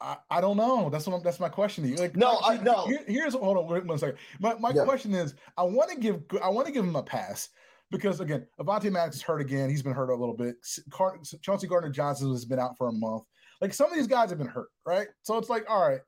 I, 0.00 0.16
I 0.30 0.40
don't 0.40 0.56
know. 0.56 0.88
That's 0.90 1.06
what 1.06 1.22
that's 1.22 1.40
my 1.40 1.48
question 1.48 1.84
to 1.84 1.90
you. 1.90 1.96
Like, 1.96 2.16
no, 2.16 2.38
I 2.44 2.56
know. 2.58 2.86
Here, 2.86 3.04
here's 3.06 3.34
hold 3.34 3.56
on 3.58 3.86
one 3.86 3.98
second. 3.98 4.18
My 4.38 4.54
my 4.54 4.70
yeah. 4.70 4.84
question 4.84 5.14
is, 5.14 5.34
I 5.56 5.62
want 5.64 5.90
to 5.90 5.98
give 5.98 6.22
I 6.42 6.48
want 6.48 6.66
to 6.66 6.72
give 6.72 6.84
him 6.84 6.96
a 6.96 7.02
pass 7.02 7.48
because 7.90 8.20
again, 8.20 8.46
Avonte 8.60 8.90
Maddox 8.90 9.16
is 9.16 9.22
hurt 9.22 9.40
again. 9.40 9.68
He's 9.68 9.82
been 9.82 9.92
hurt 9.92 10.10
a 10.10 10.16
little 10.16 10.36
bit. 10.36 10.56
Car- 10.90 11.18
Chauncey 11.42 11.66
Gardner 11.66 11.90
Johnson 11.90 12.30
has 12.30 12.44
been 12.44 12.58
out 12.58 12.76
for 12.78 12.88
a 12.88 12.92
month. 12.92 13.24
Like 13.60 13.74
some 13.74 13.90
of 13.90 13.96
these 13.96 14.06
guys 14.06 14.30
have 14.30 14.38
been 14.38 14.46
hurt, 14.46 14.68
right? 14.86 15.08
So 15.22 15.36
it's 15.36 15.50
like, 15.50 15.68
all 15.68 15.86
right, 15.86 16.00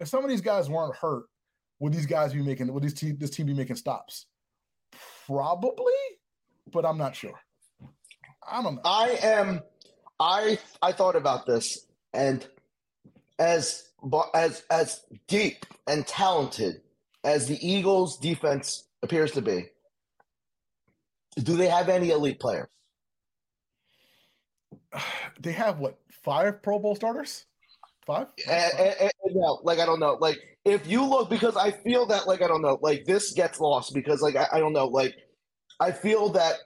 if 0.00 0.08
some 0.08 0.24
of 0.24 0.30
these 0.30 0.40
guys 0.40 0.68
weren't 0.68 0.96
hurt, 0.96 1.24
would 1.80 1.92
these 1.92 2.06
guys 2.06 2.32
be 2.32 2.42
making? 2.42 2.72
Would 2.72 2.82
this 2.82 2.94
team 2.94 3.16
this 3.18 3.30
team 3.30 3.46
be 3.46 3.54
making 3.54 3.76
stops? 3.76 4.26
Probably, 5.26 5.92
but 6.72 6.84
I'm 6.84 6.98
not 6.98 7.14
sure. 7.14 7.38
I 8.48 8.62
don't 8.62 8.76
know. 8.76 8.80
I 8.84 9.18
am. 9.22 9.60
I 10.18 10.58
I 10.80 10.92
thought 10.92 11.16
about 11.16 11.46
this, 11.46 11.86
and 12.14 12.46
as 13.38 13.90
as 14.34 14.62
as 14.70 15.00
deep 15.26 15.66
and 15.86 16.06
talented 16.06 16.80
as 17.24 17.46
the 17.46 17.58
Eagles' 17.66 18.18
defense 18.18 18.88
appears 19.02 19.32
to 19.32 19.42
be, 19.42 19.66
do 21.36 21.56
they 21.56 21.68
have 21.68 21.88
any 21.88 22.10
elite 22.10 22.40
players? 22.40 22.68
They 25.38 25.52
have 25.52 25.80
what 25.80 25.98
five 26.24 26.62
Pro 26.62 26.78
Bowl 26.78 26.96
starters? 26.96 27.44
Five? 28.06 28.28
And, 28.48 28.78
and, 28.78 29.10
and, 29.24 29.58
like 29.64 29.80
I 29.80 29.86
don't 29.86 30.00
know. 30.00 30.16
Like 30.20 30.38
if 30.64 30.86
you 30.86 31.04
look, 31.04 31.28
because 31.28 31.56
I 31.56 31.72
feel 31.72 32.06
that 32.06 32.26
like 32.26 32.42
I 32.42 32.48
don't 32.48 32.62
know. 32.62 32.78
Like 32.80 33.04
this 33.04 33.32
gets 33.32 33.60
lost 33.60 33.94
because 33.94 34.22
like 34.22 34.36
I, 34.36 34.46
I 34.52 34.58
don't 34.60 34.72
know. 34.72 34.86
Like 34.86 35.14
I 35.80 35.90
feel 35.92 36.30
that 36.30 36.56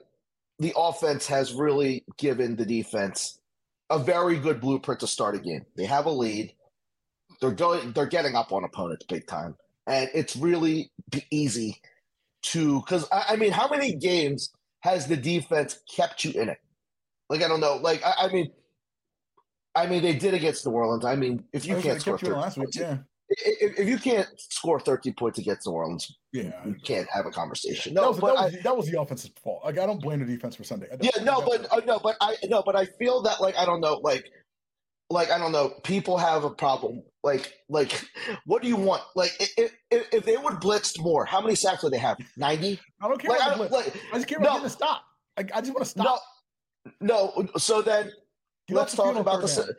the 0.59 0.73
offense 0.77 1.27
has 1.27 1.53
really 1.53 2.05
given 2.17 2.55
the 2.55 2.65
defense 2.65 3.39
a 3.89 3.97
very 3.97 4.37
good 4.37 4.61
blueprint 4.61 4.99
to 5.01 5.07
start 5.07 5.35
a 5.35 5.39
game. 5.39 5.65
They 5.75 5.85
have 5.85 6.05
a 6.05 6.11
lead. 6.11 6.53
They're 7.41 7.51
going. 7.51 7.91
They're 7.93 8.05
getting 8.05 8.35
up 8.35 8.51
on 8.51 8.63
opponents 8.63 9.05
big 9.07 9.25
time, 9.25 9.55
and 9.87 10.09
it's 10.13 10.35
really 10.35 10.91
easy 11.31 11.81
to 12.43 12.81
because 12.81 13.07
I, 13.11 13.25
I 13.29 13.35
mean, 13.35 13.51
how 13.51 13.67
many 13.67 13.95
games 13.95 14.51
has 14.81 15.07
the 15.07 15.17
defense 15.17 15.79
kept 15.93 16.23
you 16.23 16.39
in 16.39 16.49
it? 16.49 16.59
Like 17.29 17.41
I 17.41 17.47
don't 17.47 17.61
know. 17.61 17.77
Like 17.77 18.03
I, 18.05 18.13
I 18.25 18.31
mean, 18.31 18.51
I 19.75 19.87
mean 19.87 20.01
they 20.01 20.13
did 20.13 20.33
against 20.33 20.65
New 20.65 20.73
Orleans. 20.73 21.05
I 21.05 21.15
mean, 21.15 21.43
if 21.53 21.65
you 21.65 21.77
can't 21.77 22.01
score 22.01 22.17
13 22.17 22.35
last 22.35 22.57
week, 22.57 22.69
yeah. 22.73 22.97
If, 23.29 23.79
if, 23.79 23.87
you 23.87 23.97
can't 23.97 24.27
score 24.35 24.77
13 24.77 25.13
points 25.13 25.39
against 25.39 25.65
New 25.65 25.71
Orleans, 25.71 26.17
yeah, 26.33 26.51
you 26.65 26.75
can't 26.83 27.07
have 27.09 27.25
a 27.25 27.31
conversation. 27.31 27.93
No, 27.93 28.01
that 28.01 28.09
was, 28.09 28.19
but 28.19 28.35
that 28.35 28.43
was, 28.43 28.55
I, 28.55 28.61
that 28.61 28.77
was 28.77 28.91
the 28.91 28.99
offense's 28.99 29.31
fault. 29.41 29.61
Like 29.63 29.77
I 29.77 29.85
don't 29.85 30.01
blame 30.01 30.19
the 30.19 30.25
defense 30.25 30.55
for 30.55 30.65
Sunday. 30.65 30.87
Yeah, 30.99 31.23
no, 31.23 31.41
but 31.41 31.65
uh, 31.71 31.79
no, 31.85 31.97
but 31.99 32.17
I 32.19 32.35
no, 32.45 32.61
but 32.61 32.75
I 32.75 32.85
feel 32.85 33.21
that 33.21 33.39
like 33.39 33.55
I 33.57 33.63
don't 33.63 33.79
know, 33.79 34.01
like 34.03 34.29
like 35.09 35.31
I 35.31 35.37
don't 35.37 35.51
know, 35.51 35.69
people 35.83 36.17
have 36.17 36.43
a 36.43 36.49
problem. 36.49 37.03
Like 37.23 37.53
like 37.69 38.05
what 38.45 38.61
do 38.61 38.67
you 38.67 38.75
want? 38.75 39.03
Like 39.15 39.31
if, 39.39 39.73
if, 39.91 40.07
if 40.11 40.25
they 40.25 40.37
would 40.37 40.59
blitz 40.59 40.99
more, 40.99 41.23
how 41.23 41.39
many 41.39 41.55
sacks 41.55 41.83
would 41.83 41.93
they 41.93 41.99
have? 41.99 42.17
Ninety? 42.35 42.79
I 43.01 43.07
don't 43.07 43.21
care. 43.21 43.29
Like, 43.29 43.39
about 43.39 43.53
I, 43.53 43.57
blitz. 43.57 43.73
Like, 43.73 43.95
I 44.11 44.15
just 44.15 44.27
care 44.27 44.39
about 44.39 44.47
no, 44.47 44.53
getting 44.53 44.67
a 44.67 44.69
stop. 44.69 45.03
I, 45.37 45.41
I 45.53 45.61
just 45.61 45.73
want 45.73 45.85
to 45.85 45.85
stop. 45.85 46.21
No, 46.99 47.33
no. 47.37 47.47
So 47.57 47.81
then 47.81 48.11
let's 48.71 48.95
talk 48.95 49.15
about 49.15 49.41
the. 49.41 49.75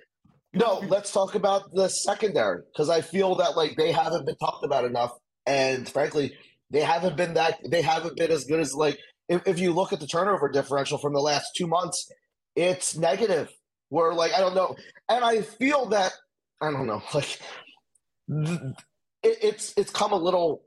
No, 0.55 0.81
let's 0.87 1.13
talk 1.13 1.35
about 1.35 1.73
the 1.73 1.89
secondary 1.89 2.63
because 2.73 2.91
I 2.91 3.01
feel 3.01 3.37
that 3.37 3.57
like 3.57 3.77
they 3.77 3.91
haven't 3.91 4.27
been 4.27 4.37
talked 4.37 4.65
about 4.65 4.85
enough, 4.85 5.13
and 5.47 5.89
frankly, 5.89 6.35
they 6.71 6.81
haven't 6.81 7.17
been 7.17 7.35
that. 7.35 7.59
They 7.69 7.83
haven't 7.83 8.17
been 8.17 8.31
as 8.31 8.45
good 8.45 8.61
as 8.61 8.75
like 8.75 8.99
if, 9.29 9.47
if 9.47 9.59
you 9.59 9.73
look 9.73 9.93
at 9.93 10.01
the 10.01 10.07
turnover 10.07 10.49
differential 10.51 10.99
from 10.99 11.15
the 11.15 11.21
last 11.21 11.53
two 11.57 11.67
months, 11.67 12.11
it's 12.55 12.97
negative 12.97 13.51
where 13.89 14.13
like 14.13 14.33
I 14.35 14.41
don't 14.41 14.55
know, 14.55 14.77
and 15.09 15.25
I 15.25 15.43
feel 15.43 15.87
that 15.87 16.13
I 16.61 16.71
don't 16.71 16.87
know, 16.87 17.03
like 17.15 17.41
it, 18.29 19.39
it's 19.43 19.75
it's 19.77 19.91
come 19.91 20.13
a 20.13 20.17
little 20.17 20.63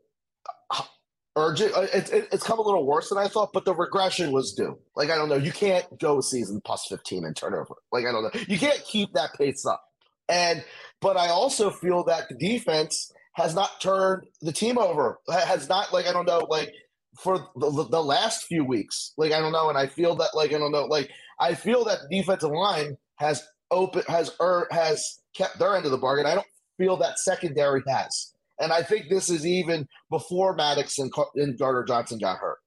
urgent. 1.35 1.73
Uh, 1.75 1.87
it's 1.93 2.09
it's 2.11 2.43
come 2.43 2.59
a 2.59 2.61
little 2.61 2.85
worse 2.85 3.09
than 3.09 3.17
I 3.17 3.27
thought, 3.27 3.51
but 3.53 3.65
the 3.65 3.73
regression 3.73 4.31
was 4.31 4.53
due. 4.53 4.77
Like 4.95 5.09
I 5.09 5.15
don't 5.15 5.29
know, 5.29 5.35
you 5.35 5.51
can't 5.51 5.85
go 5.99 6.21
season 6.21 6.61
plus 6.63 6.85
fifteen 6.89 7.25
and 7.25 7.35
turnover. 7.35 7.75
Like 7.91 8.05
I 8.05 8.11
don't 8.11 8.23
know, 8.23 8.41
you 8.47 8.57
can't 8.57 8.83
keep 8.85 9.13
that 9.13 9.33
pace 9.33 9.65
up. 9.65 9.83
And 10.29 10.63
but 11.01 11.17
I 11.17 11.29
also 11.29 11.69
feel 11.69 12.03
that 12.05 12.29
the 12.29 12.35
defense 12.35 13.11
has 13.33 13.53
not 13.53 13.81
turned 13.81 14.23
the 14.41 14.53
team 14.53 14.77
over. 14.77 15.19
Has 15.29 15.69
not 15.69 15.93
like 15.93 16.07
I 16.07 16.13
don't 16.13 16.25
know 16.25 16.47
like 16.49 16.73
for 17.19 17.47
the, 17.55 17.87
the 17.89 18.03
last 18.03 18.45
few 18.45 18.63
weeks. 18.63 19.13
Like 19.17 19.31
I 19.31 19.39
don't 19.39 19.51
know, 19.51 19.69
and 19.69 19.77
I 19.77 19.87
feel 19.87 20.15
that 20.15 20.31
like 20.33 20.53
I 20.53 20.57
don't 20.57 20.71
know 20.71 20.85
like 20.85 21.09
I 21.39 21.53
feel 21.53 21.85
that 21.85 21.99
the 22.01 22.17
defensive 22.17 22.51
line 22.51 22.97
has 23.17 23.45
open 23.71 24.03
has 24.07 24.31
er, 24.41 24.67
has 24.71 25.19
kept 25.35 25.59
their 25.59 25.75
end 25.75 25.85
of 25.85 25.91
the 25.91 25.97
bargain. 25.97 26.25
I 26.25 26.35
don't 26.35 26.47
feel 26.77 26.97
that 26.97 27.19
secondary 27.19 27.81
has, 27.87 28.33
and 28.59 28.71
I 28.71 28.83
think 28.83 29.09
this 29.09 29.29
is 29.29 29.45
even 29.45 29.87
before 30.09 30.55
Maddox 30.55 30.97
and, 30.99 31.11
and 31.35 31.57
Gardner 31.57 31.83
Johnson 31.83 32.19
got 32.19 32.37
hurt. 32.37 32.59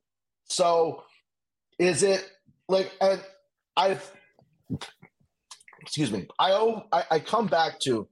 So, 0.44 1.02
is 1.78 2.02
it 2.02 2.28
like 2.68 2.92
and 3.00 3.20
I've 3.76 4.12
excuse 5.80 6.12
me. 6.12 6.26
I 6.38 6.52
owe 6.52 6.82
I, 6.92 7.04
I 7.10 7.18
come 7.20 7.46
back 7.46 7.80
to 7.80 8.08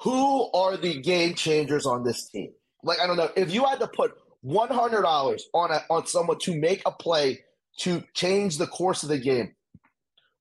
who 0.00 0.50
are 0.52 0.76
the 0.76 1.00
game 1.00 1.34
changers 1.34 1.86
on 1.86 2.04
this 2.04 2.28
team. 2.28 2.52
Like 2.82 3.00
I 3.00 3.06
don't 3.06 3.16
know 3.16 3.30
if 3.36 3.52
you 3.52 3.64
had 3.64 3.80
to 3.80 3.88
put 3.88 4.14
one 4.42 4.68
hundred 4.68 5.02
dollars 5.02 5.46
on 5.52 5.70
a, 5.70 5.82
on 5.90 6.06
someone 6.06 6.38
to 6.40 6.58
make 6.58 6.82
a 6.86 6.92
play 6.92 7.40
to 7.78 8.02
change 8.14 8.58
the 8.58 8.66
course 8.66 9.02
of 9.02 9.08
the 9.08 9.18
game, 9.18 9.54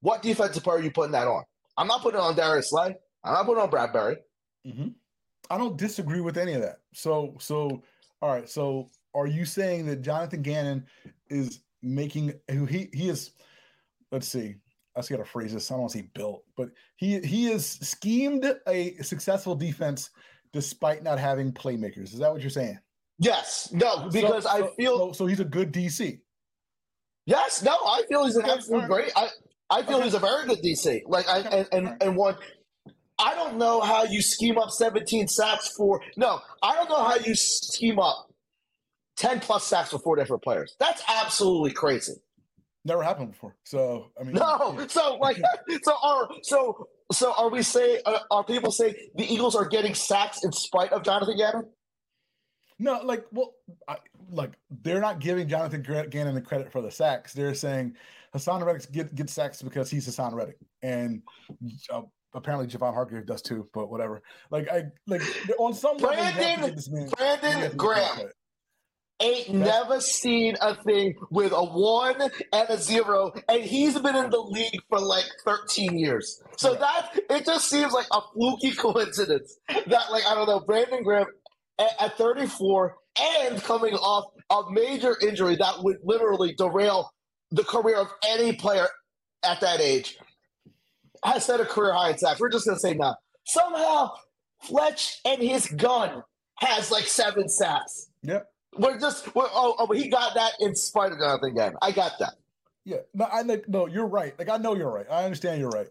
what 0.02 0.22
defensive 0.22 0.64
player 0.64 0.78
are 0.78 0.82
you 0.82 0.92
putting 0.92 1.12
that 1.12 1.28
on? 1.28 1.44
I'm 1.78 1.88
not 1.88 2.02
putting 2.02 2.20
it 2.20 2.24
on 2.24 2.36
Darius 2.36 2.70
Slay. 2.70 2.96
I'm 3.24 3.34
not 3.34 3.46
putting 3.46 3.64
it 3.64 3.64
on 3.64 3.72
Bradberry. 3.72 4.18
Mm-hmm. 4.66 4.88
I 5.50 5.58
don't 5.58 5.78
disagree 5.78 6.22
with 6.22 6.38
any 6.38 6.54
of 6.54 6.62
that. 6.62 6.80
So, 6.94 7.36
so 7.40 7.84
all 8.22 8.32
right. 8.32 8.50
So, 8.50 8.90
are 9.14 9.28
you 9.28 9.46
saying 9.46 9.86
that 9.88 10.02
Jonathan 10.02 10.42
Gannon 10.42 10.86
is 11.30 11.62
making 11.82 12.34
who 12.50 12.66
he 12.66 12.90
he 12.94 13.10
is? 13.10 13.32
Let's 14.12 14.28
see. 14.28 14.56
I 14.96 15.00
just 15.00 15.10
got 15.10 15.18
to 15.18 15.26
phrase 15.26 15.54
this. 15.54 15.70
I 15.70 15.74
don't 15.74 15.82
want 15.82 15.92
to 15.94 16.00
say 16.00 16.10
built, 16.14 16.44
but 16.56 16.70
he 16.96 17.20
he 17.20 17.46
has 17.46 17.66
schemed 17.66 18.46
a 18.68 18.96
successful 18.98 19.56
defense 19.56 20.10
despite 20.54 21.04
not 21.04 21.20
having 21.20 21.52
playmakers. 21.52 22.14
Is 22.14 22.20
that 22.20 22.32
what 22.32 22.42
you're 22.42 22.50
saying? 22.50 22.80
Yes. 23.20 23.70
No, 23.72 24.10
because 24.10 24.44
so, 24.44 24.50
I 24.50 24.70
feel 24.76 24.98
so, 24.98 25.12
so 25.12 25.26
he's 25.26 25.40
a 25.40 25.46
good 25.46 25.74
DC. 25.74 26.20
Yes, 27.26 27.64
no, 27.64 27.72
I 27.72 28.04
feel 28.08 28.26
he's 28.26 28.36
an 28.36 28.46
absolute 28.46 28.88
great. 28.88 29.12
I, 29.16 29.30
I 29.70 29.82
feel 29.82 29.96
okay. 29.96 30.06
he's 30.06 30.14
a 30.14 30.20
very 30.20 30.46
good 30.46 30.60
DC. 30.60 31.02
Like 31.08 31.28
I 31.28 31.40
and 31.40 31.68
and, 31.72 31.98
and 32.02 32.16
one 32.16 32.36
I 33.18 33.34
don't 33.34 33.58
know 33.58 33.82
how 33.82 34.04
you 34.04 34.22
scheme 34.22 34.58
up 34.58 34.72
17 34.72 35.28
sacks 35.28 35.74
for 35.76 36.02
no, 36.18 36.40
I 36.62 36.76
don't 36.76 36.90
know 36.90 37.04
how 37.04 37.16
you 37.16 37.36
scheme 37.36 38.00
up 38.00 38.30
10 39.18 39.40
plus 39.40 39.64
sacks 39.64 39.92
for 39.92 40.00
four 40.00 40.16
different 40.16 40.44
players. 40.44 40.76
That's 40.80 41.02
absolutely 41.08 41.72
crazy. 41.72 42.14
Never 42.84 43.02
happened 43.02 43.32
before. 43.32 43.56
So 43.64 44.12
I 44.20 44.24
mean 44.24 44.36
No. 44.36 44.76
Yeah. 44.78 44.88
So 44.88 45.16
like 45.16 45.38
so 45.84 45.94
are 46.04 46.30
so 46.42 46.88
so 47.12 47.34
are 47.38 47.50
we 47.50 47.62
saying 47.62 48.00
uh, 48.06 48.20
are 48.32 48.44
people 48.44 48.72
saying 48.72 48.96
the 49.16 49.32
Eagles 49.32 49.56
are 49.56 49.66
getting 49.66 49.94
sacks 49.94 50.44
in 50.44 50.52
spite 50.52 50.92
of 50.92 51.04
Jonathan 51.04 51.38
Gannon? 51.38 51.66
No, 52.78 53.00
like 53.04 53.26
well, 53.32 53.54
I, 53.88 53.98
like 54.30 54.52
they're 54.82 55.00
not 55.00 55.20
giving 55.20 55.48
Jonathan 55.48 55.82
Gannon 56.10 56.36
the 56.36 56.42
credit 56.42 56.72
for 56.72 56.82
the 56.82 56.92
sacks. 56.92 57.34
They're 57.34 57.54
saying 57.54 57.96
Haason 58.36 58.66
Reddick 58.66 58.92
gets 58.92 59.14
get 59.14 59.30
sacks 59.30 59.62
because 59.62 59.90
he's 59.90 60.08
Haason 60.08 60.34
Reddick, 60.34 60.58
and 60.82 61.22
uh, 61.90 62.02
apparently 62.36 62.68
Javon 62.68 62.94
Hargrave 62.94 63.26
does 63.26 63.42
too. 63.42 63.68
But 63.74 63.90
whatever. 63.90 64.22
Like 64.52 64.70
I 64.70 64.84
like 65.08 65.22
on 65.58 65.74
some 65.74 65.98
Brandon 65.98 66.62
level, 66.62 67.10
Brandon 67.18 67.78
Graham 67.78 68.30
ain't 69.22 69.48
That's, 69.48 69.50
never 69.50 70.02
seen 70.02 70.56
a 70.62 70.76
thing 70.76 71.16
with 71.32 71.52
a 71.54 71.64
one 71.64 72.22
and 72.22 72.70
a 72.70 72.78
zero, 72.78 73.32
and 73.48 73.64
he's 73.64 73.98
been 74.00 74.16
in 74.16 74.30
the 74.30 74.40
league 74.40 74.82
for 74.90 75.00
like 75.00 75.26
13 75.46 75.98
years. 75.98 76.42
So 76.58 76.74
yeah. 76.74 76.80
that 76.80 77.20
it 77.30 77.46
just 77.46 77.70
seems 77.70 77.94
like 77.94 78.08
a 78.12 78.20
fluky 78.34 78.72
coincidence 78.76 79.58
that 79.70 80.12
like 80.12 80.26
I 80.28 80.36
don't 80.36 80.48
know 80.48 80.60
Brandon 80.60 81.04
Graham 81.04 81.28
at, 81.80 81.92
at 82.00 82.18
34 82.18 82.96
and 83.20 83.64
coming 83.64 83.94
off 83.96 84.26
a 84.50 84.62
major 84.72 85.16
injury 85.22 85.56
that 85.56 85.82
would 85.82 85.98
literally 86.04 86.54
derail 86.54 87.10
the 87.52 87.64
career 87.64 87.98
of 87.98 88.08
any 88.28 88.54
player 88.54 88.88
at 89.44 89.62
that 89.62 89.80
age 89.80 90.18
has 91.26 91.46
set 91.46 91.60
a 91.60 91.66
career 91.66 91.94
high 91.94 92.12
in 92.12 92.18
sacks. 92.18 92.40
We're 92.40 92.50
just 92.50 92.66
gonna 92.66 92.80
say 92.80 92.94
no. 92.94 93.16
Somehow 93.46 94.12
Fletch 94.62 95.20
and 95.26 95.42
his 95.42 95.68
gun 95.68 96.24
has 96.56 96.92
like 96.92 97.06
seven 97.06 97.50
sacks. 97.50 98.10
Yep. 98.24 98.48
We're 98.78 99.00
just 99.00 99.34
we're, 99.36 99.48
oh, 99.48 99.76
oh, 99.80 99.92
he 99.94 100.10
got 100.10 100.36
that 100.36 100.54
in 100.60 100.76
spite 100.76 101.12
of 101.12 101.20
nothing. 101.20 101.56
Gannon. 101.56 101.78
I 101.82 101.92
got 101.92 102.14
that. 102.20 102.34
Yeah, 102.84 102.98
no, 103.14 103.26
I 103.26 103.42
like 103.42 103.68
no, 103.68 103.88
you're 103.88 104.08
right. 104.08 104.38
Like 104.38 104.50
I 104.50 104.58
know 104.58 104.76
you're 104.76 104.92
right. 104.92 105.08
I 105.10 105.24
understand 105.24 105.60
you're 105.60 105.70
right. 105.70 105.88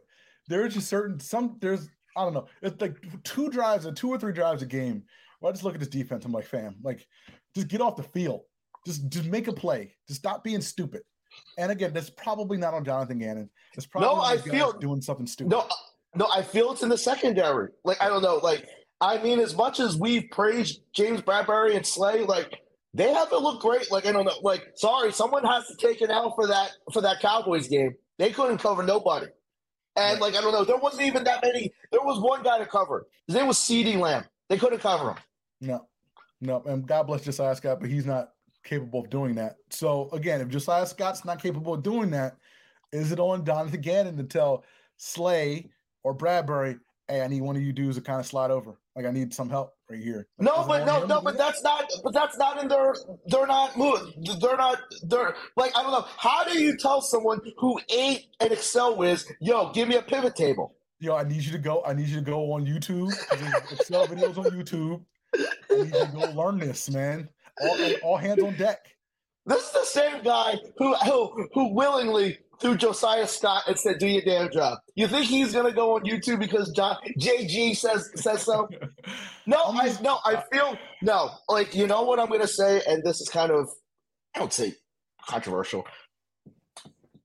There's 0.49 0.74
just 0.74 0.89
certain 0.89 1.18
some 1.18 1.57
there's 1.61 1.89
I 2.16 2.24
don't 2.24 2.35
know. 2.35 2.47
It's 2.62 2.80
like 2.80 2.97
two 3.24 3.51
drives, 3.51 3.87
or 3.87 3.93
two 3.93 4.09
or 4.09 4.18
three 4.18 4.32
drives 4.32 4.62
a 4.62 4.66
game. 4.66 5.03
Well, 5.41 5.51
I 5.51 5.53
just 5.53 5.64
look 5.64 5.74
at 5.74 5.80
this 5.80 5.89
defense. 5.89 6.24
I'm 6.24 6.32
like, 6.32 6.47
fam, 6.47 6.76
like, 6.82 7.07
just 7.55 7.68
get 7.68 7.80
off 7.80 7.97
the 7.97 8.03
field. 8.03 8.43
Just 8.87 9.09
just 9.09 9.26
make 9.26 9.49
a 9.49 9.53
play. 9.53 9.95
Just 10.07 10.20
stop 10.20 10.45
being 10.45 10.61
stupid. 10.61 11.03
And 11.59 11.70
again, 11.70 11.93
that's 11.93 12.11
probably 12.11 12.57
not 12.57 12.74
on 12.74 12.85
Jonathan 12.85 13.18
Gannon. 13.18 13.51
It's 13.74 13.87
probably 13.87 14.09
no, 14.09 14.20
I 14.20 14.39
feel 14.39 14.72
doing 14.72 15.01
something 15.01 15.26
stupid. 15.26 15.51
No, 15.51 15.61
uh, 15.61 15.68
no, 16.14 16.28
I 16.32 16.43
feel 16.43 16.72
it's 16.72 16.82
in 16.82 16.89
the 16.89 16.99
secondary. 16.99 17.70
Like 17.85 18.03
I 18.03 18.09
don't 18.09 18.22
know. 18.22 18.37
Like 18.37 18.66
I 19.01 19.22
mean, 19.22 19.41
as 19.41 19.57
much 19.57 19.80
as 19.80 19.97
we've 19.97 20.30
praised 20.30 20.80
James 20.93 21.20
Bradberry 21.20 21.76
and 21.76 21.87
Slay, 21.87 22.22
like 22.22 22.61
they 22.93 23.12
haven't 23.12 23.43
looked 23.43 23.62
great. 23.62 23.91
Like 23.91 24.07
I 24.07 24.12
don't 24.12 24.24
know. 24.24 24.39
Like 24.43 24.72
sorry, 24.76 25.12
someone 25.12 25.45
has 25.45 25.66
to 25.68 25.76
take 25.76 26.03
it 26.03 26.11
out 26.11 26.35
for 26.35 26.47
that 26.47 26.72
for 26.93 27.01
that 27.03 27.20
Cowboys 27.20 27.68
game. 27.68 27.95
They 28.18 28.30
couldn't 28.30 28.59
cover 28.59 28.82
nobody. 28.82 29.26
And 29.97 30.14
right. 30.14 30.20
like 30.20 30.37
I 30.37 30.41
don't 30.41 30.53
know, 30.53 30.64
there 30.64 30.76
wasn't 30.76 31.03
even 31.03 31.24
that 31.24 31.43
many. 31.43 31.72
There 31.91 32.03
was 32.03 32.20
one 32.20 32.43
guy 32.43 32.59
to 32.59 32.66
cover. 32.66 33.07
His 33.26 33.37
name 33.37 33.47
was 33.47 33.59
CeeDee 33.59 33.99
Lamb. 33.99 34.24
They 34.49 34.59
couldn't 34.59 34.80
cover 34.80 35.11
him. 35.11 35.16
No, 35.61 35.87
no, 36.41 36.62
and 36.66 36.87
God 36.87 37.05
bless 37.05 37.22
Josiah 37.22 37.57
Scott, 37.57 37.78
but 37.80 37.89
he's 37.89 38.07
not 38.07 38.30
capable 38.64 39.00
of 39.00 39.10
doing 39.10 39.34
that. 39.36 39.56
So 39.70 40.08
again, 40.12 40.40
if 40.40 40.48
Josiah 40.48 40.86
Scott's 40.86 41.24
not 41.24 41.40
capable 41.40 41.74
of 41.74 41.82
doing 41.82 42.10
that, 42.10 42.36
is 42.92 43.12
it 43.12 43.20
on 43.20 43.44
Jonathan 43.44 43.80
Gannon 43.80 44.16
to 44.16 44.24
tell 44.24 44.64
Slay 44.96 45.70
or 46.02 46.16
Bradberry, 46.16 46.78
hey, 47.08 47.22
I 47.22 47.28
need 47.28 47.42
one 47.42 47.56
of 47.56 47.62
you 47.62 47.72
dudes 47.72 47.96
to 47.96 48.02
kind 48.02 48.20
of 48.20 48.26
slide 48.26 48.50
over. 48.50 48.78
Like 48.96 49.06
I 49.06 49.10
need 49.10 49.34
some 49.34 49.50
help 49.50 49.74
right 49.90 50.00
here. 50.00 50.28
Like, 50.38 50.46
no, 50.46 50.64
but 50.66 50.86
no, 50.86 51.04
no, 51.04 51.20
but 51.20 51.36
that's 51.36 51.62
not. 51.64 51.90
But 52.04 52.14
that's 52.14 52.38
not 52.38 52.62
in 52.62 52.68
their. 52.68 52.94
They're 53.26 53.46
not. 53.46 53.74
They're 53.74 54.56
not. 54.56 54.78
They're 55.02 55.34
like 55.56 55.76
I 55.76 55.82
don't 55.82 55.90
know. 55.90 56.06
How 56.16 56.44
do 56.44 56.60
you 56.60 56.76
tell 56.76 57.00
someone 57.00 57.40
who 57.58 57.80
ate 57.90 58.26
an 58.38 58.52
Excel 58.52 58.96
whiz, 58.96 59.26
yo, 59.40 59.72
give 59.72 59.88
me 59.88 59.96
a 59.96 60.02
pivot 60.02 60.36
table? 60.36 60.76
Yo, 61.00 61.16
I 61.16 61.24
need 61.24 61.42
you 61.42 61.50
to 61.52 61.58
go. 61.58 61.82
I 61.84 61.92
need 61.92 62.08
you 62.08 62.16
to 62.16 62.22
go 62.22 62.52
on 62.52 62.64
YouTube. 62.64 63.12
Excel 63.72 64.06
videos 64.06 64.38
on 64.38 64.44
YouTube. 64.52 65.02
I 65.34 65.82
need 65.82 65.92
you 65.92 66.06
to 66.06 66.10
go 66.12 66.30
learn 66.40 66.58
this, 66.58 66.88
man 66.88 67.28
all, 67.61 67.78
all 68.02 68.16
hands 68.16 68.42
on 68.42 68.57
deck. 68.57 68.78
This 69.46 69.62
is 69.62 69.72
the 69.72 69.84
same 69.84 70.22
guy 70.22 70.57
who 70.78 70.94
who 70.94 71.48
who 71.52 71.74
willingly 71.74 72.38
threw 72.61 72.76
Josiah 72.76 73.26
Scott 73.26 73.64
and 73.66 73.78
said, 73.78 73.98
"Do 73.98 74.07
your 74.07 74.22
damn 74.22 74.50
job." 74.50 74.78
You 74.94 75.07
think 75.07 75.26
he's 75.26 75.52
gonna 75.52 75.70
go 75.70 75.96
on 75.96 76.05
YouTube 76.05 76.38
because 76.40 76.70
John, 76.70 76.96
JG 77.20 77.76
says 77.76 78.11
says 78.14 78.42
so? 78.42 78.68
No, 79.46 79.59
I 79.66 79.94
no, 80.00 80.18
I 80.24 80.42
feel 80.50 80.78
no. 81.02 81.28
Like 81.50 81.74
you 81.74 81.86
know 81.86 82.05
what 82.05 82.18
I'm 82.18 82.30
gonna 82.30 82.46
say, 82.46 82.80
and 82.88 83.05
this 83.05 83.20
is 83.20 83.28
kind 83.28 83.52
of 83.52 83.68
I 84.34 84.38
don't 84.38 84.52
say 84.52 84.72
controversial. 85.28 85.86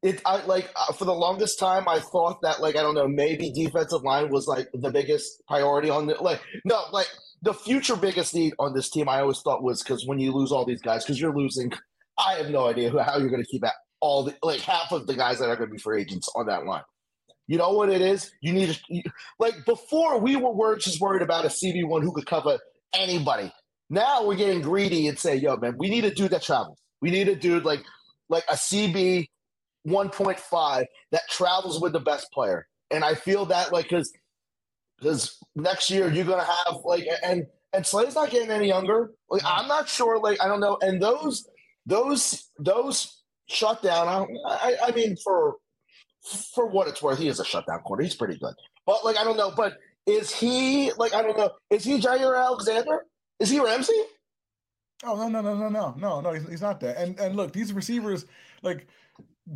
It 0.01 0.21
I 0.25 0.43
like 0.45 0.69
uh, 0.75 0.91
for 0.91 1.05
the 1.05 1.13
longest 1.13 1.59
time 1.59 1.87
I 1.87 1.99
thought 1.99 2.41
that 2.41 2.61
like 2.61 2.75
I 2.75 2.81
don't 2.81 2.95
know 2.95 3.07
maybe 3.07 3.51
defensive 3.51 4.03
line 4.03 4.29
was 4.29 4.47
like 4.47 4.67
the 4.73 4.91
biggest 4.91 5.41
priority 5.47 5.89
on 5.89 6.07
the 6.07 6.15
like 6.15 6.41
no 6.65 6.83
like 6.91 7.07
the 7.41 7.53
future 7.53 7.95
biggest 7.95 8.33
need 8.33 8.53
on 8.59 8.73
this 8.73 8.89
team, 8.89 9.07
I 9.07 9.21
always 9.21 9.39
thought 9.39 9.63
was 9.63 9.81
because 9.81 10.05
when 10.05 10.19
you 10.19 10.31
lose 10.31 10.51
all 10.51 10.65
these 10.65 10.81
guys, 10.81 11.03
because 11.03 11.19
you're 11.19 11.35
losing, 11.35 11.71
I 12.17 12.33
have 12.35 12.49
no 12.49 12.67
idea 12.67 12.91
how 13.03 13.17
you're 13.17 13.29
going 13.29 13.43
to 13.43 13.49
keep 13.49 13.63
all 14.01 14.23
the 14.23 14.35
like 14.43 14.61
half 14.61 14.91
of 14.91 15.07
the 15.07 15.15
guys 15.15 15.39
that 15.39 15.49
are 15.49 15.55
going 15.55 15.69
to 15.69 15.73
be 15.73 15.81
free 15.81 16.01
agents 16.01 16.29
on 16.35 16.47
that 16.47 16.65
line. 16.65 16.83
You 17.47 17.57
know 17.57 17.71
what 17.71 17.89
it 17.89 18.01
is? 18.01 18.31
You 18.41 18.53
need 18.53 18.69
to 18.69 19.03
like 19.39 19.65
before 19.65 20.19
we 20.19 20.35
were, 20.35 20.51
were 20.51 20.77
just 20.77 21.01
worried 21.01 21.21
about 21.21 21.45
a 21.45 21.47
CB 21.47 21.87
one 21.87 22.01
who 22.01 22.11
could 22.11 22.25
cover 22.25 22.59
anybody. 22.93 23.51
Now 23.89 24.25
we're 24.25 24.35
getting 24.35 24.61
greedy 24.61 25.07
and 25.07 25.17
say, 25.17 25.35
"Yo, 25.35 25.57
man, 25.57 25.75
we 25.77 25.89
need 25.89 26.05
a 26.05 26.13
dude 26.13 26.31
that 26.31 26.43
travels. 26.43 26.79
We 27.01 27.09
need 27.09 27.27
a 27.27 27.35
dude 27.35 27.65
like 27.65 27.83
like 28.29 28.43
a 28.49 28.53
CB 28.53 29.25
1.5 29.87 30.85
that 31.11 31.21
travels 31.29 31.81
with 31.81 31.93
the 31.93 31.99
best 31.99 32.31
player." 32.31 32.67
And 32.91 33.03
I 33.03 33.15
feel 33.15 33.45
that 33.47 33.73
like 33.73 33.89
because 33.89 34.11
because 34.99 35.37
next 35.55 35.89
year 35.89 36.11
you're 36.11 36.25
gonna 36.25 36.43
have 36.43 36.77
like 36.83 37.05
and 37.23 37.45
and 37.73 37.85
Slay's 37.85 38.15
not 38.15 38.29
getting 38.29 38.51
any 38.51 38.67
younger. 38.67 39.11
Like 39.29 39.41
I'm 39.45 39.67
not 39.67 39.87
sure. 39.87 40.19
Like 40.19 40.41
I 40.43 40.47
don't 40.47 40.59
know. 40.59 40.77
And 40.81 41.01
those 41.01 41.47
those 41.85 42.49
those 42.57 43.21
shutdown. 43.47 44.07
I, 44.07 44.27
I, 44.47 44.75
I 44.87 44.91
mean 44.91 45.15
for 45.23 45.55
for 46.53 46.67
what 46.67 46.87
it's 46.87 47.01
worth, 47.01 47.19
he 47.19 47.27
is 47.27 47.39
a 47.39 47.45
shutdown 47.45 47.79
corner. 47.79 48.03
He's 48.03 48.15
pretty 48.15 48.37
good. 48.37 48.53
But 48.85 49.05
like 49.05 49.17
I 49.17 49.23
don't 49.23 49.37
know. 49.37 49.51
But 49.55 49.77
is 50.05 50.33
he 50.33 50.91
like 50.97 51.13
I 51.13 51.21
don't 51.21 51.37
know? 51.37 51.51
Is 51.69 51.83
he 51.83 51.99
Jaire 51.99 52.37
Alexander? 52.37 53.05
Is 53.39 53.49
he 53.49 53.59
Ramsey? 53.59 54.01
Oh 55.03 55.15
no 55.15 55.29
no 55.29 55.41
no 55.41 55.55
no 55.55 55.69
no 55.69 55.95
no 55.97 56.21
no 56.21 56.33
he's, 56.33 56.47
he's 56.49 56.61
not 56.61 56.79
that. 56.81 56.97
And 56.97 57.19
and 57.19 57.35
look, 57.35 57.53
these 57.53 57.71
receivers 57.71 58.25
like 58.61 58.87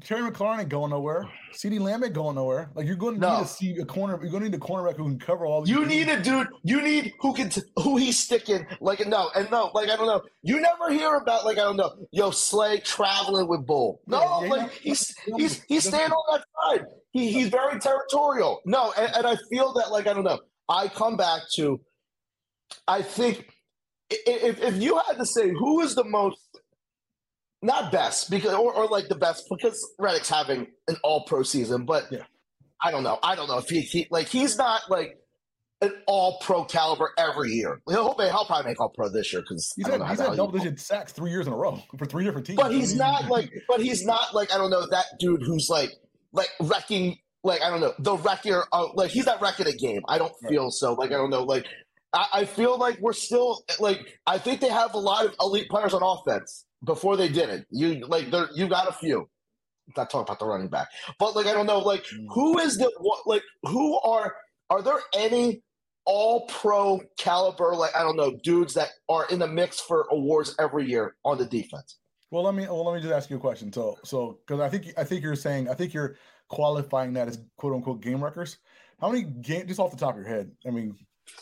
Terry 0.01 0.29
McLaurin 0.29 0.59
ain't 0.59 0.69
going 0.69 0.91
nowhere. 0.91 1.29
CeeDee 1.53 1.79
Lamb 1.79 2.03
ain't 2.03 2.13
going 2.13 2.35
nowhere. 2.35 2.69
Like 2.73 2.87
you're 2.87 2.95
going 2.95 3.15
to 3.15 3.21
no. 3.21 3.37
need 3.37 3.43
to 3.43 3.47
see 3.47 3.77
a 3.77 3.85
corner. 3.85 4.19
You're 4.21 4.31
going 4.31 4.43
to 4.43 4.49
need 4.49 4.55
a 4.55 4.59
cornerback 4.59 4.97
who 4.97 5.03
can 5.03 5.19
cover 5.19 5.45
all. 5.45 5.61
These 5.61 5.75
you 5.75 5.85
need 5.85 6.09
a 6.09 6.21
dude. 6.21 6.47
You 6.63 6.81
need 6.81 7.13
who 7.19 7.33
can 7.33 7.49
t- 7.49 7.61
who 7.77 7.97
he's 7.97 8.19
sticking. 8.19 8.65
Like 8.81 9.05
no, 9.07 9.29
and 9.35 9.49
no, 9.51 9.71
like 9.73 9.89
I 9.89 9.95
don't 9.95 10.07
know. 10.07 10.21
You 10.41 10.59
never 10.59 10.91
hear 10.91 11.15
about 11.15 11.45
like 11.45 11.57
I 11.57 11.61
don't 11.61 11.77
know. 11.77 11.93
Yo, 12.11 12.31
Slay 12.31 12.79
traveling 12.79 13.47
with 13.47 13.65
Bull. 13.65 14.01
No, 14.07 14.19
yeah, 14.19 14.41
yeah, 14.43 14.49
like 14.49 14.71
he's 14.71 15.13
he's 15.37 15.63
he's 15.63 15.87
staying 15.87 16.11
on 16.11 16.37
that 16.37 16.45
side. 16.63 16.85
He 17.11 17.31
he's 17.31 17.49
very 17.49 17.79
territorial. 17.79 18.61
No, 18.65 18.93
and, 18.97 19.11
and 19.15 19.27
I 19.27 19.37
feel 19.51 19.73
that 19.73 19.91
like 19.91 20.07
I 20.07 20.13
don't 20.13 20.23
know. 20.23 20.39
I 20.69 20.87
come 20.87 21.17
back 21.17 21.41
to. 21.55 21.79
I 22.87 23.01
think 23.01 23.49
if 24.09 24.61
if 24.61 24.81
you 24.81 24.99
had 25.07 25.17
to 25.17 25.25
say 25.25 25.49
who 25.49 25.81
is 25.81 25.93
the 25.95 26.03
most 26.03 26.39
not 27.63 27.91
best 27.91 28.29
because 28.29 28.53
or, 28.53 28.73
or 28.73 28.87
like 28.87 29.07
the 29.07 29.15
best 29.15 29.47
because 29.49 29.93
Reddick's 29.97 30.29
having 30.29 30.67
an 30.87 30.97
all 31.03 31.23
pro 31.25 31.43
season, 31.43 31.85
but 31.85 32.05
yeah. 32.11 32.23
I 32.81 32.91
don't 32.91 33.03
know. 33.03 33.17
I 33.23 33.35
don't 33.35 33.47
know 33.47 33.57
if 33.57 33.69
he, 33.69 33.81
he 33.81 34.07
like 34.11 34.27
he's 34.27 34.57
not 34.57 34.81
like 34.89 35.17
an 35.81 35.93
all 36.05 36.39
pro 36.39 36.65
caliber 36.65 37.11
every 37.17 37.51
year. 37.51 37.81
He'll, 37.87 38.15
he'll 38.17 38.45
probably 38.45 38.71
make 38.71 38.79
all 38.79 38.89
pro 38.89 39.09
this 39.09 39.31
year 39.31 39.41
because 39.41 39.71
he's 39.75 39.87
had, 39.87 40.01
he's 40.01 40.19
had 40.19 40.35
double 40.35 40.51
digit 40.51 40.79
sacks 40.79 41.13
three 41.13 41.31
years 41.31 41.47
in 41.47 41.53
a 41.53 41.55
row 41.55 41.81
for 41.97 42.05
three 42.05 42.25
different 42.25 42.45
teams. 42.45 42.57
But 42.57 42.73
he's 42.73 42.95
not 42.95 43.29
like 43.29 43.51
but 43.67 43.81
he's 43.81 44.05
not 44.05 44.35
like 44.35 44.53
I 44.53 44.57
don't 44.57 44.69
know 44.69 44.85
that 44.89 45.05
dude 45.19 45.41
who's 45.41 45.69
like 45.69 45.93
like 46.33 46.49
wrecking 46.59 47.17
like 47.43 47.61
I 47.61 47.69
don't 47.69 47.79
know 47.79 47.93
the 47.99 48.17
wrecker 48.17 48.65
of, 48.73 48.91
like 48.95 49.11
he's 49.11 49.25
not 49.25 49.41
wrecking 49.41 49.67
a 49.67 49.73
game. 49.73 50.01
I 50.09 50.17
don't 50.17 50.33
feel 50.49 50.63
right. 50.63 50.71
so 50.73 50.93
like 50.93 51.11
I 51.11 51.15
don't 51.15 51.29
know 51.29 51.43
like 51.43 51.65
I, 52.11 52.27
I 52.33 52.45
feel 52.45 52.77
like 52.77 52.99
we're 52.99 53.13
still 53.13 53.63
like 53.79 54.19
I 54.27 54.37
think 54.37 54.59
they 54.59 54.69
have 54.69 54.93
a 54.93 54.99
lot 54.99 55.25
of 55.25 55.33
elite 55.39 55.69
players 55.69 55.93
on 55.93 56.03
offense 56.03 56.65
before 56.83 57.17
they 57.17 57.29
did 57.29 57.49
it. 57.49 57.65
You 57.69 58.05
like 58.07 58.31
there 58.31 58.49
you 58.53 58.67
got 58.67 58.89
a 58.89 58.93
few. 58.93 59.21
I'm 59.87 59.93
not 59.97 60.09
talking 60.09 60.21
about 60.21 60.39
the 60.39 60.45
running 60.45 60.69
back, 60.69 60.87
but 61.19 61.35
like 61.35 61.45
I 61.45 61.53
don't 61.53 61.65
know, 61.65 61.79
like 61.79 62.05
mm. 62.05 62.25
who 62.29 62.59
is 62.59 62.77
the 62.77 62.91
what? 62.99 63.25
Like 63.25 63.43
who 63.63 63.99
are 64.01 64.35
are 64.69 64.81
there 64.81 64.99
any 65.15 65.61
all 66.05 66.47
pro 66.47 67.01
caliber 67.17 67.75
like 67.75 67.95
I 67.95 68.01
don't 68.01 68.17
know 68.17 68.37
dudes 68.43 68.73
that 68.73 68.89
are 69.09 69.25
in 69.29 69.39
the 69.39 69.47
mix 69.47 69.79
for 69.79 70.07
awards 70.11 70.55
every 70.59 70.85
year 70.85 71.15
on 71.23 71.37
the 71.37 71.45
defense? 71.45 71.97
Well, 72.31 72.43
let 72.43 72.55
me 72.55 72.65
well 72.65 72.85
let 72.85 72.95
me 72.95 73.01
just 73.01 73.13
ask 73.13 73.29
you 73.29 73.37
a 73.37 73.39
question. 73.39 73.71
So 73.71 73.97
so 74.03 74.39
because 74.45 74.61
I 74.61 74.69
think 74.69 74.93
I 74.97 75.03
think 75.03 75.23
you're 75.23 75.35
saying 75.35 75.69
I 75.69 75.73
think 75.73 75.93
you're 75.93 76.15
qualifying 76.49 77.13
that 77.13 77.27
as 77.27 77.39
quote 77.57 77.73
unquote 77.73 78.01
game 78.01 78.23
wreckers. 78.23 78.57
How 78.99 79.09
many 79.09 79.23
game 79.23 79.67
just 79.67 79.79
off 79.79 79.91
the 79.91 79.97
top 79.97 80.11
of 80.11 80.21
your 80.21 80.29
head? 80.29 80.51
I 80.65 80.69
mean, 80.69 80.95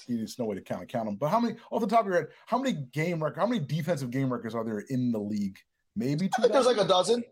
there's 0.07 0.38
no 0.39 0.45
way 0.45 0.55
to 0.55 0.61
count 0.61 0.88
count 0.89 1.05
them, 1.05 1.15
but 1.15 1.29
how 1.29 1.39
many 1.39 1.55
off 1.71 1.82
the 1.82 1.88
top 1.88 2.01
of 2.01 2.07
your 2.07 2.15
head? 2.15 2.27
How 2.45 2.57
many 2.57 2.73
game 2.93 3.23
record? 3.23 3.39
How 3.39 3.47
many 3.47 3.63
defensive 3.63 4.11
game 4.11 4.32
records 4.32 4.55
are 4.55 4.63
there 4.63 4.84
in 4.89 5.11
the 5.11 5.19
league? 5.19 5.57
Maybe 5.95 6.27
two. 6.27 6.34
I 6.38 6.41
think 6.41 6.53
there's 6.53 6.65
like 6.65 6.77
a 6.77 6.88
dozen. 6.88 7.23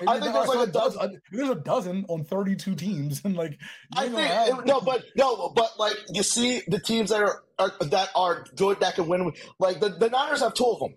Maybe 0.00 0.08
I 0.08 0.20
think 0.20 0.32
there's 0.32 0.48
like 0.48 0.68
a 0.68 0.72
dozen. 0.72 1.20
There's 1.32 1.48
a 1.48 1.54
dozen 1.56 2.06
on 2.08 2.24
32 2.24 2.74
teams, 2.76 3.22
and 3.24 3.36
like 3.36 3.58
I 3.96 4.08
think 4.08 4.18
have... 4.18 4.66
no, 4.66 4.80
but 4.80 5.04
no, 5.16 5.50
but 5.50 5.78
like 5.78 5.96
you 6.12 6.22
see 6.22 6.62
the 6.68 6.78
teams 6.78 7.10
that 7.10 7.22
are, 7.22 7.42
are 7.58 7.72
that 7.86 8.10
are 8.14 8.44
good 8.56 8.80
that 8.80 8.94
can 8.94 9.08
win. 9.08 9.32
Like 9.58 9.80
the, 9.80 9.90
the 9.90 10.08
Niners 10.08 10.40
have 10.40 10.54
two 10.54 10.66
of 10.66 10.78
them. 10.78 10.94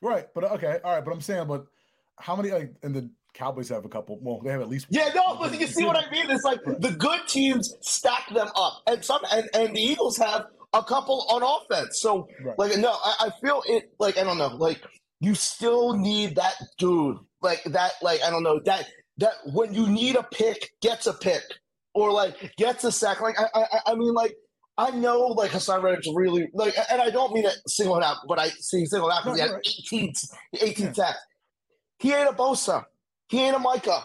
Right, 0.00 0.26
but 0.34 0.44
okay, 0.52 0.78
all 0.82 0.94
right, 0.94 1.04
but 1.04 1.12
I'm 1.12 1.20
saying, 1.20 1.46
but 1.46 1.66
how 2.18 2.36
many 2.36 2.50
like 2.50 2.74
and 2.82 2.94
the 2.94 3.10
Cowboys 3.34 3.68
have 3.70 3.84
a 3.84 3.88
couple. 3.88 4.18
Well, 4.20 4.40
they 4.44 4.50
have 4.50 4.60
at 4.60 4.68
least. 4.68 4.86
Yeah, 4.90 5.10
no, 5.14 5.36
but 5.36 5.58
you 5.58 5.66
see 5.66 5.84
what 5.84 5.96
I 5.96 6.10
mean? 6.10 6.30
It's 6.30 6.44
like 6.44 6.60
the 6.64 6.94
good 6.98 7.20
teams 7.26 7.74
stack 7.80 8.28
them 8.32 8.48
up, 8.54 8.82
and 8.86 9.04
some 9.04 9.22
and, 9.32 9.48
and 9.54 9.74
the 9.74 9.80
Eagles 9.80 10.18
have 10.18 10.46
a 10.74 10.82
couple 10.82 11.26
on 11.30 11.42
offense. 11.42 12.00
So 12.00 12.28
right. 12.44 12.58
like, 12.58 12.76
no, 12.78 12.90
I, 12.90 13.14
I 13.26 13.30
feel 13.40 13.62
it. 13.66 13.92
Like 13.98 14.18
I 14.18 14.24
don't 14.24 14.38
know, 14.38 14.48
like 14.48 14.82
you 15.20 15.34
still 15.34 15.96
need 15.96 16.36
that 16.36 16.54
dude, 16.78 17.16
like 17.40 17.62
that, 17.64 17.92
like 18.02 18.22
I 18.22 18.30
don't 18.30 18.42
know 18.42 18.60
that 18.64 18.88
that 19.18 19.34
when 19.46 19.72
you 19.72 19.88
need 19.88 20.16
a 20.16 20.22
pick, 20.24 20.70
gets 20.82 21.06
a 21.06 21.12
pick 21.12 21.42
or 21.94 22.12
like 22.12 22.54
gets 22.56 22.84
a 22.84 22.92
sack. 22.92 23.20
Like 23.20 23.36
I, 23.38 23.46
I, 23.54 23.92
I 23.92 23.94
mean, 23.94 24.12
like 24.12 24.34
I 24.78 24.90
know 24.90 25.20
like 25.20 25.50
Haason 25.52 25.82
Reddick's 25.82 26.08
really 26.14 26.48
like, 26.54 26.74
and 26.90 27.00
I 27.00 27.10
don't 27.10 27.32
mean 27.32 27.44
it 27.44 27.56
single 27.66 28.02
out, 28.02 28.16
but 28.28 28.38
I 28.38 28.48
see 28.48 28.84
single 28.86 29.10
out 29.10 29.24
because 29.24 29.38
no, 29.38 29.44
he 29.44 29.48
had 29.48 29.54
right. 29.54 29.68
18, 29.92 30.12
18 30.60 30.86
yeah. 30.86 30.92
sacks. 30.92 31.18
He 31.98 32.12
ain't 32.12 32.28
a 32.28 32.32
Bosa. 32.32 32.84
He 33.28 33.40
ain't 33.40 33.56
a 33.56 33.58
Micah. 33.58 34.04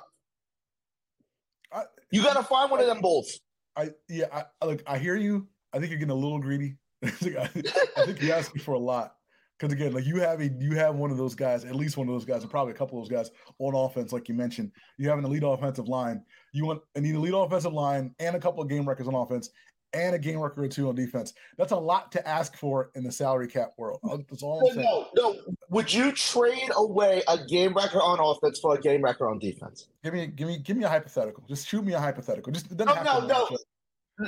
I, 1.73 1.83
you 2.11 2.23
got 2.23 2.37
to 2.37 2.43
find 2.43 2.71
one 2.71 2.79
I, 2.79 2.83
of 2.83 2.89
them 2.89 3.01
bulls. 3.01 3.39
I 3.75 3.89
yeah. 4.09 4.25
I 4.31 4.65
look. 4.65 4.83
I 4.87 4.97
hear 4.97 5.15
you. 5.15 5.47
I 5.73 5.79
think 5.79 5.91
you're 5.91 5.99
getting 5.99 6.11
a 6.11 6.15
little 6.15 6.39
greedy. 6.39 6.77
I, 7.03 7.09
think 7.09 8.21
you're 8.21 8.35
asking 8.35 8.61
for 8.61 8.73
a 8.73 8.79
lot. 8.79 9.13
Because 9.59 9.73
again, 9.73 9.93
like 9.93 10.05
you 10.05 10.19
have 10.19 10.39
a 10.39 10.49
you 10.59 10.75
have 10.75 10.95
one 10.95 11.11
of 11.11 11.17
those 11.17 11.35
guys, 11.35 11.65
at 11.65 11.75
least 11.75 11.97
one 11.97 12.07
of 12.07 12.13
those 12.13 12.25
guys, 12.25 12.41
and 12.43 12.51
probably 12.51 12.73
a 12.73 12.75
couple 12.75 12.99
of 12.99 13.07
those 13.07 13.15
guys 13.15 13.31
on 13.59 13.75
offense, 13.75 14.11
like 14.11 14.29
you 14.29 14.35
mentioned. 14.35 14.71
You 14.97 15.09
have 15.09 15.17
an 15.17 15.25
elite 15.25 15.43
offensive 15.45 15.87
line. 15.87 16.23
You 16.53 16.65
want 16.65 16.81
an 16.95 17.05
elite 17.05 17.33
offensive 17.35 17.73
line 17.73 18.13
and 18.19 18.35
a 18.35 18.39
couple 18.39 18.61
of 18.61 18.69
game 18.69 18.87
records 18.87 19.07
on 19.07 19.15
offense, 19.15 19.49
and 19.97 20.15
a 20.15 20.19
game 20.19 20.39
record 20.39 20.65
or 20.65 20.67
two 20.67 20.89
on 20.89 20.95
defense. 20.95 21.33
That's 21.57 21.71
a 21.71 21.77
lot 21.77 22.11
to 22.13 22.27
ask 22.27 22.55
for 22.55 22.91
in 22.95 23.03
the 23.03 23.11
salary 23.11 23.47
cap 23.47 23.71
world. 23.77 23.99
That's 24.29 24.43
all 24.43 24.67
I'm 24.67 24.75
saying. 24.75 24.87
No, 24.87 25.07
no. 25.15 25.35
Would 25.69 25.93
you 25.93 26.11
trade 26.11 26.69
away 26.75 27.23
a 27.27 27.37
game 27.45 27.73
record 27.73 28.01
on 28.01 28.19
offense 28.19 28.59
for 28.59 28.75
a 28.75 28.79
game 28.79 29.01
record 29.01 29.29
on 29.29 29.39
defense? 29.39 29.87
Give 30.03 30.13
me, 30.13 30.27
give 30.27 30.47
me, 30.47 30.57
give 30.59 30.77
me 30.77 30.83
a 30.83 30.89
hypothetical. 30.89 31.43
Just 31.47 31.67
shoot 31.67 31.83
me 31.83 31.93
a 31.93 31.99
hypothetical. 31.99 32.51
Just 32.53 32.71
no, 32.71 32.85
no, 32.85 33.25
no, 33.25 33.49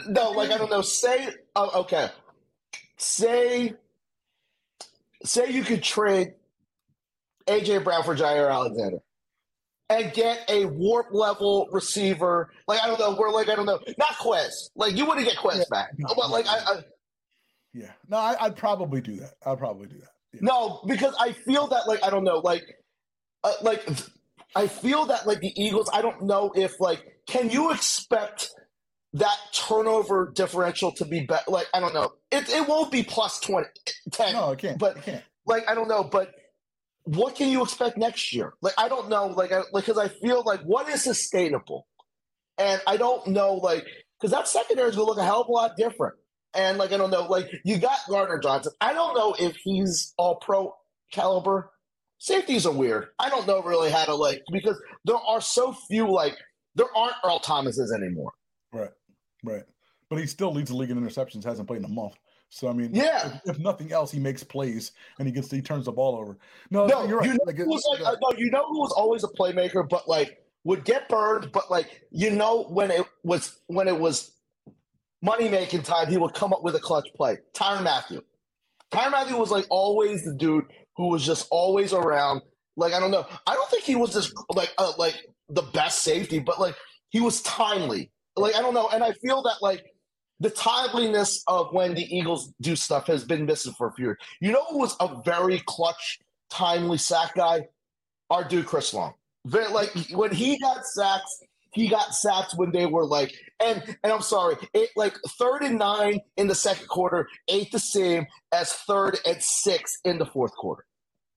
no. 0.08 0.32
Like 0.32 0.52
I 0.52 0.58
don't 0.58 0.70
know. 0.70 0.82
Say, 0.82 1.30
oh, 1.56 1.82
okay. 1.82 2.10
Say, 2.98 3.74
say 5.24 5.52
you 5.52 5.64
could 5.64 5.84
trade 5.84 6.34
AJ 7.48 7.84
Brown 7.84 8.04
for 8.04 8.16
Jaire 8.16 8.52
Alexander 8.52 9.00
and 9.90 10.14
get 10.14 10.50
a 10.50 10.66
warp 10.66 11.08
level 11.12 11.68
receiver. 11.72 12.52
Like 12.68 12.82
I 12.82 12.88
don't 12.88 13.00
know, 13.00 13.16
we're 13.20 13.32
like 13.32 13.50
I 13.50 13.56
don't 13.56 13.66
know, 13.66 13.80
not 13.98 14.16
Quez. 14.18 14.70
Like 14.76 14.96
you 14.96 15.06
wouldn't 15.06 15.26
get 15.26 15.38
Quez 15.38 15.58
yeah, 15.58 15.64
back, 15.70 15.90
no, 15.98 16.14
but 16.16 16.30
like 16.30 16.48
I, 16.48 16.58
I, 16.58 16.84
yeah, 17.74 17.92
no, 18.08 18.18
I, 18.18 18.48
would 18.48 18.56
probably 18.56 19.02
do 19.02 19.16
that. 19.18 19.34
I'd 19.46 19.58
probably 19.58 19.88
do 19.88 20.00
that. 20.00 20.10
Yeah. 20.34 20.40
No, 20.44 20.82
because 20.86 21.16
I 21.20 21.34
feel 21.34 21.68
that 21.68 21.88
like 21.88 22.04
I 22.04 22.10
don't 22.10 22.24
know, 22.24 22.40
like 22.40 22.64
uh, 23.44 23.54
like 23.62 23.88
I 24.56 24.68
feel 24.68 25.06
that 25.08 25.28
like 25.28 25.40
the 25.40 25.54
Eagles. 25.62 25.90
I 25.94 26.02
don't 26.02 26.24
know 26.24 26.52
if 26.56 26.80
like 26.80 27.04
can 27.28 27.50
you 27.50 27.72
expect 27.72 28.50
that 29.14 29.38
turnover 29.54 30.32
differential 30.36 30.92
to 30.94 31.06
be 31.06 31.22
better? 31.22 31.50
Like 31.50 31.68
I 31.74 31.80
don't 31.80 31.94
know, 31.94 32.14
it 32.32 32.50
it 32.50 32.68
won't 32.68 32.92
be 32.92 33.04
plus 33.04 33.40
20, 33.40 33.68
10. 34.12 34.34
No, 34.34 34.52
it 34.52 34.60
can't. 34.60 34.78
But 34.78 34.98
it 34.98 35.04
can't. 35.04 35.24
like 35.46 35.68
I 35.68 35.74
don't 35.74 35.88
know, 35.88 36.04
but 36.04 36.34
what 37.04 37.36
can 37.36 37.50
you 37.50 37.64
expect 37.64 37.98
next 37.98 38.34
year? 38.34 38.54
Like, 38.62 38.74
I 38.78 38.88
don't 38.88 39.10
know, 39.10 39.28
like, 39.28 39.52
because 39.74 39.98
I, 39.98 40.08
feel 40.08 40.44
like 40.46 40.62
what 40.62 40.88
is 40.90 41.04
sustainable, 41.04 41.88
and 42.58 42.82
I 42.86 42.98
don't 42.98 43.28
know, 43.28 43.54
like, 43.54 43.86
because 44.20 44.32
that 44.32 44.48
secondary 44.48 44.90
is 44.90 44.96
going 44.96 45.06
to 45.06 45.10
look 45.10 45.18
a 45.18 45.24
hell 45.24 45.42
of 45.42 45.48
a 45.48 45.52
lot 45.52 45.78
different. 45.78 46.16
And 46.54 46.78
like, 46.78 46.92
I 46.92 46.98
don't 46.98 47.12
know, 47.12 47.28
like, 47.28 47.50
you 47.64 47.78
got 47.78 48.00
Gardner 48.10 48.40
Johnson. 48.40 48.74
I 48.82 48.94
don't 48.94 49.16
know 49.16 49.36
if 49.40 49.56
he's 49.64 50.14
all 50.18 50.36
pro 50.38 50.74
caliber. 51.12 51.72
Safeties 52.18 52.66
are 52.66 52.74
weird. 52.74 53.08
I 53.18 53.30
don't 53.30 53.48
know 53.48 53.62
really 53.62 53.90
how 53.90 54.04
to 54.04 54.14
like 54.14 54.42
because 54.52 54.78
there 55.06 55.16
are 55.16 55.40
so 55.40 55.72
few 55.72 56.12
like 56.12 56.36
there 56.76 56.88
aren't 56.94 57.16
Earl 57.24 57.40
Thomases 57.40 57.94
anymore. 57.94 58.32
Right, 58.74 58.90
right. 59.46 59.64
But 60.10 60.20
he 60.20 60.26
still 60.26 60.52
leads 60.52 60.70
the 60.70 60.76
league 60.76 60.90
in 60.90 61.00
interceptions. 61.00 61.46
Hasn't 61.46 61.68
played 61.68 61.80
in 61.80 61.86
a 61.86 61.90
month. 61.90 62.16
So 62.50 62.68
I 62.68 62.74
mean, 62.74 62.94
yeah. 62.94 63.38
If, 63.46 63.56
if, 63.56 63.60
nothing 63.60 63.92
else, 63.92 64.12
he 64.12 64.20
makes 64.20 64.44
plays 64.44 64.92
and 65.20 65.28
he 65.28 65.32
gets 65.32 65.52
he 65.52 65.62
turns 65.62 65.86
the 65.86 65.92
ball 65.92 66.16
over. 66.16 66.38
No, 66.72 66.88
no, 66.88 67.06
you're 67.06 67.20
right. 67.20 67.28
You 67.28 67.34
know, 67.34 67.40
like, 67.46 67.58
who 67.58 67.70
was 67.70 67.84
like, 67.92 68.08
uh, 68.08 68.16
no, 68.22 68.38
you 68.38 68.50
know 68.50 68.66
who 68.68 68.80
was 68.80 68.92
always 68.92 69.24
a 69.24 69.28
playmaker, 69.28 69.88
but 69.88 70.08
like 70.08 70.40
would 70.64 70.84
get 70.84 71.08
burned, 71.10 71.52
but 71.52 71.70
like 71.70 72.02
you 72.12 72.32
know 72.32 72.64
when 72.64 72.90
it 72.92 73.06
was 73.24 73.60
when 73.68 73.88
it 73.88 73.98
was 73.98 74.32
money 75.22 75.48
making 75.48 75.84
time, 75.84 76.08
he 76.08 76.18
would 76.18 76.34
come 76.34 76.52
up 76.52 76.64
with 76.64 76.76
a 76.76 76.80
clutch 76.80 77.08
play. 77.16 77.38
Tyrann 77.54 77.84
Mathieu. 77.84 78.22
Tyrann 78.92 79.12
Mathieu 79.12 79.38
was 79.38 79.52
like 79.52 79.68
always 79.70 80.26
the 80.26 80.34
dude 80.34 80.66
who 80.96 81.10
was 81.10 81.26
just 81.26 81.48
always 81.52 81.94
around. 81.94 82.42
Like 82.76 82.94
I 82.94 83.00
don't 83.00 83.12
know, 83.12 83.28
I 83.46 83.54
don't 83.54 83.70
think 83.70 83.84
he 83.84 83.96
was 83.96 84.14
just 84.14 84.34
like 84.56 84.74
uh, 84.80 84.94
like 84.98 85.16
the 85.50 85.62
best 85.62 86.04
safety, 86.04 86.40
but 86.40 86.60
like 86.60 86.76
he 87.10 87.20
was 87.20 87.42
timely. 87.44 88.12
Like 88.36 88.56
I 88.56 88.62
don't 88.62 88.74
know, 88.74 88.90
and 88.92 89.04
I 89.04 89.12
feel 89.14 89.44
that 89.44 89.58
like 89.62 89.86
the 90.40 90.50
timeliness 90.50 91.44
of 91.48 91.74
when 91.74 91.94
the 91.94 92.16
Eagles 92.16 92.54
do 92.62 92.76
stuff 92.76 93.08
has 93.08 93.24
been 93.24 93.46
missing 93.46 93.74
for 93.74 93.88
a 93.88 93.94
few 93.94 94.06
years. 94.06 94.18
You 94.40 94.52
know 94.52 94.64
who 94.70 94.80
was 94.80 94.96
a 95.00 95.22
very 95.24 95.62
clutch, 95.66 96.20
timely 96.50 96.98
sack 96.98 97.36
guy? 97.36 97.68
Our 98.30 98.48
dude 98.48 98.66
Chris 98.66 98.94
Long. 98.94 99.14
Very, 99.46 99.72
like 99.72 99.92
when 100.12 100.32
he 100.32 100.60
got 100.60 100.86
sacks, 100.86 101.42
he 101.72 101.88
got 101.88 102.14
sacks 102.14 102.56
when 102.56 102.72
they 102.72 102.86
were 102.86 103.06
like, 103.06 103.34
and 103.60 103.84
and 104.04 104.14
I'm 104.14 104.22
sorry, 104.22 104.56
it 104.74 104.90
like 104.96 105.16
third 105.40 105.64
and 105.64 105.80
nine 105.80 106.20
in 106.38 106.48
the 106.48 106.56
second 106.56 106.88
quarter, 106.88 107.28
ain't 107.48 107.72
the 107.72 107.80
same 107.80 108.28
as 108.52 108.74
third 108.74 109.18
and 109.26 109.42
six 109.42 110.00
in 110.04 110.18
the 110.18 110.26
fourth 110.26 110.56
quarter. 110.56 110.86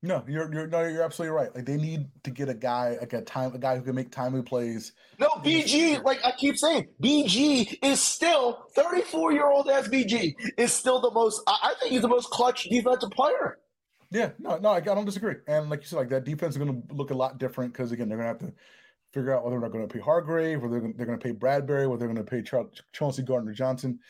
No, 0.04 0.24
you're 0.26 0.52
you're 0.52 0.66
no, 0.66 0.82
you're 0.82 1.02
absolutely 1.02 1.36
right. 1.36 1.54
Like 1.54 1.64
they 1.64 1.76
need 1.76 2.08
to 2.24 2.30
get 2.30 2.48
a 2.48 2.54
guy 2.54 2.96
like 3.00 3.12
a 3.12 3.22
time 3.22 3.54
a 3.54 3.58
guy 3.58 3.76
who 3.76 3.82
can 3.82 3.94
make 3.94 4.10
timely 4.10 4.42
plays. 4.42 4.92
No, 5.20 5.28
BG, 5.28 6.02
like 6.02 6.18
I 6.24 6.32
keep 6.32 6.58
saying, 6.58 6.88
BG 7.00 7.78
is 7.82 8.00
still 8.00 8.66
34 8.74 9.32
year 9.32 9.48
old 9.48 9.70
as 9.70 9.88
BG 9.88 10.34
is 10.58 10.72
still 10.72 11.00
the 11.00 11.12
most. 11.12 11.40
I 11.46 11.74
think 11.78 11.92
he's 11.92 12.02
the 12.02 12.08
most 12.08 12.30
clutch 12.30 12.64
defensive 12.64 13.10
player. 13.10 13.58
Yeah, 14.10 14.30
no, 14.40 14.58
no, 14.58 14.70
I, 14.70 14.76
I 14.76 14.80
don't 14.80 15.04
disagree. 15.04 15.36
And 15.46 15.70
like 15.70 15.80
you 15.80 15.86
said, 15.86 15.96
like 15.96 16.08
that 16.08 16.24
defense 16.24 16.54
is 16.54 16.58
going 16.58 16.82
to 16.82 16.94
look 16.94 17.12
a 17.12 17.14
lot 17.14 17.38
different 17.38 17.72
because 17.72 17.92
again, 17.92 18.08
they're 18.08 18.18
going 18.18 18.36
to 18.36 18.44
have 18.44 18.52
to 18.52 18.58
figure 19.12 19.34
out 19.34 19.44
whether 19.44 19.60
they're 19.60 19.70
going 19.70 19.86
to 19.86 19.92
pay 19.92 20.00
Hargrave, 20.00 20.64
or 20.64 20.68
they're 20.68 20.80
going, 20.80 20.94
they're 20.96 21.06
going 21.06 21.18
to 21.18 21.24
pay 21.24 21.32
Bradberry, 21.32 21.88
whether 21.88 21.98
they're 22.00 22.12
going 22.12 22.16
to 22.16 22.30
pay 22.30 22.42
Charles, 22.42 22.82
Chauncey 22.92 23.22
Gardner 23.22 23.52
Johnson. 23.52 24.00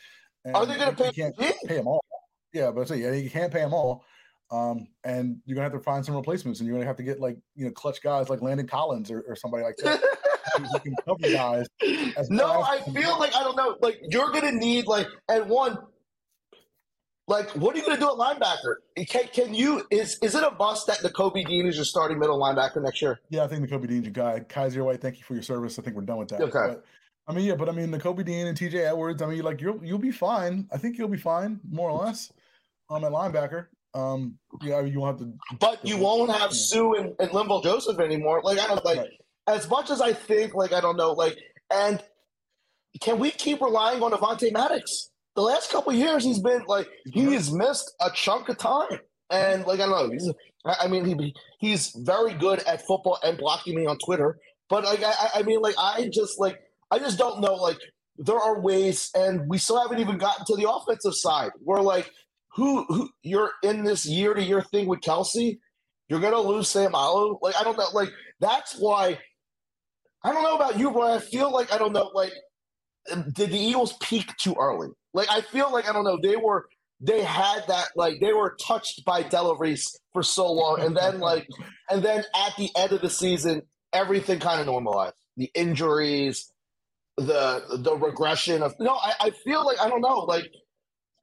And 0.43 0.55
Are 0.55 0.65
they 0.65 0.75
going 0.75 0.95
to 0.95 1.03
pay? 1.03 1.11
Can't 1.11 1.37
pay 1.37 1.75
them 1.75 1.87
all. 1.87 2.03
Yeah, 2.51 2.71
but 2.71 2.81
I 2.81 2.85
say 2.85 2.97
yeah, 2.97 3.13
you 3.13 3.29
can't 3.29 3.51
pay 3.51 3.59
them 3.59 3.73
all. 3.73 4.05
Um, 4.53 4.87
and 5.03 5.39
you're 5.45 5.55
gonna 5.55 5.63
have 5.63 5.73
to 5.73 5.79
find 5.79 6.05
some 6.05 6.15
replacements, 6.15 6.59
and 6.59 6.67
you're 6.67 6.77
gonna 6.77 6.85
have 6.85 6.97
to 6.97 7.03
get 7.03 7.19
like 7.19 7.37
you 7.55 7.65
know 7.65 7.71
clutch 7.71 8.03
guys 8.03 8.29
like 8.29 8.43
Landon 8.43 8.67
Collins 8.67 9.09
or, 9.09 9.21
or 9.27 9.35
somebody 9.35 9.63
like 9.63 9.75
that 9.77 9.99
who 10.55 10.79
can 10.79 10.95
cover 11.03 11.17
guys. 11.33 11.65
no, 12.29 12.61
I 12.61 12.79
feel 12.93 13.17
like 13.17 13.35
I 13.35 13.43
don't 13.43 13.57
know. 13.57 13.75
Like 13.81 13.99
you're 14.09 14.31
gonna 14.31 14.51
need 14.51 14.85
like 14.85 15.07
and 15.27 15.49
one. 15.49 15.79
Like, 17.25 17.51
what 17.51 17.73
are 17.73 17.77
you 17.77 17.85
going 17.85 17.95
to 17.95 18.01
do 18.01 18.09
at 18.09 18.17
linebacker? 18.17 19.05
Can, 19.07 19.23
can 19.33 19.53
you 19.53 19.87
is 19.89 20.17
is 20.21 20.35
it 20.35 20.43
a 20.43 20.51
bust 20.51 20.87
that 20.87 20.97
Nakobe 20.97 21.47
Dean 21.47 21.67
is 21.67 21.77
your 21.77 21.85
starting 21.85 22.19
middle 22.19 22.37
linebacker 22.37 22.83
next 22.83 23.01
year? 23.01 23.21
Yeah, 23.29 23.45
I 23.45 23.47
think 23.47 23.65
Nakobe 23.65 23.87
Dean's 23.87 24.03
your 24.03 24.11
guy. 24.11 24.41
Kyzir 24.41 24.83
White, 24.83 24.99
thank 24.99 25.17
you 25.17 25.23
for 25.23 25.33
your 25.33 25.41
service. 25.41 25.79
I 25.79 25.83
think 25.83 25.95
we're 25.95 26.01
done 26.01 26.17
with 26.17 26.27
that. 26.27 26.41
Okay. 26.41 26.51
But, 26.51 26.83
I 27.25 27.33
mean, 27.33 27.45
yeah, 27.45 27.55
but 27.55 27.69
I 27.69 27.71
mean, 27.71 27.91
Nakobe 27.91 28.25
Dean 28.25 28.47
and 28.47 28.57
TJ 28.57 28.89
Edwards. 28.89 29.21
I 29.21 29.27
mean, 29.27 29.41
like 29.41 29.61
you'll 29.61 29.79
you'll 29.85 29.99
be 29.99 30.11
fine. 30.11 30.67
I 30.69 30.77
think 30.77 30.97
you'll 30.97 31.07
be 31.07 31.17
fine, 31.17 31.61
more 31.71 31.89
or 31.89 32.03
less, 32.03 32.29
um, 32.89 33.05
at 33.05 33.11
linebacker. 33.13 33.67
Um, 33.95 34.37
yeah, 34.61 34.81
you 34.81 34.99
won't 34.99 35.19
have 35.19 35.27
to. 35.27 35.33
But 35.59 35.85
you 35.85 35.97
won't 35.97 36.31
have 36.31 36.51
yeah. 36.51 36.57
Suh 36.57 36.93
and, 36.93 37.13
and 37.19 37.29
Linval 37.29 37.63
Joseph 37.63 37.99
anymore. 37.99 38.41
Like 38.43 38.59
I 38.59 38.67
don't 38.67 38.83
like 38.83 38.97
right. 38.97 39.09
as 39.47 39.69
much 39.69 39.91
as 39.91 40.01
I 40.01 40.13
think. 40.13 40.55
Like 40.55 40.73
I 40.73 40.81
don't 40.81 40.97
know. 40.97 41.11
Like 41.11 41.37
and 41.71 42.01
can 43.01 43.19
we 43.19 43.31
keep 43.31 43.61
relying 43.61 44.03
on 44.03 44.11
Avonte 44.11 44.51
Maddox? 44.51 45.09
The 45.35 45.41
last 45.41 45.71
couple 45.71 45.93
years, 45.93 46.23
he's 46.23 46.39
been 46.39 46.63
like 46.67 46.87
he 47.05 47.33
has 47.33 47.51
missed 47.51 47.93
a 47.99 48.11
chunk 48.11 48.49
of 48.49 48.57
time, 48.57 48.99
and 49.31 49.65
like 49.65 49.79
I 49.79 49.87
don't 49.87 50.07
know. 50.07 50.11
He's, 50.11 50.31
I 50.65 50.87
mean, 50.87 51.05
he 51.05 51.35
he's 51.59 51.89
very 51.97 52.33
good 52.35 52.59
at 52.63 52.85
football 52.85 53.17
and 53.23 53.37
blocking 53.37 53.75
me 53.75 53.87
on 53.87 53.97
Twitter. 53.97 54.37
But 54.69 54.83
like 54.83 55.03
I, 55.03 55.29
I 55.35 55.43
mean, 55.43 55.59
like 55.59 55.75
I 55.77 56.09
just 56.13 56.39
like 56.39 56.59
I 56.91 56.99
just 56.99 57.17
don't 57.17 57.41
know. 57.41 57.55
Like 57.55 57.79
there 58.17 58.37
are 58.37 58.59
ways, 58.59 59.09
and 59.15 59.49
we 59.49 59.57
still 59.57 59.81
haven't 59.81 59.99
even 59.99 60.19
gotten 60.19 60.45
to 60.45 60.55
the 60.55 60.69
offensive 60.69 61.15
side. 61.15 61.51
Where 61.63 61.81
like 61.81 62.11
who, 62.55 62.85
who 62.85 63.09
you're 63.21 63.51
in 63.63 63.83
this 63.83 64.05
year 64.05 64.33
to 64.33 64.43
year 64.43 64.61
thing 64.61 64.87
with 64.87 65.01
Kelce, 65.01 65.57
You're 66.09 66.19
gonna 66.19 66.39
lose 66.39 66.67
Seumalo. 66.67 67.39
Like 67.41 67.55
I 67.55 67.63
don't 67.63 67.77
know. 67.77 67.87
Like 67.93 68.09
that's 68.39 68.75
why 68.77 69.19
I 70.23 70.31
don't 70.31 70.43
know 70.43 70.55
about 70.55 70.77
you, 70.79 70.91
but 70.91 71.11
I 71.11 71.19
feel 71.19 71.51
like 71.51 71.73
I 71.73 71.77
don't 71.77 71.93
know. 71.93 72.11
Like 72.13 72.33
did 73.33 73.51
the 73.51 73.59
Eagles 73.59 73.93
peak 74.01 74.35
too 74.37 74.55
early? 74.59 74.89
Like 75.13 75.27
I 75.31 75.41
feel 75.41 75.71
like 75.71 75.89
I 75.89 75.93
don't 75.93 76.05
know. 76.05 76.19
They 76.21 76.35
were 76.35 76.67
they 77.01 77.23
had 77.23 77.63
that 77.67 77.89
like 77.95 78.19
they 78.21 78.33
were 78.33 78.55
touched 78.61 79.03
by 79.05 79.23
Della 79.23 79.57
Reese 79.57 79.99
for 80.13 80.23
so 80.23 80.51
long, 80.51 80.79
and 80.81 80.95
then 80.95 81.19
like 81.19 81.47
and 81.89 82.03
then 82.03 82.23
at 82.35 82.55
the 82.57 82.69
end 82.77 82.91
of 82.93 83.01
the 83.01 83.09
season, 83.09 83.63
everything 83.91 84.39
kind 84.39 84.59
of 84.61 84.67
normalized. 84.67 85.15
The 85.37 85.51
injuries, 85.55 86.51
the 87.17 87.63
the 87.79 87.95
regression 87.97 88.61
of 88.63 88.75
no. 88.79 88.93
I, 88.93 89.13
I 89.19 89.29
feel 89.31 89.65
like 89.65 89.79
I 89.81 89.89
don't 89.89 90.01
know. 90.01 90.19
Like 90.19 90.49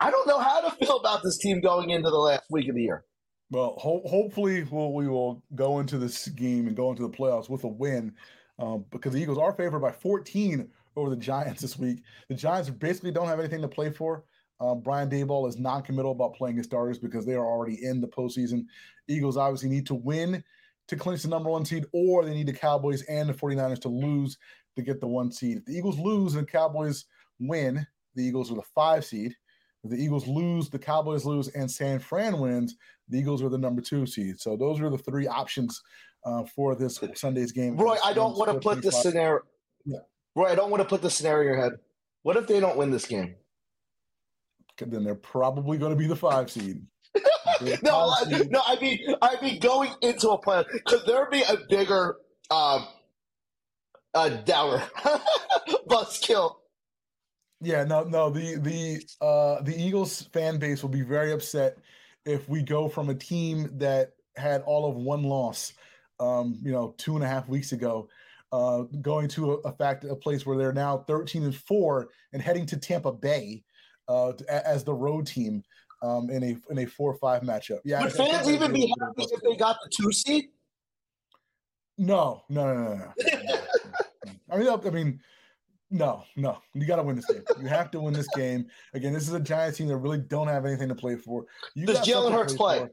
I 0.00 0.10
don't 0.10 0.26
know 0.26 0.38
how 0.38 0.60
to 0.62 0.70
feel 0.76 0.96
about 0.96 1.22
this 1.22 1.38
team 1.38 1.60
going 1.60 1.90
into 1.90 2.10
the 2.10 2.16
last 2.16 2.44
week 2.50 2.68
of 2.68 2.74
the 2.74 2.82
year. 2.82 3.04
Well, 3.50 3.74
ho- 3.78 4.02
hopefully, 4.06 4.62
we'll, 4.64 4.92
we 4.92 5.08
will 5.08 5.42
go 5.54 5.80
into 5.80 5.98
this 5.98 6.28
game 6.28 6.66
and 6.66 6.76
go 6.76 6.90
into 6.90 7.02
the 7.02 7.10
playoffs 7.10 7.50
with 7.50 7.64
a 7.64 7.68
win 7.68 8.14
um, 8.58 8.84
because 8.90 9.12
the 9.12 9.20
Eagles 9.20 9.38
are 9.38 9.52
favored 9.52 9.80
by 9.80 9.92
14 9.92 10.68
over 10.96 11.10
the 11.10 11.16
Giants 11.16 11.60
this 11.60 11.78
week. 11.78 12.02
The 12.28 12.34
Giants 12.34 12.70
basically 12.70 13.10
don't 13.10 13.26
have 13.26 13.40
anything 13.40 13.60
to 13.60 13.68
play 13.68 13.90
for. 13.90 14.24
Um, 14.60 14.80
Brian 14.80 15.08
Daboll 15.08 15.48
is 15.48 15.58
non-committal 15.58 16.12
about 16.12 16.34
playing 16.34 16.56
his 16.56 16.66
starters 16.66 16.98
because 16.98 17.24
they 17.24 17.34
are 17.34 17.46
already 17.46 17.84
in 17.84 18.00
the 18.00 18.08
postseason. 18.08 18.64
Eagles 19.08 19.36
obviously 19.36 19.70
need 19.70 19.86
to 19.86 19.94
win 19.94 20.44
to 20.88 20.96
clinch 20.96 21.22
the 21.22 21.28
number 21.28 21.50
one 21.50 21.64
seed, 21.64 21.86
or 21.92 22.24
they 22.24 22.34
need 22.34 22.48
the 22.48 22.52
Cowboys 22.52 23.02
and 23.02 23.28
the 23.28 23.34
49ers 23.34 23.80
to 23.80 23.88
lose 23.88 24.38
to 24.76 24.82
get 24.82 25.00
the 25.00 25.06
one 25.06 25.32
seed. 25.32 25.58
If 25.58 25.64
the 25.64 25.76
Eagles 25.76 25.98
lose 25.98 26.34
and 26.34 26.46
the 26.46 26.50
Cowboys 26.50 27.06
win, 27.38 27.86
the 28.14 28.24
Eagles 28.24 28.50
are 28.50 28.56
the 28.56 28.62
five 28.74 29.04
seed. 29.04 29.34
The 29.84 29.96
Eagles 29.96 30.26
lose, 30.26 30.68
the 30.68 30.78
Cowboys 30.78 31.24
lose, 31.24 31.48
and 31.48 31.70
San 31.70 32.00
Fran 32.00 32.38
wins, 32.38 32.76
the 33.08 33.18
Eagles 33.18 33.42
are 33.42 33.48
the 33.48 33.58
number 33.58 33.80
two 33.80 34.06
seed. 34.06 34.38
So 34.38 34.56
those 34.56 34.80
are 34.80 34.90
the 34.90 34.98
three 34.98 35.26
options 35.26 35.80
uh, 36.24 36.44
for 36.44 36.74
this 36.74 37.00
Sunday's 37.14 37.52
game. 37.52 37.76
Roy, 37.76 37.96
I 38.04 38.12
don't 38.12 38.36
want 38.36 38.52
to 38.52 38.58
put 38.58 38.82
this 38.82 39.00
scenario. 39.00 39.40
Yeah. 39.86 39.98
Roy, 40.36 40.50
I 40.50 40.54
don't 40.54 40.70
want 40.70 40.82
to 40.82 40.88
put 40.88 41.00
the 41.00 41.10
scenario 41.10 41.40
in 41.40 41.46
your 41.46 41.62
head. 41.62 41.78
What 42.22 42.36
if 42.36 42.46
they 42.46 42.60
don't 42.60 42.76
win 42.76 42.90
this 42.90 43.06
game? 43.06 43.36
then 44.88 45.04
they're 45.04 45.14
probably 45.14 45.76
going 45.76 45.90
to 45.90 45.96
be 45.96 46.06
the 46.06 46.16
five 46.16 46.50
seed. 46.50 46.82
no, 47.82 48.14
no, 48.48 48.62
I 48.66 48.78
mean, 48.80 48.98
I 49.20 49.36
mean, 49.42 49.60
going 49.60 49.92
into 50.00 50.30
a 50.30 50.38
plan, 50.38 50.64
could 50.86 51.04
there 51.06 51.28
be 51.28 51.42
a 51.42 51.56
bigger 51.68 52.16
um, 52.50 52.86
uh, 54.14 54.28
downer 54.28 54.82
buzzkill? 55.88 56.54
Yeah, 57.60 57.84
no, 57.84 58.04
no. 58.04 58.30
The 58.30 58.56
the 58.56 59.02
uh, 59.24 59.62
the 59.62 59.74
Eagles 59.76 60.22
fan 60.32 60.58
base 60.58 60.82
will 60.82 60.90
be 60.90 61.02
very 61.02 61.32
upset 61.32 61.78
if 62.24 62.48
we 62.48 62.62
go 62.62 62.88
from 62.88 63.10
a 63.10 63.14
team 63.14 63.70
that 63.78 64.12
had 64.36 64.62
all 64.62 64.88
of 64.88 64.96
one 64.96 65.22
loss, 65.22 65.74
um, 66.18 66.58
you 66.62 66.72
know, 66.72 66.94
two 66.96 67.16
and 67.16 67.24
a 67.24 67.28
half 67.28 67.48
weeks 67.48 67.72
ago, 67.72 68.08
uh, 68.52 68.82
going 69.02 69.28
to 69.28 69.52
a, 69.52 69.54
a 69.68 69.72
fact 69.72 70.04
a 70.04 70.16
place 70.16 70.46
where 70.46 70.56
they're 70.56 70.72
now 70.72 70.98
thirteen 71.06 71.44
and 71.44 71.54
four 71.54 72.08
and 72.32 72.40
heading 72.40 72.64
to 72.66 72.78
Tampa 72.78 73.12
Bay 73.12 73.62
uh, 74.08 74.32
as 74.48 74.82
the 74.84 74.94
road 74.94 75.26
team 75.26 75.62
um, 76.02 76.30
in 76.30 76.42
a 76.42 76.56
in 76.70 76.78
a 76.78 76.86
four 76.86 77.12
or 77.12 77.18
five 77.18 77.42
matchup. 77.42 77.80
Yeah, 77.84 78.02
would 78.02 78.12
fans 78.12 78.48
even 78.48 78.72
be 78.72 78.92
happy 79.00 79.24
if 79.30 79.40
they 79.42 79.56
got 79.56 79.76
the 79.82 79.90
two 79.90 80.12
seed? 80.12 80.46
No, 81.98 82.42
no, 82.48 82.72
no, 82.72 82.82
no, 82.82 82.94
no. 82.94 83.12
I 84.50 84.56
mean, 84.56 84.68
I 84.68 84.90
mean, 84.90 85.20
no, 85.90 86.24
no. 86.36 86.58
You 86.74 86.86
got 86.86 86.96
to 86.96 87.02
win 87.02 87.16
this 87.16 87.26
game. 87.26 87.42
You 87.60 87.68
have 87.68 87.90
to 87.90 88.00
win 88.00 88.14
this 88.14 88.28
game. 88.36 88.66
Again, 88.94 89.12
this 89.12 89.26
is 89.26 89.34
a 89.34 89.40
Giants 89.40 89.78
team 89.78 89.88
that 89.88 89.96
really 89.96 90.18
don't 90.18 90.48
have 90.48 90.64
anything 90.64 90.88
to 90.88 90.94
play 90.94 91.16
for. 91.16 91.46
You 91.74 91.86
Does 91.86 92.00
Jalen 92.00 92.32
Hurts 92.32 92.54
play? 92.54 92.78
play? 92.80 92.90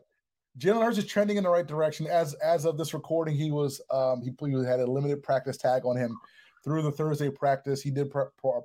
Jalen 0.58 0.84
Hurts 0.84 0.98
is 0.98 1.06
trending 1.06 1.38
in 1.38 1.44
the 1.44 1.50
right 1.50 1.68
direction. 1.68 2.08
As 2.08 2.34
as 2.36 2.66
of 2.66 2.78
this 2.78 2.94
recording, 2.94 3.36
he 3.36 3.52
was 3.52 3.80
um, 3.92 4.22
he, 4.22 4.34
he 4.40 4.66
had 4.66 4.80
a 4.80 4.86
limited 4.86 5.22
practice 5.22 5.58
tag 5.58 5.86
on 5.86 5.96
him 5.96 6.18
through 6.64 6.82
the 6.82 6.92
Thursday 6.92 7.30
practice. 7.30 7.82
He 7.82 7.92
did 7.92 8.12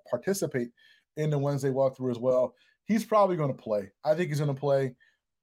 participate 0.08 0.68
in 1.16 1.28
the 1.28 1.38
Wednesday 1.38 1.68
walkthrough 1.68 2.10
as 2.10 2.18
well. 2.18 2.54
He's 2.84 3.04
probably 3.04 3.36
going 3.36 3.54
to 3.54 3.62
play. 3.62 3.90
I 4.04 4.14
think 4.14 4.30
he's 4.30 4.40
going 4.40 4.54
to 4.54 4.58
play. 4.58 4.94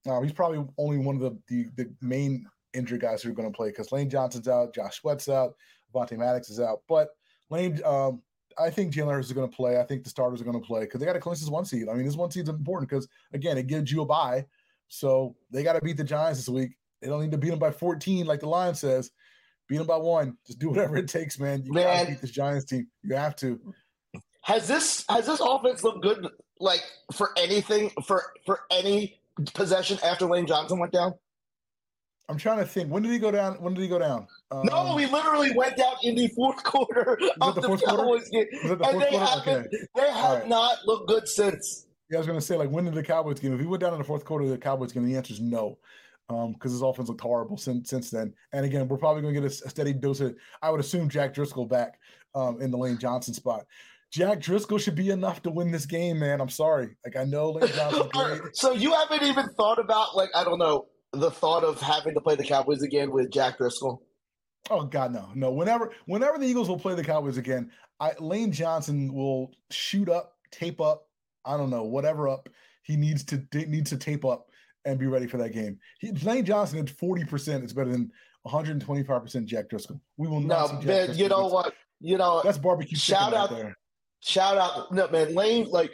Uh, 0.07 0.21
he's 0.21 0.33
probably 0.33 0.65
only 0.77 0.97
one 0.97 1.15
of 1.15 1.21
the 1.21 1.37
the, 1.47 1.67
the 1.75 1.93
main 2.01 2.47
injured 2.73 3.01
guys 3.01 3.21
who 3.21 3.29
are 3.29 3.33
going 3.33 3.51
to 3.51 3.55
play 3.55 3.69
because 3.69 3.91
Lane 3.91 4.09
Johnson's 4.09 4.47
out, 4.47 4.73
Josh 4.73 4.99
Sweat's 4.99 5.29
out, 5.29 5.53
Avonte 5.93 6.17
Maddox 6.17 6.49
is 6.49 6.59
out. 6.59 6.81
But 6.87 7.09
Lane, 7.49 7.79
um, 7.85 8.21
I 8.59 8.69
think 8.69 8.93
Jalen 8.93 9.11
Hurts 9.11 9.27
is 9.27 9.33
going 9.33 9.49
to 9.49 9.55
play. 9.55 9.79
I 9.79 9.83
think 9.83 10.03
the 10.03 10.09
starters 10.09 10.41
are 10.41 10.43
going 10.43 10.59
to 10.59 10.65
play 10.65 10.81
because 10.81 10.99
they 10.99 11.05
got 11.05 11.13
to 11.13 11.19
clinch 11.19 11.39
this 11.39 11.49
one 11.49 11.65
seed. 11.65 11.87
I 11.89 11.93
mean, 11.93 12.05
this 12.05 12.15
one 12.15 12.31
seed's 12.31 12.49
important 12.49 12.89
because 12.89 13.07
again, 13.33 13.57
it 13.57 13.67
gives 13.67 13.91
you 13.91 14.01
a 14.01 14.05
bye. 14.05 14.45
So 14.87 15.35
they 15.51 15.63
got 15.63 15.73
to 15.73 15.81
beat 15.81 15.97
the 15.97 16.03
Giants 16.03 16.39
this 16.39 16.49
week. 16.49 16.71
They 17.01 17.07
don't 17.07 17.21
need 17.21 17.31
to 17.31 17.37
beat 17.37 17.51
them 17.51 17.59
by 17.59 17.71
14 17.71 18.25
like 18.25 18.41
the 18.41 18.49
line 18.49 18.75
says. 18.75 19.11
Beat 19.67 19.77
them 19.77 19.87
by 19.87 19.97
one. 19.97 20.37
Just 20.45 20.59
do 20.59 20.69
whatever 20.69 20.97
it 20.97 21.07
takes, 21.07 21.39
man. 21.39 21.63
You 21.63 21.73
got 21.73 22.01
to 22.01 22.07
beat 22.07 22.21
this 22.21 22.31
Giants 22.31 22.65
team. 22.65 22.87
You 23.03 23.15
have 23.15 23.35
to. 23.37 23.59
Has 24.41 24.67
this 24.67 25.05
has 25.09 25.27
this 25.27 25.39
offense 25.39 25.83
looked 25.83 26.01
good 26.01 26.27
like 26.59 26.81
for 27.13 27.31
anything 27.37 27.91
for 28.05 28.23
for 28.45 28.61
any 28.71 29.21
possession 29.53 29.99
after 30.03 30.25
Lane 30.25 30.47
Johnson 30.47 30.79
went 30.79 30.91
down? 30.91 31.13
I'm 32.29 32.37
trying 32.37 32.59
to 32.59 32.65
think. 32.65 32.91
When 32.91 33.01
did 33.01 33.11
he 33.11 33.17
go 33.17 33.31
down? 33.31 33.55
When 33.55 33.73
did 33.73 33.81
he 33.81 33.87
go 33.87 33.97
down? 33.97 34.27
Um, 34.51 34.61
no, 34.65 34.93
we 34.95 35.07
literally 35.07 35.51
went 35.55 35.75
down 35.77 35.95
in 36.03 36.13
the 36.13 36.27
fourth 36.29 36.63
quarter 36.63 37.19
of 37.41 37.55
the, 37.55 37.61
the 37.61 37.77
Cowboys 37.77 38.29
game, 38.29 38.45
the 38.63 38.79
and 38.87 39.01
they 39.01 39.17
haven't. 39.17 39.47
Okay. 39.47 39.67
They 39.95 40.11
have 40.11 40.39
right. 40.39 40.47
not 40.47 40.77
looked 40.85 41.07
good 41.07 41.27
since. 41.27 41.87
Yeah, 42.11 42.17
I 42.17 42.19
was 42.19 42.27
going 42.27 42.39
to 42.39 42.45
say, 42.45 42.55
like, 42.55 42.69
when 42.69 42.85
did 42.85 42.93
the 42.93 43.03
Cowboys 43.03 43.39
game? 43.39 43.53
If 43.53 43.59
he 43.59 43.65
went 43.65 43.81
down 43.81 43.93
in 43.93 43.99
the 43.99 44.05
fourth 44.05 44.25
quarter 44.25 44.45
of 44.45 44.51
the 44.51 44.57
Cowboys 44.59 44.91
game, 44.91 45.05
the 45.05 45.15
answer 45.15 45.33
is 45.33 45.41
no, 45.41 45.79
because 46.27 46.45
um, 46.45 46.55
his 46.61 46.81
offense 46.81 47.09
looked 47.09 47.21
horrible 47.21 47.57
since 47.57 47.89
since 47.89 48.11
then. 48.11 48.31
And 48.53 48.63
again, 48.63 48.87
we're 48.87 48.97
probably 48.97 49.23
going 49.23 49.33
to 49.33 49.41
get 49.41 49.51
a, 49.51 49.65
a, 49.65 49.69
steady 49.69 49.93
dose 49.93 50.19
of. 50.19 50.35
I 50.61 50.69
would 50.69 50.79
assume 50.79 51.09
Jack 51.09 51.33
Driscoll 51.33 51.65
back 51.65 51.99
um, 52.35 52.61
in 52.61 52.69
the 52.69 52.77
Lane 52.77 52.99
Johnson 52.99 53.33
spot. 53.33 53.65
Jack 54.11 54.39
Driscoll 54.39 54.77
should 54.77 54.95
be 54.95 55.09
enough 55.09 55.41
to 55.43 55.51
win 55.51 55.71
this 55.71 55.85
game, 55.87 56.19
man. 56.19 56.41
I'm 56.41 56.49
sorry. 56.49 56.95
Like 57.03 57.15
I 57.15 57.23
know 57.23 57.51
Lane 57.51 57.71
Johnson. 57.73 58.41
so 58.53 58.71
you 58.71 58.93
haven't 58.93 59.23
even 59.23 59.49
thought 59.49 59.79
about 59.79 60.15
like 60.15 60.29
I 60.35 60.43
don't 60.43 60.59
know 60.59 60.87
the 61.13 61.31
thought 61.31 61.63
of 61.63 61.81
having 61.81 62.13
to 62.13 62.21
play 62.21 62.35
the 62.35 62.43
Cowboys 62.43 62.81
again 62.81 63.11
with 63.11 63.31
Jack 63.31 63.57
Driscoll. 63.57 64.03
Oh 64.69 64.83
God, 64.83 65.13
no, 65.13 65.29
no. 65.33 65.51
Whenever, 65.51 65.91
whenever 66.05 66.37
the 66.37 66.45
Eagles 66.45 66.69
will 66.69 66.79
play 66.79 66.95
the 66.95 67.03
Cowboys 67.03 67.37
again, 67.37 67.71
I, 67.99 68.13
Lane 68.19 68.51
Johnson 68.51 69.13
will 69.13 69.51
shoot 69.71 70.09
up, 70.09 70.33
tape 70.51 70.81
up. 70.81 71.07
I 71.45 71.57
don't 71.57 71.69
know, 71.69 71.83
whatever 71.83 72.27
up 72.27 72.49
he 72.83 72.95
needs 72.95 73.23
to 73.25 73.43
needs 73.53 73.89
to 73.91 73.97
tape 73.97 74.25
up 74.25 74.47
and 74.85 74.99
be 74.99 75.07
ready 75.07 75.27
for 75.27 75.37
that 75.37 75.53
game. 75.53 75.79
He, 75.99 76.11
Lane 76.11 76.45
Johnson 76.45 76.79
at 76.79 76.89
forty 76.89 77.23
percent 77.23 77.63
is 77.63 77.73
better 77.73 77.91
than 77.91 78.11
125 78.43 79.21
percent 79.21 79.45
Jack 79.45 79.69
Driscoll. 79.69 80.01
We 80.17 80.27
will 80.27 80.41
not. 80.41 80.73
No, 80.73 80.87
man, 80.87 81.17
you 81.17 81.29
know 81.29 81.47
what? 81.47 81.73
You 82.01 82.17
know 82.17 82.41
that's 82.43 82.57
barbecue. 82.57 82.97
Shout 82.97 83.33
out 83.33 83.49
there 83.49 83.75
shout 84.21 84.57
out, 84.57 84.91
no 84.91 85.07
man, 85.09 85.33
Lane 85.33 85.67
like 85.69 85.91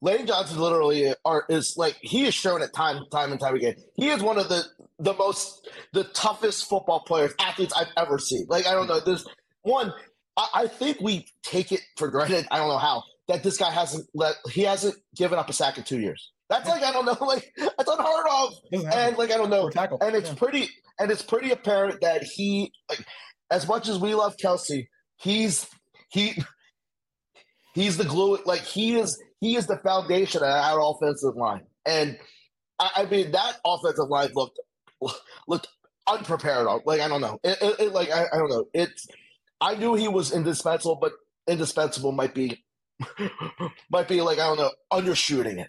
Lane 0.00 0.26
Johnson 0.26 0.58
literally 0.58 1.12
are 1.24 1.44
is 1.48 1.74
like 1.76 1.96
he 2.00 2.24
has 2.24 2.34
shown 2.34 2.62
it 2.62 2.72
time 2.72 3.04
time 3.10 3.32
and 3.32 3.40
time 3.40 3.54
again. 3.54 3.74
He 3.96 4.08
is 4.08 4.22
one 4.22 4.38
of 4.38 4.48
the 4.48 4.64
the 4.98 5.14
most 5.14 5.68
the 5.92 6.04
toughest 6.04 6.68
football 6.68 7.00
players 7.00 7.32
athletes 7.40 7.72
I've 7.76 7.88
ever 7.96 8.18
seen. 8.18 8.46
Like 8.48 8.66
I 8.66 8.74
don't 8.74 8.86
know, 8.86 9.00
there's 9.00 9.26
one. 9.62 9.92
I, 10.36 10.48
I 10.54 10.66
think 10.68 11.00
we 11.00 11.26
take 11.42 11.72
it 11.72 11.80
for 11.96 12.08
granted. 12.08 12.46
I 12.50 12.58
don't 12.58 12.68
know 12.68 12.78
how 12.78 13.02
that 13.26 13.42
this 13.42 13.56
guy 13.56 13.70
hasn't 13.70 14.08
let 14.14 14.34
he 14.50 14.62
hasn't 14.62 14.94
given 15.16 15.38
up 15.38 15.48
a 15.50 15.52
sack 15.52 15.78
in 15.78 15.84
two 15.84 16.00
years. 16.00 16.32
That's 16.48 16.68
like 16.68 16.82
I 16.82 16.92
don't 16.92 17.04
know, 17.04 17.16
like 17.26 17.52
that's 17.56 17.90
unheard 17.90 18.26
of. 18.30 18.54
And 18.72 19.18
like 19.18 19.32
I 19.32 19.36
don't 19.36 19.50
know, 19.50 19.70
and 20.00 20.14
it's 20.14 20.28
yeah. 20.28 20.34
pretty 20.36 20.68
and 21.00 21.10
it's 21.10 21.22
pretty 21.22 21.50
apparent 21.50 22.00
that 22.02 22.22
he 22.22 22.72
like 22.88 23.04
as 23.50 23.66
much 23.66 23.88
as 23.88 23.98
we 23.98 24.14
love 24.14 24.36
Kelce, 24.36 24.86
he's 25.16 25.66
he 26.10 26.34
He's 27.78 27.96
the 27.96 28.04
glue. 28.04 28.38
Like 28.44 28.62
he 28.62 28.96
is. 28.96 29.22
He 29.40 29.56
is 29.56 29.66
the 29.66 29.78
foundation 29.78 30.42
of 30.42 30.48
our 30.48 30.80
offensive 30.80 31.36
line. 31.36 31.62
And 31.86 32.18
I, 32.78 32.90
I 32.96 33.04
mean 33.06 33.32
that 33.32 33.58
offensive 33.64 34.08
line 34.08 34.30
looked 34.34 34.58
looked 35.48 35.68
unprepared. 36.06 36.66
Like 36.84 37.00
I 37.00 37.08
don't 37.08 37.20
know. 37.20 37.38
It, 37.44 37.58
it, 37.60 37.80
it, 37.80 37.92
like 37.92 38.10
I, 38.10 38.26
I 38.32 38.38
don't 38.38 38.50
know. 38.50 38.66
It's. 38.74 39.06
I 39.60 39.74
knew 39.74 39.94
he 39.94 40.06
was 40.06 40.32
indispensable, 40.32 40.96
but 40.96 41.12
indispensable 41.48 42.12
might 42.12 42.34
be 42.34 42.64
might 43.90 44.08
be 44.08 44.20
like 44.20 44.38
I 44.38 44.46
don't 44.46 44.58
know 44.58 44.70
undershooting 44.92 45.58
it. 45.58 45.68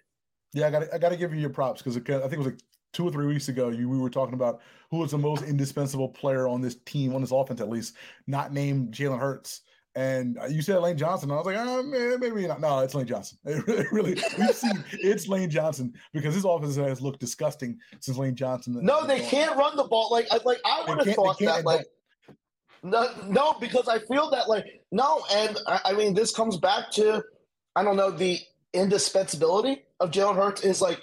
Yeah, 0.53 0.67
I 0.67 0.71
got 0.71 0.93
I 0.93 0.97
got 0.97 1.09
to 1.09 1.17
give 1.17 1.33
you 1.33 1.39
your 1.39 1.49
props 1.49 1.81
because 1.81 1.97
I 1.97 1.99
think 2.01 2.33
it 2.33 2.37
was 2.37 2.47
like 2.47 2.59
two 2.93 3.07
or 3.07 3.11
three 3.11 3.27
weeks 3.27 3.49
ago, 3.49 3.69
you 3.69 3.89
we 3.89 3.97
were 3.97 4.09
talking 4.09 4.33
about 4.33 4.61
who 4.91 4.97
was 4.97 5.11
the 5.11 5.17
most 5.17 5.43
indispensable 5.43 6.09
player 6.09 6.47
on 6.47 6.61
this 6.61 6.75
team, 6.85 7.13
on 7.13 7.21
this 7.21 7.31
offense 7.31 7.61
at 7.61 7.69
least, 7.69 7.95
not 8.27 8.53
named 8.53 8.93
Jalen 8.93 9.19
Hurts. 9.19 9.61
And 9.95 10.37
you 10.49 10.61
said 10.61 10.77
Lane 10.79 10.97
Johnson. 10.97 11.31
I 11.31 11.35
was 11.35 11.45
like, 11.45 11.57
oh, 11.57 11.83
man, 11.83 12.19
maybe 12.19 12.47
not. 12.47 12.61
No, 12.61 12.79
it's 12.79 12.93
Lane 12.93 13.07
Johnson. 13.07 13.37
It 13.45 13.65
really, 13.67 13.85
really 13.91 14.23
we've 14.37 14.55
seen 14.55 14.83
it's 14.93 15.27
Lane 15.27 15.49
Johnson 15.49 15.93
because 16.13 16.35
his 16.35 16.45
offense 16.45 16.75
has 16.75 17.01
looked 17.01 17.19
disgusting 17.19 17.77
since 17.99 18.17
Lane 18.17 18.35
Johnson. 18.35 18.77
No, 18.81 19.05
they 19.05 19.19
can't 19.19 19.57
run 19.57 19.75
the 19.75 19.85
ball. 19.85 20.09
Like, 20.11 20.27
I, 20.31 20.39
like 20.45 20.59
I 20.63 20.83
would 20.87 21.05
have 21.05 21.15
thought 21.15 21.39
that. 21.39 21.65
Like, 21.65 21.85
no, 22.83 23.09
no, 23.27 23.53
because 23.59 23.87
I 23.87 23.99
feel 23.99 24.29
that 24.29 24.47
like 24.47 24.65
no, 24.91 25.21
and 25.31 25.57
I, 25.67 25.81
I 25.85 25.93
mean 25.93 26.13
this 26.13 26.33
comes 26.33 26.57
back 26.57 26.91
to 26.91 27.23
I 27.75 27.83
don't 27.83 27.97
know 27.97 28.11
the 28.11 28.39
indispensability 28.73 29.83
of 29.99 30.11
Jalen 30.11 30.35
Hurts 30.35 30.63
is 30.63 30.81
like 30.81 31.01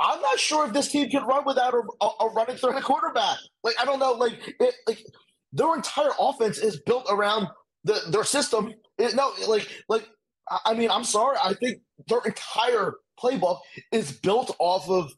I'm 0.00 0.20
not 0.20 0.38
sure 0.38 0.66
if 0.66 0.72
this 0.72 0.90
team 0.90 1.10
can 1.10 1.24
run 1.24 1.44
without 1.44 1.74
a, 1.74 1.82
a, 2.00 2.06
a 2.20 2.28
running 2.30 2.56
third 2.56 2.82
quarterback. 2.82 3.38
Like 3.62 3.74
I 3.80 3.84
don't 3.84 3.98
know, 3.98 4.12
like 4.12 4.54
it, 4.60 4.74
like 4.86 5.04
their 5.52 5.74
entire 5.74 6.10
offense 6.18 6.58
is 6.58 6.80
built 6.80 7.06
around 7.10 7.48
the 7.84 8.00
their 8.10 8.24
system. 8.24 8.74
It, 8.98 9.14
no, 9.14 9.32
like 9.46 9.68
like 9.88 10.06
I 10.64 10.74
mean, 10.74 10.90
I'm 10.90 11.04
sorry. 11.04 11.36
I 11.42 11.54
think 11.54 11.78
their 12.08 12.20
entire 12.24 12.94
playbook 13.22 13.60
is 13.92 14.12
built 14.12 14.54
off 14.58 14.88
of 14.88 15.12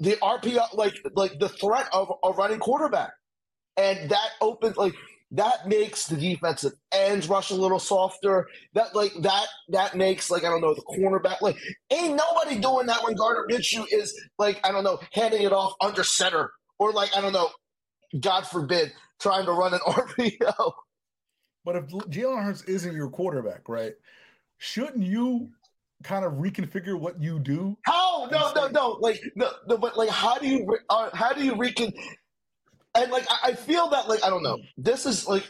the 0.00 0.16
RPO, 0.16 0.74
like 0.74 0.94
like 1.14 1.38
the 1.38 1.48
threat 1.48 1.88
of 1.92 2.12
a 2.24 2.30
running 2.32 2.60
quarterback, 2.60 3.12
and 3.76 4.10
that 4.10 4.30
opens 4.40 4.76
like 4.76 4.94
that 5.32 5.68
makes 5.68 6.06
the 6.06 6.16
defensive 6.16 6.72
ends 6.92 7.28
rush 7.28 7.50
a 7.50 7.54
little 7.54 7.78
softer. 7.78 8.46
That 8.74 8.94
like 8.94 9.12
that 9.22 9.46
that 9.70 9.96
makes 9.96 10.30
like 10.30 10.44
I 10.44 10.48
don't 10.48 10.60
know 10.60 10.74
the 10.74 10.82
cornerback 10.82 11.40
like 11.42 11.56
ain't 11.90 12.16
nobody 12.16 12.58
doing 12.60 12.86
that 12.86 13.02
when 13.04 13.14
Gardner 13.14 13.46
Minshew 13.50 13.84
is 13.90 14.18
like 14.38 14.60
I 14.64 14.72
don't 14.72 14.84
know 14.84 14.98
handing 15.12 15.42
it 15.42 15.52
off 15.52 15.74
under 15.82 16.04
center 16.04 16.52
or 16.78 16.92
like 16.92 17.14
I 17.16 17.20
don't 17.20 17.32
know, 17.32 17.50
God 18.18 18.46
forbid, 18.46 18.92
trying 19.20 19.46
to 19.46 19.52
run 19.52 19.74
an 19.74 19.80
RPO. 19.86 20.72
But 21.68 21.76
if 21.76 21.88
Jalen 21.88 22.42
Hurts 22.42 22.62
isn't 22.62 22.96
your 22.96 23.10
quarterback, 23.10 23.68
right? 23.68 23.92
Shouldn't 24.56 25.04
you 25.04 25.50
kind 26.02 26.24
of 26.24 26.32
reconfigure 26.32 26.98
what 26.98 27.20
you 27.20 27.38
do? 27.38 27.76
How? 27.82 28.26
No, 28.32 28.52
no, 28.54 28.68
no. 28.68 28.88
Like 29.00 29.20
no, 29.34 29.50
no. 29.66 29.76
But 29.76 29.94
like, 29.94 30.08
how 30.08 30.38
do 30.38 30.48
you 30.48 30.78
uh, 30.88 31.10
how 31.12 31.34
do 31.34 31.44
you 31.44 31.54
recon? 31.56 31.92
And 32.94 33.12
like, 33.12 33.26
I, 33.28 33.50
I 33.50 33.52
feel 33.52 33.90
that 33.90 34.08
like 34.08 34.24
I 34.24 34.30
don't 34.30 34.42
know. 34.42 34.56
This 34.78 35.04
is 35.04 35.28
like 35.28 35.44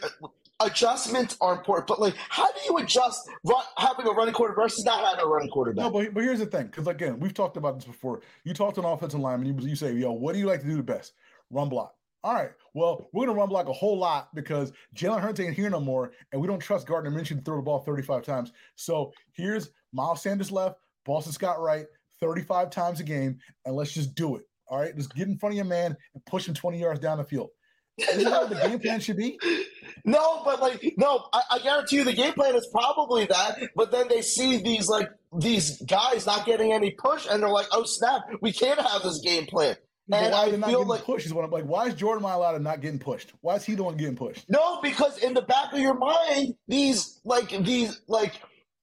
adjustments 0.59 1.37
are 1.39 1.53
important, 1.53 1.87
but 1.87 2.01
like, 2.01 2.15
how 2.17 2.51
do 2.51 2.59
you 2.67 2.79
adjust 2.79 3.29
run, 3.45 3.63
having 3.77 4.05
a 4.05 4.11
running 4.11 4.33
quarterback 4.33 4.65
versus 4.65 4.83
not 4.83 5.01
having 5.01 5.23
a 5.23 5.25
running 5.25 5.49
quarterback? 5.49 5.85
No, 5.85 5.89
but, 5.89 6.13
but 6.13 6.21
here's 6.21 6.39
the 6.39 6.47
thing, 6.47 6.65
because 6.65 6.87
again, 6.87 7.17
we've 7.21 7.33
talked 7.33 7.55
about 7.55 7.75
this 7.75 7.85
before. 7.85 8.19
You 8.43 8.53
talked 8.53 8.75
to 8.75 8.81
an 8.81 8.87
offensive 8.87 9.21
lineman, 9.21 9.57
you, 9.57 9.69
you 9.69 9.77
say, 9.77 9.93
"Yo, 9.93 10.11
what 10.11 10.33
do 10.33 10.39
you 10.39 10.47
like 10.47 10.59
to 10.59 10.67
do 10.67 10.75
the 10.75 10.83
best? 10.83 11.13
Run 11.49 11.69
block." 11.69 11.95
All 12.23 12.33
right. 12.33 12.51
Well, 12.73 13.09
we're 13.13 13.25
going 13.25 13.35
to 13.35 13.39
run 13.39 13.49
block 13.49 13.67
a 13.69 13.73
whole 13.73 13.97
lot 13.97 14.33
because 14.35 14.73
Jalen 14.95 15.21
Hurts 15.21 15.39
ain't 15.39 15.53
here 15.55 15.69
no 15.69 15.79
more, 15.79 16.11
and 16.31 16.41
we 16.41 16.47
don't 16.47 16.59
trust 16.59 16.85
Gardner 16.87 17.11
Minshew 17.11 17.37
to 17.37 17.41
throw 17.41 17.55
the 17.55 17.61
ball 17.61 17.79
35 17.79 18.23
times. 18.23 18.51
So 18.75 19.13
here's 19.33 19.71
Miles 19.93 20.21
Sanders 20.21 20.51
left, 20.51 20.75
Boston 21.05 21.31
Scott 21.33 21.61
right, 21.61 21.85
35 22.19 22.69
times 22.69 22.99
a 22.99 23.03
game, 23.03 23.39
and 23.65 23.75
let's 23.75 23.93
just 23.93 24.15
do 24.15 24.35
it. 24.35 24.43
All 24.67 24.79
right. 24.79 24.95
Just 24.95 25.15
get 25.15 25.27
in 25.27 25.37
front 25.37 25.53
of 25.53 25.57
your 25.57 25.65
man 25.65 25.95
and 26.13 26.25
push 26.25 26.47
him 26.47 26.53
20 26.53 26.79
yards 26.79 26.99
down 26.99 27.17
the 27.17 27.23
field. 27.23 27.49
Isn't 27.97 28.23
that 28.23 28.41
what 28.41 28.49
the 28.49 28.67
game 28.67 28.79
plan 28.79 28.99
should 28.99 29.17
be? 29.17 29.39
No, 30.05 30.41
but 30.45 30.61
like, 30.61 30.93
no, 30.97 31.25
I, 31.33 31.41
I 31.51 31.59
guarantee 31.59 31.97
you 31.97 32.03
the 32.05 32.13
game 32.13 32.31
plan 32.33 32.55
is 32.55 32.67
probably 32.71 33.25
that. 33.25 33.59
But 33.75 33.91
then 33.91 34.07
they 34.07 34.21
see 34.21 34.57
these 34.57 34.87
like 34.87 35.09
these 35.37 35.81
guys 35.81 36.25
not 36.25 36.45
getting 36.45 36.71
any 36.71 36.91
push, 36.91 37.27
and 37.29 37.43
they're 37.43 37.49
like, 37.49 37.67
"Oh 37.73 37.83
snap, 37.83 38.21
we 38.41 38.53
can't 38.53 38.79
have 38.79 39.03
this 39.03 39.19
game 39.19 39.45
plan." 39.45 39.75
And 40.11 40.31
why 40.31 40.45
I 40.45 40.55
not 40.55 40.69
feel 40.69 40.85
like 40.85 41.03
pushed 41.03 41.25
is 41.25 41.33
what 41.33 41.45
I'm 41.45 41.51
like. 41.51 41.65
Why 41.65 41.87
is 41.87 41.93
Jordan 41.93 42.23
Mailata 42.23 42.61
not 42.61 42.81
getting 42.81 42.99
pushed? 42.99 43.33
Why 43.41 43.55
is 43.55 43.63
he 43.63 43.75
the 43.75 43.83
one 43.83 43.95
getting 43.95 44.15
pushed? 44.15 44.49
No, 44.49 44.81
because 44.81 45.17
in 45.19 45.33
the 45.33 45.41
back 45.41 45.71
of 45.73 45.79
your 45.79 45.97
mind, 45.97 46.55
these 46.67 47.19
like 47.23 47.49
these 47.63 48.01
like 48.07 48.33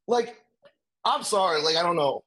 like 0.06 0.36
I'm 1.04 1.22
sorry, 1.22 1.62
like 1.62 1.76
I 1.76 1.82
don't 1.82 1.96
know. 1.96 2.22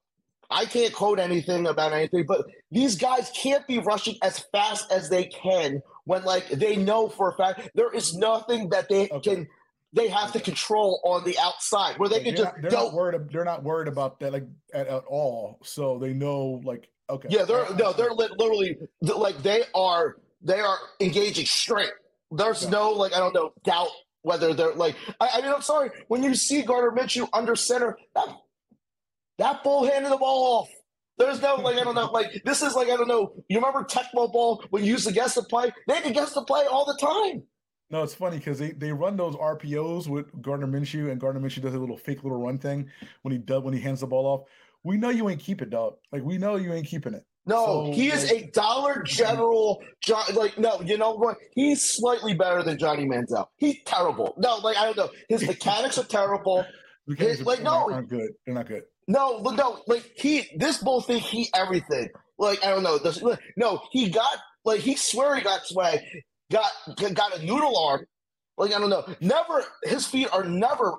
I 0.51 0.65
can't 0.65 0.91
quote 0.91 1.19
anything 1.19 1.67
about 1.67 1.93
anything, 1.93 2.25
but 2.27 2.45
these 2.71 2.95
guys 2.95 3.31
can't 3.35 3.65
be 3.67 3.77
rushing 3.77 4.15
as 4.23 4.39
fast 4.51 4.91
as 4.91 5.09
they 5.09 5.25
can 5.25 5.81
when 6.09 6.23
like 6.23 6.49
they 6.49 6.75
know 6.75 7.07
for 7.07 7.29
a 7.29 7.33
fact 7.35 7.69
there 7.75 7.93
is 7.93 8.15
nothing 8.15 8.69
that 8.69 8.89
they 8.89 9.07
okay. 9.09 9.35
can 9.35 9.47
they 9.93 10.07
have 10.07 10.31
to 10.33 10.39
control 10.39 10.99
on 11.03 11.23
the 11.23 11.37
outside 11.37 11.97
where 11.99 12.09
they 12.09 12.23
can 12.23 12.33
they're 12.35 12.45
just 12.45 12.55
not, 12.55 12.61
they're 12.63 12.71
not 12.71 12.93
worried 12.93 13.29
they're 13.31 13.45
not 13.45 13.63
worried 13.63 13.87
about 13.87 14.19
that 14.19 14.33
like 14.33 14.47
at, 14.73 14.87
at 14.87 15.03
all 15.05 15.59
so 15.63 15.99
they 15.99 16.13
know 16.13 16.61
like 16.63 16.89
Okay. 17.09 17.27
Yeah, 17.31 17.43
they're 17.43 17.65
no, 17.75 17.91
they're 17.93 18.11
literally 18.11 18.77
like 19.01 19.41
they 19.41 19.63
are 19.73 20.17
they 20.41 20.59
are 20.59 20.77
engaging 20.99 21.45
straight. 21.45 21.91
There's 22.31 22.63
yeah. 22.63 22.69
no 22.69 22.91
like 22.91 23.13
I 23.13 23.19
don't 23.19 23.33
know 23.33 23.51
doubt 23.63 23.89
whether 24.21 24.53
they're 24.53 24.73
like 24.73 24.95
I, 25.19 25.29
I, 25.35 25.41
mean 25.41 25.51
I'm 25.51 25.61
sorry 25.61 25.89
when 26.07 26.23
you 26.23 26.35
see 26.35 26.61
Gardner 26.61 26.91
Minshew 26.91 27.27
under 27.33 27.55
center 27.55 27.97
that 28.15 28.27
that 29.39 29.63
bull 29.63 29.89
handed 29.89 30.11
the 30.11 30.17
ball 30.17 30.59
off. 30.61 30.69
There's 31.17 31.41
no 31.41 31.55
like 31.55 31.77
I 31.77 31.83
don't 31.83 31.95
know 31.95 32.11
like 32.11 32.43
this 32.45 32.61
is 32.61 32.75
like 32.75 32.89
I 32.89 32.95
don't 32.95 33.07
know. 33.07 33.33
You 33.47 33.57
remember 33.57 33.83
Tecmo 33.83 34.31
Bowl 34.31 34.63
when 34.69 34.83
you 34.83 34.91
used 34.91 35.07
to 35.07 35.13
guess 35.13 35.35
the 35.35 35.43
play? 35.43 35.71
They 35.87 36.01
can 36.01 36.13
guess 36.13 36.33
the 36.33 36.43
play 36.43 36.65
all 36.65 36.85
the 36.85 36.97
time. 36.99 37.43
No, 37.91 38.03
it's 38.03 38.13
funny 38.13 38.37
because 38.37 38.59
they, 38.59 38.71
they 38.71 38.93
run 38.93 39.17
those 39.17 39.35
RPOs 39.35 40.07
with 40.07 40.27
Gardner 40.43 40.67
Minshew, 40.67 41.09
and 41.09 41.19
Gardner 41.19 41.41
Minshew 41.41 41.63
does 41.63 41.73
a 41.73 41.79
little 41.79 41.97
fake 41.97 42.23
little 42.23 42.39
run 42.39 42.59
thing 42.59 42.87
when 43.23 43.31
he 43.31 43.39
does 43.39 43.63
when 43.63 43.73
he 43.73 43.79
hands 43.81 44.01
the 44.01 44.07
ball 44.07 44.27
off 44.27 44.41
we 44.83 44.97
know 44.97 45.09
you 45.09 45.29
ain't 45.29 45.41
keep 45.41 45.61
it, 45.61 45.69
dog. 45.69 45.95
Like 46.11 46.23
we 46.23 46.37
know 46.37 46.55
you 46.55 46.73
ain't 46.73 46.87
keeping 46.87 47.13
it. 47.13 47.25
No, 47.45 47.85
so, 47.87 47.91
he 47.93 48.09
is 48.09 48.31
a 48.31 48.45
Dollar 48.51 49.01
General. 49.03 49.81
John, 50.01 50.23
like 50.35 50.57
no, 50.57 50.81
you 50.81 50.97
know 50.97 51.13
what? 51.13 51.37
He's 51.55 51.83
slightly 51.83 52.33
better 52.33 52.61
than 52.61 52.77
Johnny 52.77 53.05
Manziel. 53.05 53.47
He's 53.57 53.77
terrible. 53.85 54.35
No, 54.37 54.57
like 54.57 54.77
I 54.77 54.85
don't 54.85 54.97
know. 54.97 55.09
His 55.29 55.45
mechanics 55.45 55.97
are 55.97 56.03
terrible. 56.03 56.65
His, 57.17 57.41
like 57.41 57.63
no, 57.63 57.91
aren't 57.91 58.09
good. 58.09 58.31
They're 58.45 58.53
not 58.53 58.67
good. 58.67 58.83
No, 59.07 59.39
no, 59.39 59.81
like 59.87 60.11
he 60.15 60.47
this 60.57 60.77
bull 60.77 61.01
thing. 61.01 61.19
He 61.19 61.49
everything. 61.55 62.09
Like 62.37 62.63
I 62.63 62.69
don't 62.69 62.83
know. 62.83 62.99
This, 62.99 63.23
no, 63.57 63.81
he 63.91 64.09
got 64.09 64.37
like 64.63 64.81
he 64.81 64.95
swear 64.95 65.35
he 65.35 65.41
got 65.41 65.65
swag. 65.65 66.01
Got 66.51 66.71
got 67.13 67.37
a 67.37 67.43
noodle 67.43 67.77
arm. 67.77 68.05
Like 68.57 68.75
I 68.75 68.79
don't 68.79 68.91
know. 68.91 69.05
Never 69.21 69.63
his 69.83 70.05
feet 70.05 70.27
are 70.31 70.43
never 70.43 70.93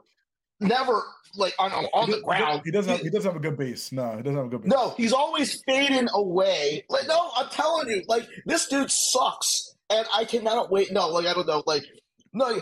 never 0.58 1.02
like 1.36 1.54
on, 1.58 1.72
on 1.72 2.06
he, 2.06 2.14
the 2.14 2.20
ground. 2.20 2.62
He 2.64 2.70
doesn't. 2.70 2.90
Have, 2.90 3.00
he 3.00 3.10
doesn't 3.10 3.30
have 3.30 3.36
a 3.36 3.42
good 3.42 3.56
base. 3.56 3.92
No, 3.92 4.16
he 4.16 4.22
doesn't 4.22 4.36
have 4.36 4.46
a 4.46 4.48
good 4.48 4.62
base. 4.62 4.72
No, 4.72 4.94
he's 4.96 5.12
always 5.12 5.62
fading 5.62 6.08
away. 6.14 6.84
Like 6.88 7.06
no, 7.06 7.30
I'm 7.36 7.48
telling 7.48 7.88
you, 7.88 8.02
like 8.08 8.26
this 8.46 8.68
dude 8.68 8.90
sucks, 8.90 9.74
and 9.88 10.06
I 10.14 10.24
cannot 10.24 10.70
wait. 10.70 10.92
No, 10.92 11.08
like 11.08 11.26
I 11.26 11.34
don't 11.34 11.46
know, 11.46 11.62
like 11.66 11.84
no. 12.32 12.60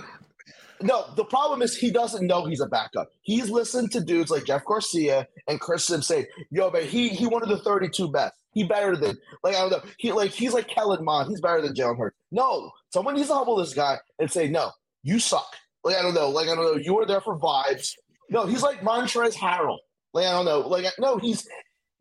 No, 0.81 1.07
the 1.17 1.25
problem 1.25 1.61
is 1.61 1.77
he 1.77 1.91
doesn't 1.91 2.25
know 2.25 2.45
he's 2.45 2.61
a 2.61 2.67
backup. 2.67 3.09
He's 3.23 3.51
listened 3.51 3.91
to 3.93 4.01
dudes 4.01 4.31
like 4.31 4.45
Jeff 4.45 4.65
Garcia 4.65 5.27
and 5.49 5.59
Chris 5.59 5.85
Sims 5.85 6.07
say, 6.07 6.29
"Yo, 6.51 6.71
but 6.71 6.85
he 6.85 7.09
he 7.09 7.27
one 7.27 7.43
of 7.43 7.49
the 7.49 7.59
32 7.59 8.09
best. 8.13 8.35
He 8.53 8.63
better 8.63 8.97
than 8.97 9.19
like 9.43 9.57
I 9.57 9.61
don't 9.61 9.71
know. 9.71 9.83
He 9.99 10.13
like 10.13 10.31
he's 10.31 10.55
like 10.55 10.69
Kellen 10.69 11.05
Mond. 11.05 11.31
He's 11.31 11.41
better 11.41 11.61
than 11.61 11.75
Jalen 11.75 11.99
Hurts. 11.99 12.17
No, 12.31 12.71
someone 12.93 13.17
needs 13.17 13.27
to 13.29 13.35
humble 13.35 13.57
this 13.57 13.75
guy 13.75 13.99
and 14.21 14.31
say, 14.31 14.49
"No, 14.49 14.71
you 15.03 15.19
suck." 15.19 15.57
Like 15.85 15.97
I 15.97 16.03
don't 16.03 16.15
know. 16.15 16.31
Like 16.31 16.49
I 16.49 16.55
don't 16.55 16.65
know. 16.65 16.81
You 16.81 16.95
were 16.95 17.07
there 17.07 17.21
for 17.21 17.39
vibes. 17.39 17.95
No, 18.31 18.47
he's 18.47 18.63
like 18.63 18.81
Montrezl 18.81 19.35
Harrell. 19.35 19.79
Like 20.13 20.27
I 20.27 20.33
don't 20.33 20.45
know. 20.45 20.61
Like 20.61 20.87
no, 20.99 21.19
he's 21.19 21.47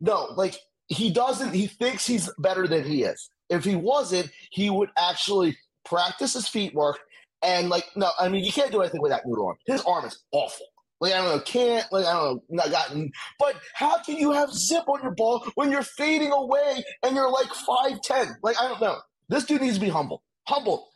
no. 0.00 0.28
Like 0.36 0.56
he 0.88 1.10
doesn't. 1.10 1.54
He 1.54 1.66
thinks 1.66 2.06
he's 2.06 2.30
better 2.38 2.66
than 2.66 2.84
he 2.84 3.02
is. 3.02 3.30
If 3.50 3.64
he 3.64 3.76
wasn't, 3.76 4.30
he 4.50 4.70
would 4.70 4.90
actually 4.98 5.56
practice 5.84 6.34
his 6.34 6.48
feet 6.48 6.74
work 6.74 6.98
and 7.42 7.68
like 7.68 7.84
no. 7.96 8.10
I 8.18 8.28
mean, 8.28 8.44
you 8.44 8.52
can't 8.52 8.72
do 8.72 8.80
anything 8.80 9.02
with 9.02 9.10
that 9.12 9.26
new 9.26 9.42
arm. 9.42 9.56
His 9.66 9.82
arm 9.82 10.04
is 10.04 10.22
awful. 10.32 10.66
Like 11.00 11.12
I 11.12 11.18
don't 11.18 11.36
know, 11.36 11.40
can't 11.40 11.90
like 11.92 12.06
I 12.06 12.12
don't 12.12 12.24
know, 12.24 12.42
not 12.50 12.70
gotten. 12.70 13.10
But 13.38 13.56
how 13.74 14.02
can 14.02 14.16
you 14.16 14.32
have 14.32 14.52
zip 14.52 14.88
on 14.88 15.02
your 15.02 15.14
ball 15.14 15.46
when 15.54 15.70
you're 15.70 15.82
fading 15.82 16.32
away 16.32 16.84
and 17.02 17.14
you're 17.14 17.30
like 17.30 17.48
five 17.48 18.00
ten? 18.02 18.36
Like 18.42 18.56
I 18.60 18.68
don't 18.68 18.80
know. 18.80 18.98
This 19.28 19.44
dude 19.44 19.60
needs 19.60 19.74
to 19.74 19.80
be 19.80 19.90
humble. 19.90 20.22
Humble. 20.48 20.88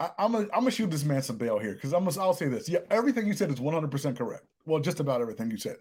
I, 0.00 0.10
am 0.18 0.32
gonna 0.32 0.44
I'm 0.44 0.60
gonna 0.60 0.70
shoot 0.70 0.90
this 0.90 1.04
man 1.04 1.22
some 1.22 1.36
bail 1.36 1.58
here 1.58 1.74
because 1.74 1.92
I'm 1.92 2.04
gonna 2.04 2.20
I'll 2.20 2.32
say 2.32 2.48
this. 2.48 2.68
Yeah, 2.68 2.80
everything 2.90 3.26
you 3.26 3.34
said 3.34 3.50
is 3.50 3.60
100 3.60 3.90
percent 3.90 4.16
correct. 4.16 4.44
Well, 4.64 4.80
just 4.80 4.98
about 4.98 5.20
everything 5.20 5.50
you 5.50 5.58
said. 5.58 5.76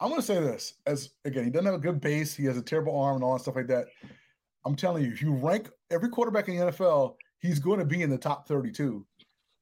I'm 0.00 0.08
gonna 0.08 0.22
say 0.22 0.40
this 0.40 0.74
as 0.86 1.10
again, 1.24 1.44
he 1.44 1.50
doesn't 1.50 1.66
have 1.66 1.74
a 1.74 1.78
good 1.78 2.00
base. 2.00 2.34
He 2.34 2.44
has 2.46 2.56
a 2.56 2.62
terrible 2.62 2.98
arm 2.98 3.16
and 3.16 3.24
all 3.24 3.34
that 3.34 3.42
stuff 3.42 3.56
like 3.56 3.68
that. 3.68 3.86
I'm 4.64 4.74
telling 4.74 5.04
you, 5.04 5.12
if 5.12 5.20
you 5.20 5.34
rank 5.34 5.68
every 5.90 6.08
quarterback 6.08 6.48
in 6.48 6.56
the 6.56 6.72
NFL, 6.72 7.16
he's 7.40 7.58
going 7.58 7.78
to 7.78 7.84
be 7.84 8.02
in 8.02 8.08
the 8.08 8.16
top 8.16 8.48
32. 8.48 9.04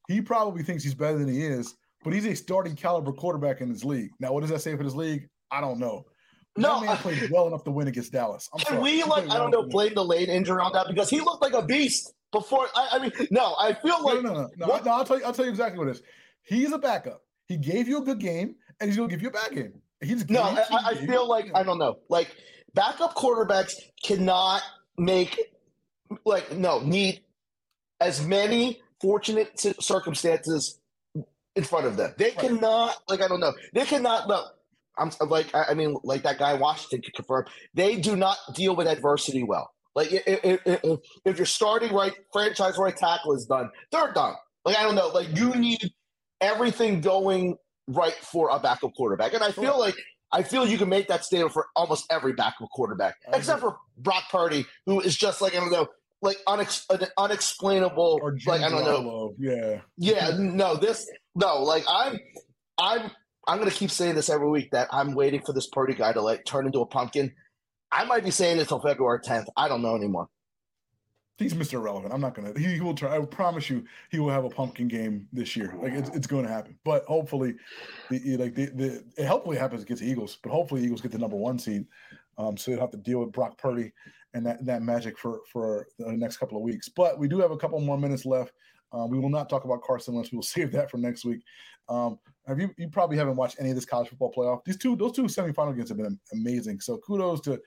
He 0.07 0.20
probably 0.20 0.62
thinks 0.62 0.85
he's 0.85 0.95
better 0.95 1.18
than 1.18 1.26
he 1.26 1.45
is, 1.45 1.74
but 2.05 2.12
he's 2.12 2.26
a 2.26 2.35
starting 2.37 2.76
caliber 2.76 3.12
quarterback 3.12 3.61
in 3.62 3.68
his 3.68 3.85
league. 3.85 4.11
Now, 4.20 4.33
what 4.33 4.43
does 4.43 4.51
that 4.51 4.61
say 4.61 4.76
for 4.76 4.85
this 4.85 4.95
league? 4.95 5.28
I 5.51 5.61
don't 5.61 5.80
know. 5.80 6.05
no, 6.57 6.80
that 6.80 6.87
man 6.87 6.97
played 6.99 7.30
well 7.33 7.49
enough 7.49 7.64
to 7.64 7.72
win 7.72 7.89
against 7.89 8.12
Dallas. 8.12 8.49
I'm 8.55 8.61
can 8.61 8.68
sorry. 8.74 8.83
we 8.83 9.03
like 9.03 9.28
I 9.28 9.39
don't 9.39 9.51
know 9.51 9.64
blame 9.64 9.95
the 9.95 10.05
late 10.05 10.28
injury 10.28 10.61
on 10.61 10.72
that 10.72 10.87
because 10.87 11.11
he 11.11 11.20
looked 11.20 11.43
like 11.43 11.55
a 11.55 11.62
beast 11.62 12.12
before. 12.33 12.66
I, 12.74 12.89
I 12.93 12.99
mean, 12.99 13.12
no, 13.30 13.55
I 13.59 13.74
feel 13.74 14.03
like 14.03 14.22
no, 14.22 14.33
no, 14.33 14.35
no, 14.35 14.51
no. 14.57 14.66
no 14.66 14.91
I'll 14.91 15.05
tell 15.05 15.18
you. 15.18 15.24
I'll 15.24 15.33
tell 15.33 15.45
you 15.45 15.51
exactly 15.51 15.78
what 15.78 15.89
it 15.89 15.93
is. 15.93 16.03
He's 16.43 16.72
a 16.72 16.78
backup. 16.78 17.22
He 17.47 17.57
gave 17.57 17.87
you 17.87 17.99
a 17.99 18.03
good 18.03 18.18
game, 18.18 18.57
and 18.80 18.89
he's 18.89 18.97
gonna 18.97 19.09
give 19.09 19.22
you 19.22 19.28
a 19.28 19.33
bad 19.33 19.53
game. 19.53 19.74
He's 20.01 20.28
no. 20.28 20.43
I, 20.43 20.64
I 20.87 20.95
feel 20.95 21.28
like 21.28 21.51
I 21.55 21.62
don't 21.62 21.78
know. 21.78 21.99
Like 22.09 22.35
backup 22.74 23.14
quarterbacks 23.14 23.74
cannot 24.03 24.62
make 24.99 25.39
like 26.24 26.57
no 26.57 26.80
need 26.80 27.22
as 28.01 28.24
many 28.24 28.80
fortunate 29.01 29.59
circumstances 29.80 30.80
in 31.55 31.64
front 31.64 31.87
of 31.87 31.97
them. 31.97 32.14
They 32.18 32.26
right. 32.26 32.39
cannot 32.39 32.97
like 33.09 33.20
I 33.20 33.28
don't 33.28 33.41
know. 33.41 33.53
They 33.72 33.85
cannot 33.85 34.28
no. 34.28 34.45
I'm 34.99 35.11
like 35.28 35.47
I 35.55 35.74
mean 35.74 35.97
like 36.03 36.22
that 36.24 36.39
guy 36.39 36.55
Washington 36.55 37.03
could 37.03 37.14
confirm. 37.14 37.47
They 37.74 37.97
do 37.97 38.16
not 38.16 38.37
deal 38.55 38.74
with 38.76 38.87
adversity 38.87 39.43
well. 39.43 39.72
Like 39.95 40.12
if, 40.12 40.61
if, 40.64 41.01
if 41.24 41.36
you're 41.36 41.47
starting 41.47 41.93
right, 41.93 42.12
franchise 42.32 42.78
right 42.78 42.97
tackle 42.97 43.34
is 43.34 43.47
done, 43.47 43.70
they're 43.90 44.12
done. 44.12 44.34
Like 44.64 44.76
I 44.76 44.82
don't 44.82 44.95
know. 44.95 45.09
Like 45.09 45.36
you 45.36 45.55
need 45.55 45.93
everything 46.40 47.01
going 47.01 47.57
right 47.88 48.14
for 48.14 48.49
a 48.51 48.59
backup 48.59 48.95
quarterback, 48.97 49.34
and 49.34 49.43
I 49.43 49.53
feel 49.53 49.78
like 49.78 49.97
I 50.32 50.43
feel 50.43 50.66
you 50.66 50.78
can 50.78 50.88
make 50.88 51.09
that 51.09 51.24
statement 51.24 51.53
for 51.53 51.66
almost 51.76 52.07
every 52.11 52.32
backup 52.32 52.70
quarterback, 52.72 53.16
except 53.34 53.61
for 53.61 53.76
Brock 53.99 54.24
Purdy, 54.30 54.64
who 54.86 55.01
is 55.01 55.16
just 55.16 55.43
like 55.43 55.55
I 55.55 55.61
don't 55.61 55.70
know, 55.70 55.88
like 56.22 56.38
unex- 56.49 56.86
an 56.88 57.07
unexplainable. 57.18 58.20
Or 58.22 58.38
like 58.47 58.62
I 58.62 58.70
don't 58.70 58.84
know. 58.84 59.34
Yeah. 59.38 59.80
Yeah, 59.99 60.30
no, 60.38 60.76
this 60.76 61.11
no, 61.34 61.62
like 61.62 61.84
I'm, 61.88 62.18
I'm, 62.78 63.11
I'm 63.47 63.59
gonna 63.59 63.70
keep 63.70 63.90
saying 63.90 64.14
this 64.14 64.30
every 64.30 64.49
week 64.49 64.70
that 64.70 64.88
I'm 64.90 65.14
waiting 65.14 65.43
for 65.45 65.53
this 65.53 65.66
Purdy 65.66 65.95
guy 65.95 66.12
to 66.12 66.22
like 66.22 66.45
turn 66.45 66.64
into 66.64 66.80
a 66.80 66.86
pumpkin. 66.86 67.34
I 67.93 68.05
might 68.05 68.24
be 68.24 68.30
saying 68.30 68.57
it 68.57 68.62
until 68.62 68.80
February 68.80 69.20
10th. 69.20 69.47
I 69.57 69.68
don't 69.68 69.82
know 69.82 69.95
anymore. 69.95 70.28
He's 71.36 71.55
Mr. 71.55 71.74
Irrelevant. 71.74 72.12
I'm 72.12 72.20
not 72.20 72.34
gonna. 72.34 72.59
He, 72.59 72.80
will 72.80 72.95
try. 72.95 73.16
I 73.16 73.24
promise 73.24 73.68
you, 73.68 73.84
he 74.11 74.18
will 74.18 74.30
have 74.30 74.45
a 74.45 74.49
pumpkin 74.49 74.86
game 74.86 75.26
this 75.32 75.57
year. 75.57 75.74
Like 75.80 75.93
it's, 75.93 76.11
it's 76.11 76.26
going 76.26 76.45
to 76.45 76.51
happen. 76.51 76.78
But 76.84 77.05
hopefully, 77.05 77.55
the 78.11 78.36
like 78.36 78.55
the, 78.55 78.66
the 78.66 79.05
it 79.16 79.26
hopefully 79.26 79.57
happens 79.57 79.82
against 79.82 80.03
the 80.03 80.09
Eagles. 80.09 80.38
But 80.43 80.53
hopefully, 80.53 80.84
Eagles 80.84 81.01
get 81.01 81.11
the 81.11 81.18
number 81.18 81.36
one 81.36 81.59
seed. 81.59 81.86
Um, 82.38 82.57
so 82.57 82.70
they 82.70 82.76
don't 82.76 82.82
have 82.82 82.90
to 82.93 82.97
deal 82.97 83.20
with 83.20 83.32
Brock 83.32 83.59
Purdy 83.59 83.93
and 84.34 84.47
that 84.47 84.64
that 84.64 84.82
magic 84.82 85.18
for 85.18 85.40
for 85.51 85.86
the 85.99 86.12
next 86.12 86.36
couple 86.36 86.57
of 86.57 86.62
weeks. 86.62 86.88
But 86.88 87.18
we 87.18 87.28
do 87.28 87.40
have 87.40 87.51
a 87.51 87.57
couple 87.57 87.80
more 87.80 87.99
minutes 87.99 88.24
left. 88.24 88.53
Um, 88.93 89.11
we 89.11 89.18
will 89.18 89.30
not 89.30 89.49
talk 89.49 89.64
about 89.64 89.82
Carson 89.82 90.14
Wentz. 90.14 90.30
We 90.32 90.36
will 90.36 90.43
save 90.43 90.72
that 90.72 90.90
for 90.90 90.99
next 90.99 91.24
week. 91.24 91.40
Um, 91.88 92.18
have 92.47 92.61
you 92.61 92.70
you 92.76 92.88
probably 92.88 93.16
haven't 93.16 93.36
watched 93.36 93.57
any 93.59 93.70
of 93.70 93.74
this 93.74 93.84
college 93.84 94.09
football 94.09 94.32
playoff? 94.32 94.64
These 94.64 94.78
two 94.78 94.97
those 94.97 95.12
two 95.12 95.24
semifinal 95.24 95.74
games 95.74 95.88
have 95.88 95.99
been 95.99 96.18
amazing. 96.32 96.80
So 96.80 96.99
kudos 96.99 97.40
to 97.43 97.61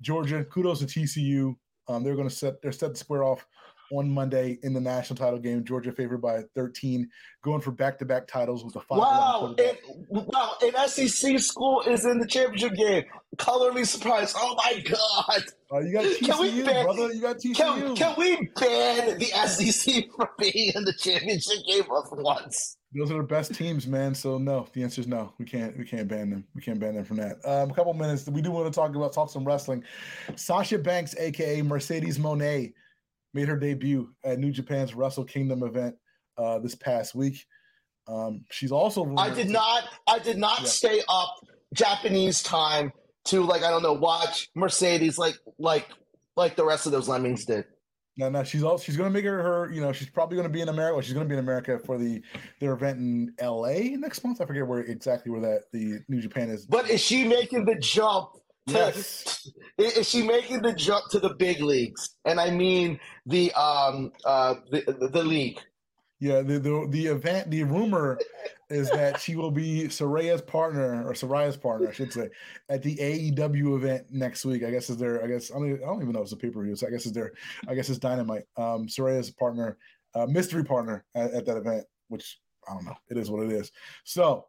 Georgia. 0.00 0.44
Kudos 0.44 0.80
to 0.80 0.86
TCU. 0.86 1.54
Um, 1.88 2.04
they're 2.04 2.16
going 2.16 2.28
to 2.28 2.34
set 2.34 2.60
they're 2.62 2.72
set 2.72 2.94
to 2.94 2.98
square 2.98 3.24
off 3.24 3.46
on 3.92 4.10
Monday 4.10 4.58
in 4.62 4.72
the 4.72 4.80
national 4.80 5.16
title 5.16 5.38
game. 5.38 5.64
Georgia 5.64 5.92
favored 5.92 6.20
by 6.20 6.42
13, 6.54 7.08
going 7.42 7.60
for 7.60 7.70
back 7.70 7.98
to 7.98 8.04
back 8.04 8.26
titles 8.26 8.64
with 8.64 8.76
a 8.76 8.80
five. 8.80 8.98
Wow, 8.98 9.54
and, 9.58 9.78
wow! 10.10 10.54
An 10.62 10.88
SEC 10.88 11.38
school 11.38 11.82
is 11.82 12.04
in 12.04 12.18
the 12.18 12.26
championship 12.26 12.74
game. 12.74 13.04
Color 13.38 13.72
me 13.72 13.84
surprised. 13.84 14.36
Oh 14.38 14.54
my 14.56 14.80
god! 14.80 15.42
Uh, 15.72 15.78
you 15.80 15.92
got 15.92 16.04
TCU, 16.04 16.64
ban, 16.64 16.84
brother. 16.84 17.12
You 17.12 17.20
got 17.20 17.36
TCU. 17.36 17.54
Can, 17.54 17.96
can 17.96 18.14
we 18.18 18.36
ban 18.56 19.18
the 19.18 19.26
SEC 19.46 20.04
from 20.16 20.28
being 20.38 20.72
in 20.74 20.84
the 20.84 20.94
championship 20.98 21.64
game 21.66 21.84
once? 21.88 22.77
Those 22.94 23.10
are 23.10 23.18
the 23.18 23.22
best 23.22 23.54
teams, 23.54 23.86
man. 23.86 24.14
So 24.14 24.38
no, 24.38 24.66
the 24.72 24.82
answer 24.82 25.02
is 25.02 25.06
no. 25.06 25.34
We 25.38 25.44
can't. 25.44 25.76
We 25.76 25.84
can't 25.84 26.08
ban 26.08 26.30
them. 26.30 26.44
We 26.54 26.62
can't 26.62 26.80
ban 26.80 26.94
them 26.94 27.04
from 27.04 27.18
that. 27.18 27.36
Um, 27.44 27.70
a 27.70 27.74
couple 27.74 27.92
minutes. 27.92 28.26
We 28.28 28.40
do 28.40 28.50
want 28.50 28.72
to 28.72 28.74
talk 28.74 28.94
about 28.94 29.12
talk 29.12 29.30
some 29.30 29.44
wrestling. 29.44 29.84
Sasha 30.36 30.78
Banks, 30.78 31.14
aka 31.18 31.60
Mercedes 31.60 32.18
Moné, 32.18 32.72
made 33.34 33.48
her 33.48 33.56
debut 33.56 34.10
at 34.24 34.38
New 34.38 34.50
Japan's 34.50 34.94
Wrestle 34.94 35.24
Kingdom 35.24 35.62
event 35.62 35.96
uh, 36.38 36.58
this 36.60 36.74
past 36.74 37.14
week. 37.14 37.44
Um, 38.06 38.44
she's 38.50 38.72
also. 38.72 39.14
I 39.18 39.30
did 39.30 39.50
not. 39.50 39.84
I 40.06 40.18
did 40.18 40.38
not 40.38 40.60
yeah. 40.60 40.66
stay 40.66 41.02
up 41.10 41.34
Japanese 41.74 42.42
time 42.42 42.90
to 43.26 43.42
like 43.42 43.62
I 43.62 43.70
don't 43.70 43.82
know 43.82 43.92
watch 43.92 44.48
Mercedes 44.54 45.18
like 45.18 45.36
like 45.58 45.86
like 46.36 46.56
the 46.56 46.64
rest 46.64 46.86
of 46.86 46.92
those 46.92 47.08
lemmings 47.08 47.44
did. 47.44 47.66
No, 48.18 48.28
no, 48.28 48.42
she's 48.42 48.64
all 48.64 48.78
she's 48.78 48.96
gonna 48.96 49.10
make 49.10 49.24
her 49.24 49.42
her. 49.42 49.72
You 49.72 49.80
know, 49.80 49.92
she's 49.92 50.10
probably 50.10 50.36
gonna 50.36 50.48
be 50.48 50.60
in 50.60 50.68
America. 50.68 50.94
Well, 50.94 51.02
she's 51.02 51.14
gonna 51.14 51.24
be 51.24 51.34
in 51.34 51.38
America 51.38 51.78
for 51.78 51.96
the 51.96 52.20
their 52.58 52.72
event 52.72 52.98
in 52.98 53.32
L.A. 53.38 53.90
next 53.90 54.24
month. 54.24 54.40
I 54.40 54.44
forget 54.44 54.66
where 54.66 54.80
exactly 54.80 55.30
where 55.30 55.40
that 55.40 55.70
the 55.72 56.00
New 56.08 56.20
Japan 56.20 56.50
is. 56.50 56.66
But 56.66 56.90
is 56.90 57.00
she 57.00 57.22
making 57.22 57.64
the 57.64 57.76
jump? 57.76 58.30
To, 58.66 58.74
yes. 58.74 59.48
Is 59.78 60.06
she 60.08 60.22
making 60.22 60.60
the 60.60 60.74
jump 60.74 61.04
to 61.12 61.20
the 61.20 61.30
big 61.34 61.60
leagues? 61.60 62.16
And 62.26 62.38
I 62.38 62.50
mean 62.50 63.00
the 63.24 63.52
um 63.52 64.12
uh 64.24 64.56
the 64.70 65.08
the 65.12 65.22
league. 65.22 65.58
Yeah, 66.20 66.42
the 66.42 66.58
the, 66.58 66.86
the 66.90 67.06
event, 67.06 67.50
the 67.50 67.62
rumor 67.62 68.18
is 68.70 68.90
that 68.92 69.20
she 69.20 69.36
will 69.36 69.50
be 69.50 69.84
Saraya's 69.84 70.42
partner 70.42 71.06
or 71.06 71.12
Saraya's 71.12 71.56
partner, 71.56 71.88
I 71.88 71.92
should 71.92 72.12
say, 72.12 72.28
at 72.68 72.82
the 72.82 72.96
AEW 72.96 73.76
event 73.76 74.06
next 74.10 74.44
week. 74.44 74.64
I 74.64 74.70
guess 74.70 74.90
is 74.90 74.96
there. 74.96 75.22
I 75.22 75.28
guess 75.28 75.50
I 75.50 75.54
don't, 75.54 75.74
I 75.74 75.86
don't 75.86 76.02
even 76.02 76.12
know 76.12 76.20
if 76.20 76.24
it's 76.24 76.32
a 76.32 76.36
pay 76.36 76.50
per 76.50 76.62
view. 76.62 76.74
So 76.74 76.86
I 76.86 76.90
guess 76.90 77.06
is 77.06 77.12
there. 77.12 77.32
I 77.68 77.74
guess 77.74 77.88
it's 77.88 77.98
Dynamite. 77.98 78.44
Um, 78.56 78.88
Saraya's 78.88 79.30
partner, 79.30 79.78
uh, 80.14 80.26
mystery 80.26 80.64
partner 80.64 81.04
at, 81.14 81.32
at 81.32 81.46
that 81.46 81.56
event, 81.56 81.84
which 82.08 82.38
I 82.68 82.74
don't 82.74 82.84
know. 82.84 82.96
It 83.08 83.16
is 83.16 83.30
what 83.30 83.44
it 83.44 83.52
is. 83.52 83.70
So 84.04 84.46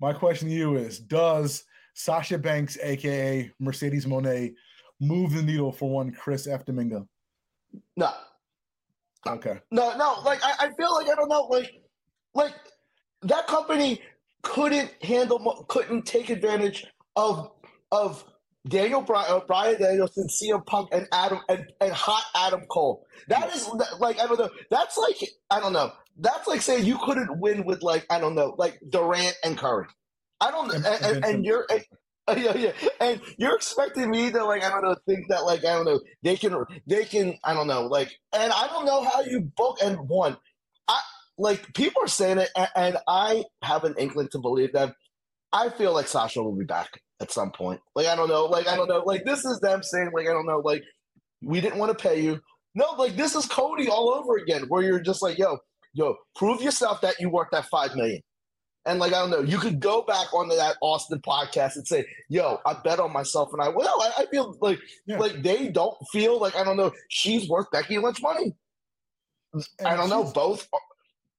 my 0.00 0.12
question 0.12 0.48
to 0.48 0.54
you 0.54 0.76
is: 0.76 0.98
Does 0.98 1.64
Sasha 1.94 2.36
Banks, 2.36 2.76
aka 2.82 3.50
Mercedes 3.58 4.04
Moné, 4.04 4.52
move 5.00 5.32
the 5.32 5.42
needle 5.42 5.72
for 5.72 5.88
one 5.88 6.12
Chris 6.12 6.46
F. 6.46 6.64
Domingo? 6.66 7.08
No. 7.96 8.12
Okay. 9.26 9.60
No, 9.70 9.96
no. 9.96 10.16
Like 10.24 10.40
I, 10.44 10.66
I 10.66 10.70
feel 10.74 10.92
like 10.94 11.08
I 11.08 11.14
don't 11.14 11.28
know. 11.28 11.42
Like, 11.42 11.70
like 12.34 12.54
that 13.22 13.46
company 13.46 14.00
couldn't 14.42 14.90
handle, 15.02 15.64
couldn't 15.68 16.06
take 16.06 16.30
advantage 16.30 16.86
of 17.16 17.50
of 17.92 18.24
Daniel 18.66 19.00
Bryan, 19.00 19.26
uh, 19.28 19.40
Bryan 19.40 19.80
Danielson, 19.80 20.28
CM 20.28 20.64
Punk, 20.66 20.88
and 20.92 21.06
Adam 21.12 21.40
and, 21.48 21.64
and 21.80 21.92
hot 21.92 22.24
Adam 22.34 22.62
Cole. 22.66 23.06
That 23.28 23.54
is 23.54 23.68
like 23.98 24.20
I 24.20 24.26
don't 24.26 24.38
know. 24.38 24.50
That's 24.70 24.96
like 24.98 25.16
I 25.50 25.60
don't 25.60 25.72
know. 25.72 25.92
That's 26.18 26.46
like 26.46 26.62
saying 26.62 26.84
you 26.84 26.98
couldn't 26.98 27.38
win 27.40 27.64
with 27.64 27.82
like 27.82 28.06
I 28.10 28.20
don't 28.20 28.34
know, 28.34 28.54
like 28.58 28.80
Durant 28.88 29.36
and 29.44 29.56
Curry. 29.56 29.86
I 30.40 30.50
don't. 30.50 30.72
And, 30.74 30.84
and, 30.86 31.24
and 31.24 31.44
you're. 31.44 31.66
Yeah, 32.36 32.56
yeah, 32.56 32.72
and 33.00 33.20
you're 33.36 33.54
expecting 33.56 34.10
me 34.10 34.30
to 34.30 34.44
like 34.44 34.62
I 34.62 34.70
don't 34.70 34.82
know 34.82 34.96
think 35.06 35.26
that 35.28 35.44
like 35.44 35.60
I 35.60 35.74
don't 35.74 35.84
know 35.84 36.00
they 36.22 36.36
can 36.36 36.54
they 36.86 37.04
can 37.04 37.36
I 37.44 37.52
don't 37.52 37.66
know 37.66 37.82
like 37.86 38.12
and 38.32 38.52
I 38.52 38.68
don't 38.68 38.86
know 38.86 39.02
how 39.02 39.22
you 39.22 39.40
book 39.56 39.78
and 39.82 39.98
one 40.08 40.36
I 40.88 41.00
like 41.36 41.74
people 41.74 42.02
are 42.02 42.08
saying 42.08 42.38
it 42.38 42.50
and, 42.56 42.68
and 42.76 42.96
I 43.08 43.44
have 43.62 43.84
an 43.84 43.94
inkling 43.98 44.28
to 44.32 44.38
believe 44.38 44.72
them. 44.72 44.94
I 45.52 45.70
feel 45.70 45.94
like 45.94 46.08
Sasha 46.08 46.42
will 46.42 46.56
be 46.56 46.64
back 46.66 46.88
at 47.20 47.32
some 47.32 47.52
point. 47.52 47.80
Like 47.96 48.06
I 48.06 48.16
don't 48.16 48.28
know, 48.28 48.46
like 48.46 48.68
I 48.68 48.76
don't 48.76 48.88
know, 48.88 49.02
like 49.06 49.24
this 49.24 49.44
is 49.44 49.60
them 49.60 49.82
saying 49.82 50.10
like 50.14 50.28
I 50.28 50.32
don't 50.32 50.46
know, 50.46 50.60
like 50.60 50.82
we 51.42 51.60
didn't 51.60 51.78
want 51.78 51.96
to 51.96 52.02
pay 52.08 52.20
you. 52.20 52.40
No, 52.74 52.92
like 52.98 53.16
this 53.16 53.34
is 53.34 53.46
Cody 53.46 53.88
all 53.88 54.10
over 54.14 54.36
again, 54.36 54.64
where 54.68 54.82
you're 54.82 55.00
just 55.00 55.22
like, 55.22 55.38
yo, 55.38 55.58
yo, 55.94 56.16
prove 56.36 56.62
yourself 56.62 57.00
that 57.02 57.16
you 57.20 57.30
worth 57.30 57.48
that 57.52 57.66
five 57.66 57.94
million. 57.96 58.20
And 58.84 58.98
like 58.98 59.12
I 59.12 59.20
don't 59.20 59.30
know, 59.30 59.40
you 59.40 59.58
could 59.58 59.78
go 59.78 60.02
back 60.02 60.34
onto 60.34 60.56
that 60.56 60.76
Austin 60.80 61.20
podcast 61.20 61.76
and 61.76 61.86
say, 61.86 62.04
"Yo, 62.28 62.58
I 62.66 62.74
bet 62.82 62.98
on 62.98 63.12
myself," 63.12 63.52
and 63.52 63.62
I 63.62 63.68
well, 63.68 64.02
I, 64.02 64.22
I 64.22 64.26
feel 64.26 64.56
like 64.60 64.80
yeah. 65.06 65.18
like 65.18 65.42
they 65.42 65.68
don't 65.68 65.96
feel 66.10 66.40
like 66.40 66.56
I 66.56 66.64
don't 66.64 66.76
know 66.76 66.92
she's 67.08 67.48
worth 67.48 67.70
Becky 67.70 67.98
Lynch 67.98 68.20
money. 68.20 68.54
And 69.54 69.64
I 69.86 69.96
don't 69.96 70.08
know. 70.08 70.24
Both 70.24 70.68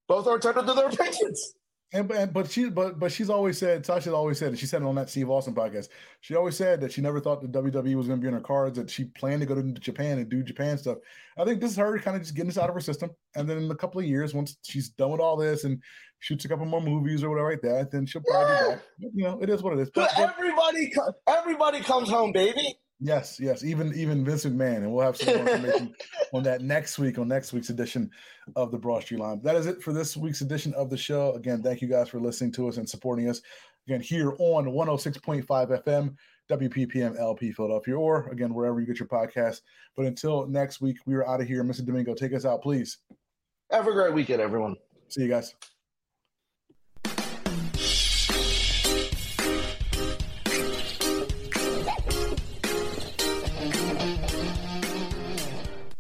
both 0.08 0.28
are 0.28 0.36
entitled 0.36 0.68
to 0.68 0.74
their 0.74 0.88
opinions. 0.88 1.56
And, 1.96 2.10
and 2.12 2.34
but 2.34 2.50
she 2.50 2.70
but 2.70 2.98
but 3.00 3.12
she's 3.12 3.30
always 3.30 3.60
said 3.60 3.86
Sasha 3.86 4.16
always 4.16 4.40
said 4.40 4.50
and 4.50 4.58
she 4.58 4.66
said 4.66 4.82
it 4.82 4.86
on 4.86 4.96
that 4.96 5.12
Steve 5.12 5.30
Austin 5.30 5.54
podcast. 5.54 5.90
She 6.22 6.34
always 6.34 6.58
said 6.58 6.82
that 6.82 6.92
she 6.92 7.02
never 7.02 7.20
thought 7.20 7.42
the 7.42 7.48
WWE 7.48 7.96
was 7.96 8.08
going 8.08 8.20
to 8.20 8.22
be 8.22 8.28
in 8.28 8.34
her 8.34 8.42
cards. 8.42 8.80
That 8.80 8.90
she 8.90 9.06
planned 9.06 9.42
to 9.42 9.46
go 9.46 9.54
to 9.54 9.62
Japan 9.74 10.18
and 10.18 10.28
do 10.28 10.42
Japan 10.42 10.80
stuff. 10.80 10.98
I 11.38 11.46
think 11.46 11.62
this 11.62 11.72
is 11.72 11.78
her 11.78 12.00
kind 12.00 12.16
of 12.16 12.24
just 12.24 12.34
getting 12.34 12.48
this 12.48 12.58
out 12.58 12.68
of 12.68 12.74
her 12.74 12.82
system. 12.82 13.12
And 13.36 13.48
then 13.48 13.58
in 13.58 13.70
a 13.70 13.76
couple 13.76 14.00
of 14.00 14.08
years, 14.08 14.34
once 14.34 14.58
she's 14.64 14.90
done 14.90 15.12
with 15.12 15.22
all 15.22 15.38
this 15.38 15.66
and 15.66 15.84
shoots 16.24 16.46
a 16.46 16.48
couple 16.48 16.66
more 16.66 16.82
movies 16.82 17.22
or 17.22 17.30
whatever 17.30 17.52
like 17.52 17.62
that, 17.62 17.92
then 17.92 18.06
she'll 18.06 18.22
probably 18.22 18.80
yeah. 18.98 19.10
You 19.14 19.24
know, 19.26 19.40
it 19.42 19.50
is 19.50 19.62
what 19.62 19.74
it 19.74 19.80
is. 19.80 19.92
But, 19.94 20.10
but 20.16 20.30
everybody 20.30 20.94
everybody 21.28 21.82
comes 21.82 22.10
home, 22.10 22.32
baby. 22.32 22.78
Yes, 23.00 23.38
yes, 23.42 23.66
even 23.66 23.94
even 23.94 24.24
Vince 24.24 24.46
McMahon, 24.46 24.78
and 24.78 24.94
we'll 24.94 25.04
have 25.06 25.18
some 25.18 25.36
more 25.36 25.50
information 25.50 25.94
on 26.34 26.44
that 26.44 26.62
next 26.62 26.98
week 26.98 27.20
on 27.20 27.28
next 27.28 27.52
week's 27.52 27.70
edition 27.70 28.10
of 28.56 28.72
the 28.72 28.78
Broad 28.78 29.04
Street 29.04 29.20
Line. 29.20 29.42
That 29.44 29.58
is 29.58 29.66
it 29.66 29.84
for 29.84 29.92
this 29.92 30.16
week's 30.16 30.40
edition 30.40 30.74
of 30.76 30.90
the 30.90 30.96
show. 30.96 31.34
Again, 31.34 31.62
thank 31.62 31.82
you 31.82 31.90
guys 31.90 32.08
for 32.08 32.22
listening 32.22 32.54
to 32.54 32.70
us 32.70 32.78
and 32.78 32.90
supporting 32.90 33.30
us. 33.30 33.42
Again, 33.86 34.00
here 34.00 34.32
on 34.40 34.68
106.5 34.68 35.46
FM, 35.46 36.16
WPPM 36.50 37.20
LP 37.20 37.52
Philadelphia, 37.52 37.98
or 37.98 38.30
again 38.30 38.54
wherever 38.54 38.80
you 38.80 38.88
get 38.88 39.00
your 39.00 39.10
podcast. 39.10 39.60
But 39.98 40.06
until 40.06 40.48
next 40.48 40.80
week, 40.80 40.98
we 41.06 41.16
are 41.16 41.28
out 41.28 41.42
of 41.42 41.48
here. 41.48 41.66
Mr. 41.66 41.86
Domingo, 41.86 42.14
take 42.14 42.34
us 42.34 42.46
out, 42.46 42.62
please. 42.62 43.00
Have 43.72 43.88
a 43.88 43.92
great 43.92 44.14
weekend, 44.14 44.42
everyone. 44.42 44.78
See 45.10 45.24
you 45.24 45.30
guys. 45.30 45.54